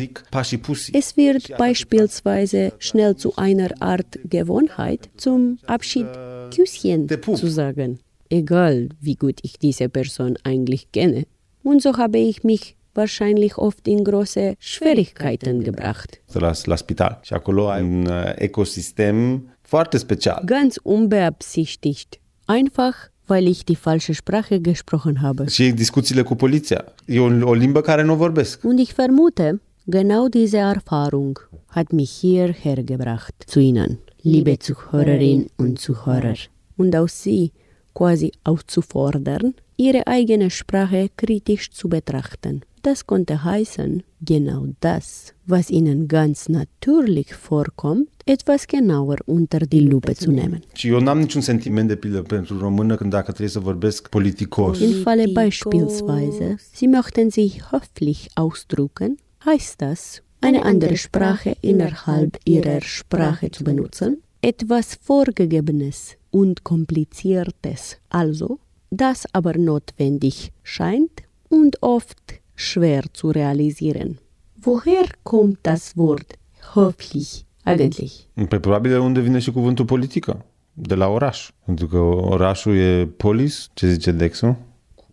Es 0.93 1.17
wird 1.17 1.57
beispielsweise 1.57 2.73
schnell 2.79 3.17
zu 3.17 3.37
einer 3.37 3.71
Art 3.81 4.19
Gewohnheit, 4.25 5.09
zum 5.17 5.59
Abschied 5.67 6.07
Küsschen 6.51 7.09
zu 7.35 7.47
sagen, 7.47 7.99
egal 8.31 8.89
wie 9.01 9.15
gut 9.15 9.39
ich 9.43 9.59
diese 9.59 9.89
Person 9.89 10.37
eigentlich 10.45 10.91
kenne. 10.91 11.25
Und 11.63 11.83
so 11.83 11.97
habe 11.97 12.19
ich 12.19 12.45
mich 12.45 12.77
wahrscheinlich 12.95 13.57
oft 13.59 13.87
in 13.89 14.05
große 14.05 14.55
Schwierigkeiten 14.59 15.63
gebracht. 15.63 16.21
la, 16.33 16.53
la 16.65 16.77
spital. 16.77 17.21
Și 17.23 17.35
acolo 17.35 17.69
ai 17.69 17.83
un 17.83 18.07
uh, 18.07 18.33
ecosistem 18.35 19.49
foarte 19.61 19.99
special. 19.99 20.43
Ganz 20.45 20.77
unbeabsichtigt. 20.83 22.21
Einfach, 22.47 22.95
weil 23.27 23.47
ich 23.47 23.65
die 23.65 23.77
falsche 23.77 24.13
Sprache 24.13 24.59
gesprochen 24.59 25.17
habe. 25.21 25.49
Și 25.49 25.73
discuțiile 25.73 26.23
cu 26.23 26.35
poliția. 26.35 26.85
E 27.07 27.21
o, 27.21 27.49
o 27.49 27.55
limbă 27.55 27.81
care 27.81 28.03
nu 28.03 28.15
vorbesc. 28.15 28.65
Und 28.65 28.79
ich 28.79 28.93
vermute, 28.95 29.61
genau 29.85 30.29
diese 30.29 30.57
Erfahrung 30.57 31.49
hat 31.67 31.93
mich 31.93 32.11
hierher 32.21 32.83
gebracht, 32.85 33.35
zu 33.47 33.59
Ihnen, 33.59 33.99
liebe 34.23 34.59
Zuhörerinnen 34.59 35.47
und 35.57 35.79
Zuhörer, 35.79 36.37
und 36.77 36.95
auch 36.97 37.09
Sie 37.09 37.53
quasi 37.95 38.33
aufzufordern, 38.45 39.55
Ihre 39.77 40.07
eigene 40.07 40.51
Sprache 40.51 41.09
kritisch 41.17 41.71
zu 41.71 41.89
betrachten. 41.89 42.63
Das 42.83 43.07
konnte 43.07 43.45
heißen, 43.45 44.03
genau 44.21 44.67
das, 44.81 45.35
was 45.47 45.71
Ihnen 45.71 46.09
ganz 46.09 46.49
natürlich 46.49 47.35
vorkommt, 47.35 48.09
etwas 48.25 48.67
genauer 48.67 49.17
unter 49.27 49.61
die 49.61 49.81
Lupe 49.81 50.15
zu 50.15 50.31
nehmen. 50.31 50.63
Și 50.73 50.89
eu 50.89 51.01
n-am 51.01 51.19
niciun 51.19 51.41
sentiment 51.41 51.89
de 51.89 51.97
pildă 51.97 52.23
pentru 52.23 52.59
română 52.59 52.97
când 52.97 53.11
dacă 53.11 53.27
trebuie 53.27 53.49
să 53.49 53.59
vorbesc 53.59 54.09
politicos. 54.09 54.81
Im 54.81 54.93
Falle 55.03 55.25
beispielsweise, 55.33 56.57
Sie 56.73 56.89
möchten 56.89 57.31
sich 57.31 57.61
höflich 57.71 58.27
ausdrücken, 58.35 59.19
heißt 59.45 59.77
das, 59.77 60.23
eine 60.41 60.65
andere 60.65 60.97
Sprache 60.97 61.57
innerhalb 61.61 62.39
Ihrer 62.45 62.81
Sprache 62.81 63.51
zu 63.51 63.65
benutzen, 63.65 64.23
etwas 64.41 64.99
Vorgegebenes 65.03 66.17
und 66.31 66.63
Kompliziertes, 66.65 67.99
also, 68.09 68.59
das 68.91 69.27
aber 69.33 69.59
notwendig 69.59 70.53
scheint 70.63 71.23
und 71.49 71.83
oft 71.83 72.41
schwer 72.55 73.05
zu 73.13 73.31
realisieren. 73.31 74.19
Woher 74.63 75.07
kommt 75.23 75.59
das 75.63 75.97
Wort 75.97 76.35
höflich 76.75 77.45
eigentlich? 77.65 78.29
Probabil 78.49 78.91
de 78.91 78.99
unde 78.99 79.21
vine 79.21 79.39
și 79.39 79.53
cuvântul 79.53 79.85
politică. 79.85 80.45
De 80.73 80.95
la 80.95 81.09
oraș. 81.09 81.51
Pentru 81.65 81.87
că 81.87 81.97
orașul 81.97 82.77
e 82.77 83.07
polis, 83.17 83.69
ce 83.75 83.91
zice 83.91 84.11
Dexul? 84.11 84.57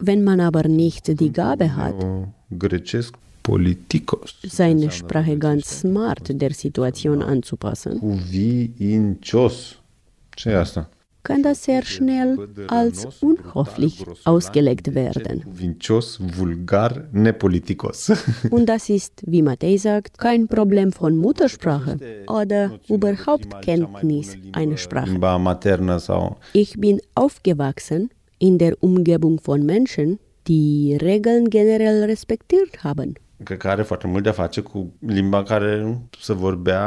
Wenn 0.05 0.23
man 0.23 0.39
aber 0.39 0.65
nicht 0.65 1.07
die 1.07 1.29
Gabe 1.29 1.67
hat, 1.67 2.05
Grecesc. 2.47 3.15
Seine 4.43 4.91
Sprache 4.91 5.37
ganz 5.37 5.81
smart 5.81 6.29
der 6.29 6.53
Situation 6.53 7.21
anzupassen, 7.21 7.99
kann 11.25 11.41
das 11.41 11.63
sehr 11.63 11.83
schnell 11.83 12.47
als 12.67 13.07
unhöflich 13.21 14.05
ausgelegt 14.23 14.93
werden. 14.93 15.43
Und 18.51 18.65
das 18.67 18.89
ist, 18.89 19.13
wie 19.25 19.41
Matei 19.41 19.77
sagt, 19.77 20.17
kein 20.17 20.47
Problem 20.47 20.91
von 20.91 21.17
Muttersprache 21.17 21.97
oder 22.27 22.79
überhaupt 22.87 23.61
Kenntnis 23.63 24.37
einer 24.53 24.77
Sprache. 24.77 25.19
Ich 26.53 26.79
bin 26.79 27.01
aufgewachsen 27.15 28.09
in 28.37 28.57
der 28.59 28.81
Umgebung 28.83 29.39
von 29.39 29.65
Menschen, 29.65 30.19
die 30.47 30.95
Regeln 31.01 31.49
generell 31.49 32.03
respektiert 32.03 32.83
haben. 32.83 33.15
Cred 33.43 33.57
că 33.57 33.67
are 33.67 33.81
foarte 33.81 34.07
mult 34.07 34.23
de 34.23 34.29
a 34.29 34.31
face 34.31 34.61
cu 34.61 34.93
limba 34.99 35.43
care 35.43 35.97
se 36.21 36.33
vorbea 36.33 36.83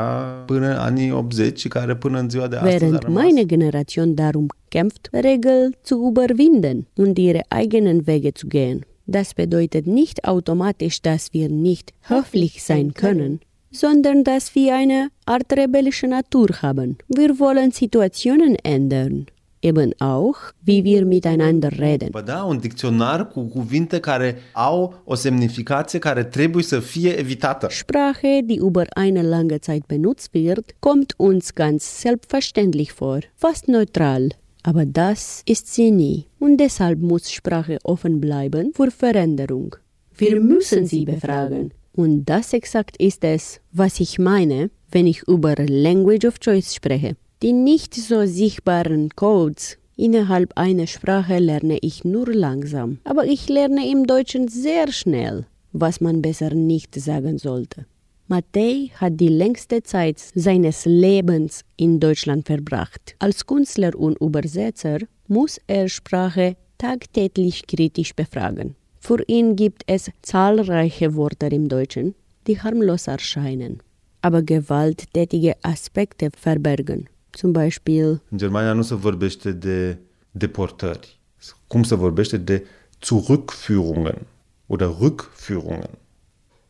până 0.46 0.78
anii 0.78 1.10
80 1.10 1.58
și 1.58 1.68
care 1.68 1.96
până 1.96 2.18
în 2.18 2.28
ziua 2.28 2.46
de 2.46 2.56
astăzi 2.56 2.84
Während 2.84 3.14
meine 3.14 3.44
Generation 3.44 4.14
darum 4.14 4.46
kämpft, 4.68 5.08
Regeln 5.12 5.76
zu 5.84 6.06
überwinden 6.08 6.86
und 6.96 7.16
ihre 7.16 7.44
eigenen 7.48 8.02
Wege 8.06 8.30
zu 8.30 8.46
gehen. 8.46 8.86
Das 9.04 9.32
bedeutet 9.32 9.86
nicht 9.86 10.18
automatisch, 10.24 11.00
dass 11.00 11.28
wir 11.32 11.48
nicht 11.48 11.94
höflich 12.08 12.62
sein 12.62 12.92
können, 12.92 13.40
sondern 13.70 14.22
dass 14.22 14.54
wir 14.54 14.74
eine 14.74 15.10
Art 15.24 15.50
rebellische 15.52 16.06
Natur 16.06 16.48
haben. 16.60 16.96
Wir 17.06 17.38
wollen 17.38 17.70
Situationen 17.70 18.54
ändern 18.62 19.26
eben 19.60 19.92
auch, 20.00 20.36
wie 20.64 20.82
wir 20.82 21.04
miteinander 21.04 21.70
reden. 21.70 22.10
Da, 22.24 22.42
un 22.42 22.58
dicționar 22.58 23.28
cu 23.28 23.40
cuvinte 23.40 24.00
care 24.00 24.36
au 24.52 25.02
o 25.04 25.14
semnificație 25.14 25.98
care 25.98 26.24
trebuie 26.24 26.62
să 26.62 26.80
fie 26.80 27.18
evitată. 27.18 27.66
Sprache, 27.70 28.40
die 28.44 28.58
über 28.58 28.86
eine 28.96 29.22
lange 29.22 29.56
Zeit 29.56 29.86
benutzt 29.86 30.30
wird, 30.32 30.74
kommt 30.78 31.14
uns 31.16 31.50
ganz 31.54 32.00
selbstverständlich 32.00 32.92
vor, 32.92 33.18
fast 33.34 33.66
neutral. 33.66 34.26
Aber 34.62 34.84
das 34.84 35.42
ist 35.44 35.66
sie 35.74 35.90
nie. 35.90 36.26
Und 36.38 36.56
deshalb 36.58 37.00
muss 37.00 37.30
Sprache 37.30 37.78
offen 37.82 38.20
bleiben 38.20 38.72
für 38.74 38.90
Veränderung. 38.90 39.76
Wir 40.16 40.40
müssen 40.40 40.84
sie 40.86 41.04
befragen. 41.04 41.72
Und 41.92 42.24
das 42.26 42.52
exakt 42.52 42.96
ist 42.98 43.24
es, 43.24 43.60
was 43.72 44.00
ich 44.00 44.18
meine, 44.18 44.70
wenn 44.90 45.06
ich 45.06 45.22
über 45.26 45.54
Language 45.56 46.26
of 46.26 46.38
Choice 46.38 46.74
spreche. 46.74 47.16
Die 47.40 47.52
nicht 47.52 47.94
so 47.94 48.26
sichtbaren 48.26 49.10
Codes 49.14 49.78
innerhalb 49.96 50.58
einer 50.58 50.88
Sprache 50.88 51.38
lerne 51.38 51.78
ich 51.82 52.04
nur 52.04 52.34
langsam, 52.34 52.98
aber 53.04 53.26
ich 53.26 53.48
lerne 53.48 53.88
im 53.88 54.08
Deutschen 54.08 54.48
sehr 54.48 54.90
schnell, 54.90 55.46
was 55.72 56.00
man 56.00 56.20
besser 56.20 56.52
nicht 56.52 56.96
sagen 56.96 57.38
sollte. 57.38 57.86
Matei 58.26 58.90
hat 58.96 59.20
die 59.20 59.28
längste 59.28 59.84
Zeit 59.84 60.18
seines 60.18 60.84
Lebens 60.84 61.62
in 61.76 62.00
Deutschland 62.00 62.44
verbracht. 62.44 63.14
Als 63.20 63.46
Künstler 63.46 63.94
und 63.94 64.20
Übersetzer 64.20 64.98
muss 65.28 65.60
er 65.68 65.88
Sprache 65.88 66.56
tagtäglich 66.76 67.68
kritisch 67.68 68.16
befragen. 68.16 68.74
Für 68.98 69.22
ihn 69.28 69.54
gibt 69.54 69.84
es 69.86 70.10
zahlreiche 70.22 71.14
Wörter 71.14 71.52
im 71.52 71.68
Deutschen, 71.68 72.16
die 72.48 72.60
harmlos 72.60 73.06
erscheinen, 73.06 73.80
aber 74.22 74.42
gewalttätige 74.42 75.54
Aspekte 75.62 76.30
verbergen. 76.36 77.08
Zum 77.38 77.52
Beispiel. 77.52 78.22
În 78.28 78.38
Germania 78.38 78.72
nu 78.72 78.82
se 78.82 78.94
vorbește 78.94 79.52
de 79.52 79.98
deportări. 80.30 81.20
Cum 81.66 81.82
se 81.82 81.94
vorbește 81.94 82.36
de 82.36 82.64
Zurückführungen 83.06 84.18
oder 84.66 84.88
Rückführungen 85.00 85.90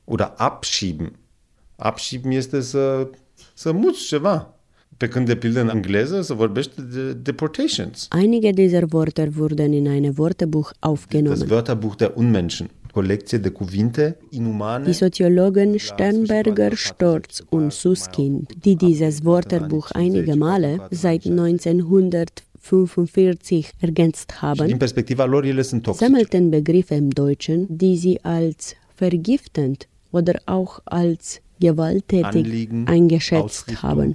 oder 0.05 0.33
Abschieben. 0.37 1.13
Abschieben 1.77 2.31
este 2.31 2.61
să, 2.61 3.11
să 3.55 3.73
muți 3.73 4.07
ceva. 4.07 4.55
Pe 4.97 5.09
când, 5.09 5.27
de 5.27 5.37
pildă, 5.37 5.61
în 5.61 5.69
engleză 5.69 6.21
se 6.21 6.35
vorbește 6.35 6.83
de 6.83 7.13
deportations. 7.13 8.09
Einige 8.21 8.51
dieser 8.51 8.85
Wörter 8.93 9.29
wurden 9.37 9.73
in 9.73 9.87
ein 9.87 10.13
Wörterbuch 10.17 10.71
aufgenommen. 10.79 11.39
Das 11.39 11.49
Wörterbuch 11.51 11.97
der 11.97 12.13
Unmenschen. 12.15 12.71
Die 14.87 14.93
Soziologen 14.93 15.79
Sternberger, 15.79 16.77
Storz 16.77 17.43
und 17.51 17.73
Suskind, 17.73 18.51
die 18.65 18.77
dieses 18.77 19.25
Wörterbuch 19.25 19.91
einige 19.93 20.37
Male 20.37 20.81
seit 20.91 21.25
1945 21.27 23.71
ergänzt 23.81 24.43
haben, 24.43 24.79
sammelten 25.93 26.51
Begriffe 26.51 26.95
im 26.95 27.11
Deutschen, 27.11 27.67
die 27.69 27.97
sie 27.97 28.23
als 28.25 28.77
vergiftend 28.95 29.89
oder 30.13 30.39
auch 30.47 30.81
als 30.85 31.41
gewalttätig 31.61 32.25
Anliegen, 32.25 32.87
eingeschätzt 32.87 33.83
haben. 33.83 34.15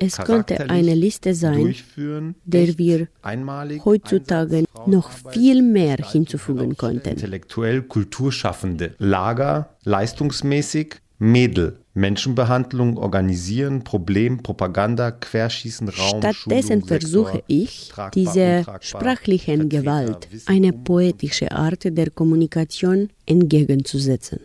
Es 0.00 0.16
könnte 0.18 0.68
eine 0.70 0.94
Liste 0.94 1.34
sein, 1.34 1.74
der 2.44 2.78
wir 2.78 3.08
heutzutage 3.84 4.64
noch 4.86 5.10
viel 5.10 5.62
mehr 5.62 5.96
hinzufügen 5.96 6.76
könnten. 6.76 7.10
Intellektuell 7.10 7.82
Kulturschaffende, 7.82 8.94
Lager, 8.98 9.76
leistungsmäßig, 9.84 10.96
Mädel, 11.18 11.78
Menschenbehandlung, 11.94 12.98
Organisieren, 12.98 13.84
Problem, 13.84 14.42
Propaganda, 14.42 15.12
Querschießen, 15.12 15.88
Raum, 15.88 16.18
Stattdessen 16.18 16.80
Schulung, 16.80 16.88
versuche 16.88 17.42
ich, 17.46 17.92
dieser 18.14 18.64
sprachlichen 18.80 19.68
Gewalt 19.68 20.28
eine 20.46 20.72
poetische 20.72 21.52
Art 21.52 21.84
der 21.84 22.10
Kommunikation 22.10 23.10
entgegenzusetzen. 23.26 24.40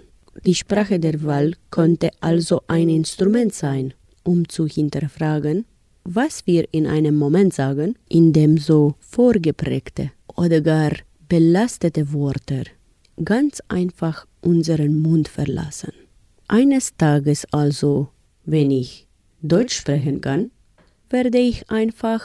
Die 0.45 0.55
Sprache 0.55 0.99
der 0.99 1.21
Wahl 1.23 1.53
könnte 1.71 2.11
also 2.21 2.61
ein 2.67 2.87
Instrument 2.87 3.53
sein, 3.53 3.93
um 4.29 4.47
zu 4.47 4.67
hinterfragen, 4.67 5.65
was 6.03 6.45
wir 6.45 6.63
in 6.71 6.85
einem 6.85 7.15
Moment 7.15 7.51
sagen, 7.53 7.95
in 8.07 8.31
dem 8.31 8.57
so 8.57 8.93
vorgeprägte 8.99 10.11
oder 10.35 10.61
gar 10.61 10.91
belastete 11.27 12.13
Worte 12.13 12.63
ganz 13.23 13.61
einfach 13.67 14.25
unseren 14.41 15.01
Mund 15.01 15.27
verlassen. 15.27 15.93
Eines 16.47 16.95
Tages 16.95 17.45
also, 17.51 18.09
wenn 18.45 18.71
ich 18.71 19.07
Deutsch 19.41 19.75
sprechen 19.75 20.21
kann, 20.21 20.51
werde 21.09 21.39
ich 21.39 21.69
einfach 21.69 22.21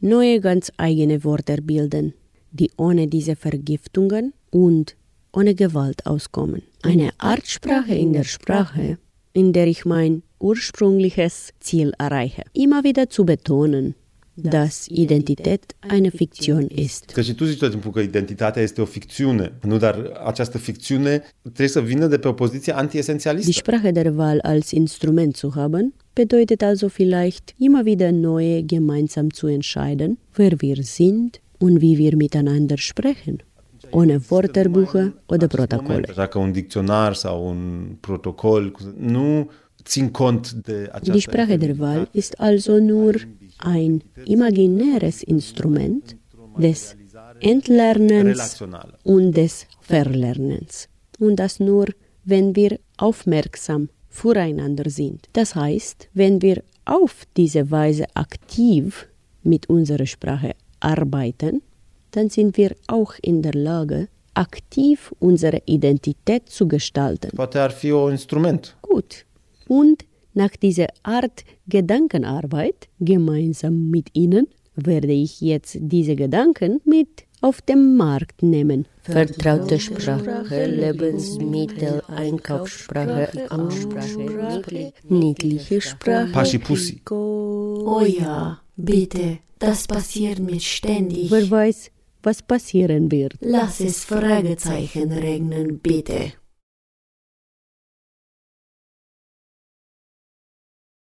neue 0.00 0.40
ganz 0.40 0.72
eigene 0.76 1.24
Wörter 1.24 1.58
bilden, 1.60 2.14
die 2.52 2.70
ohne 2.76 3.08
diese 3.08 3.36
Vergiftungen 3.36 4.32
und 4.50 4.96
ohne 5.32 5.54
Gewalt 5.54 6.06
auskommen. 6.06 6.62
Eine 6.82 7.10
Art 7.18 7.46
Sprache 7.46 7.94
in 7.94 8.12
der 8.12 8.24
Sprache, 8.24 8.98
in 9.32 9.52
der 9.52 9.66
ich 9.66 9.84
mein 9.84 10.22
ursprüngliches 10.38 11.52
Ziel 11.60 11.92
erreiche. 11.98 12.42
Immer 12.52 12.84
wieder 12.84 13.08
zu 13.08 13.24
betonen, 13.24 13.94
dass 14.42 14.86
Identität 14.88 15.74
eine 15.80 16.10
Fiktion 16.10 16.66
ist. 16.68 17.04
Că 17.04 17.20
și 17.20 17.34
tu 17.34 17.44
zici 17.44 17.58
tot 17.58 17.70
timpul 17.70 17.90
că 17.90 18.00
identitatea 18.00 18.62
este 18.62 18.80
o 18.80 18.84
ficțiune, 18.84 19.52
nu, 19.62 19.76
dar 19.76 20.20
această 20.24 20.58
ficțiune 20.58 21.22
trebuie 21.42 21.68
să 21.68 21.80
vină 21.80 22.06
de 22.06 22.18
pe 22.18 22.28
o 22.28 22.32
poziție 22.32 22.76
antiesențialistă. 22.76 23.50
Die 23.50 23.60
Sprache 23.60 23.90
der 23.90 24.12
Wahl 24.16 24.38
als 24.42 24.70
Instrument 24.70 25.36
zu 25.36 25.50
haben, 25.54 25.94
bedeutet 26.12 26.62
also 26.62 26.88
vielleicht 26.88 27.54
immer 27.56 27.84
wieder 27.84 28.10
neue 28.10 28.62
gemeinsam 28.62 29.26
zu 29.30 29.48
entscheiden, 29.48 30.18
wer 30.36 30.52
wir 30.60 30.82
sind 30.82 31.40
und 31.58 31.80
wie 31.80 31.96
wir 31.96 32.16
miteinander 32.16 32.76
sprechen. 32.76 33.42
Ohne 33.90 34.20
Wörterbuche 34.28 35.14
oder 35.26 35.46
Protokolle. 35.46 36.12
Dacă 36.14 36.38
un 36.38 36.52
dicționar 36.52 37.14
sau 37.14 37.48
un 37.48 37.88
protocol 38.00 38.76
nu 38.98 39.50
Die 39.94 41.20
Sprache 41.20 41.58
der 41.58 41.78
Wahl 41.78 42.08
ist 42.12 42.38
also 42.40 42.78
nur 42.78 43.14
ein 43.58 44.02
imaginäres 44.26 45.22
Instrument 45.22 46.16
des 46.58 46.96
Entlernens 47.40 48.62
und 49.04 49.36
des 49.36 49.66
Verlernens. 49.80 50.88
Und 51.18 51.36
das 51.36 51.60
nur, 51.60 51.86
wenn 52.24 52.54
wir 52.54 52.78
aufmerksam 52.96 53.88
füreinander 54.08 54.90
sind. 54.90 55.28
Das 55.32 55.54
heißt, 55.54 56.08
wenn 56.14 56.42
wir 56.42 56.62
auf 56.84 57.24
diese 57.36 57.70
Weise 57.70 58.06
aktiv 58.14 59.08
mit 59.42 59.68
unserer 59.68 60.06
Sprache 60.06 60.54
arbeiten, 60.80 61.62
dann 62.10 62.30
sind 62.30 62.56
wir 62.56 62.74
auch 62.86 63.14
in 63.22 63.42
der 63.42 63.54
Lage, 63.54 64.08
aktiv 64.34 65.12
unsere 65.18 65.60
Identität 65.66 66.48
zu 66.48 66.66
gestalten. 66.68 67.30
Poate 67.36 67.60
ar 67.60 67.70
fi 67.70 67.92
un 67.92 68.12
instrument. 68.12 68.76
Gut. 68.82 69.24
Und 69.68 70.04
nach 70.34 70.50
dieser 70.50 70.88
Art 71.02 71.44
Gedankenarbeit 71.68 72.88
gemeinsam 72.98 73.90
mit 73.90 74.08
Ihnen 74.14 74.46
werde 74.74 75.12
ich 75.12 75.40
jetzt 75.40 75.76
diese 75.80 76.16
Gedanken 76.16 76.80
mit 76.84 77.24
auf 77.40 77.60
dem 77.62 77.96
Markt 77.96 78.42
nehmen. 78.42 78.86
Vertraute 79.02 79.78
Sprache, 79.78 80.66
Lebensmittel, 80.66 82.02
Einkaufssprache, 82.08 83.50
Amtssprache, 83.50 84.92
niedliche 85.08 85.80
Sprache. 85.80 86.32
Paschi-Pussi. 86.32 87.02
Oh 87.10 88.02
ja, 88.06 88.60
bitte, 88.76 89.38
das 89.58 89.86
passiert 89.86 90.40
mir 90.40 90.60
ständig. 90.60 91.30
Wer 91.30 91.50
weiß, 91.50 91.90
was 92.22 92.42
passieren 92.42 93.10
wird. 93.10 93.34
Lass 93.40 93.80
es 93.80 94.04
Fragezeichen 94.04 95.12
regnen, 95.12 95.78
bitte. 95.78 96.32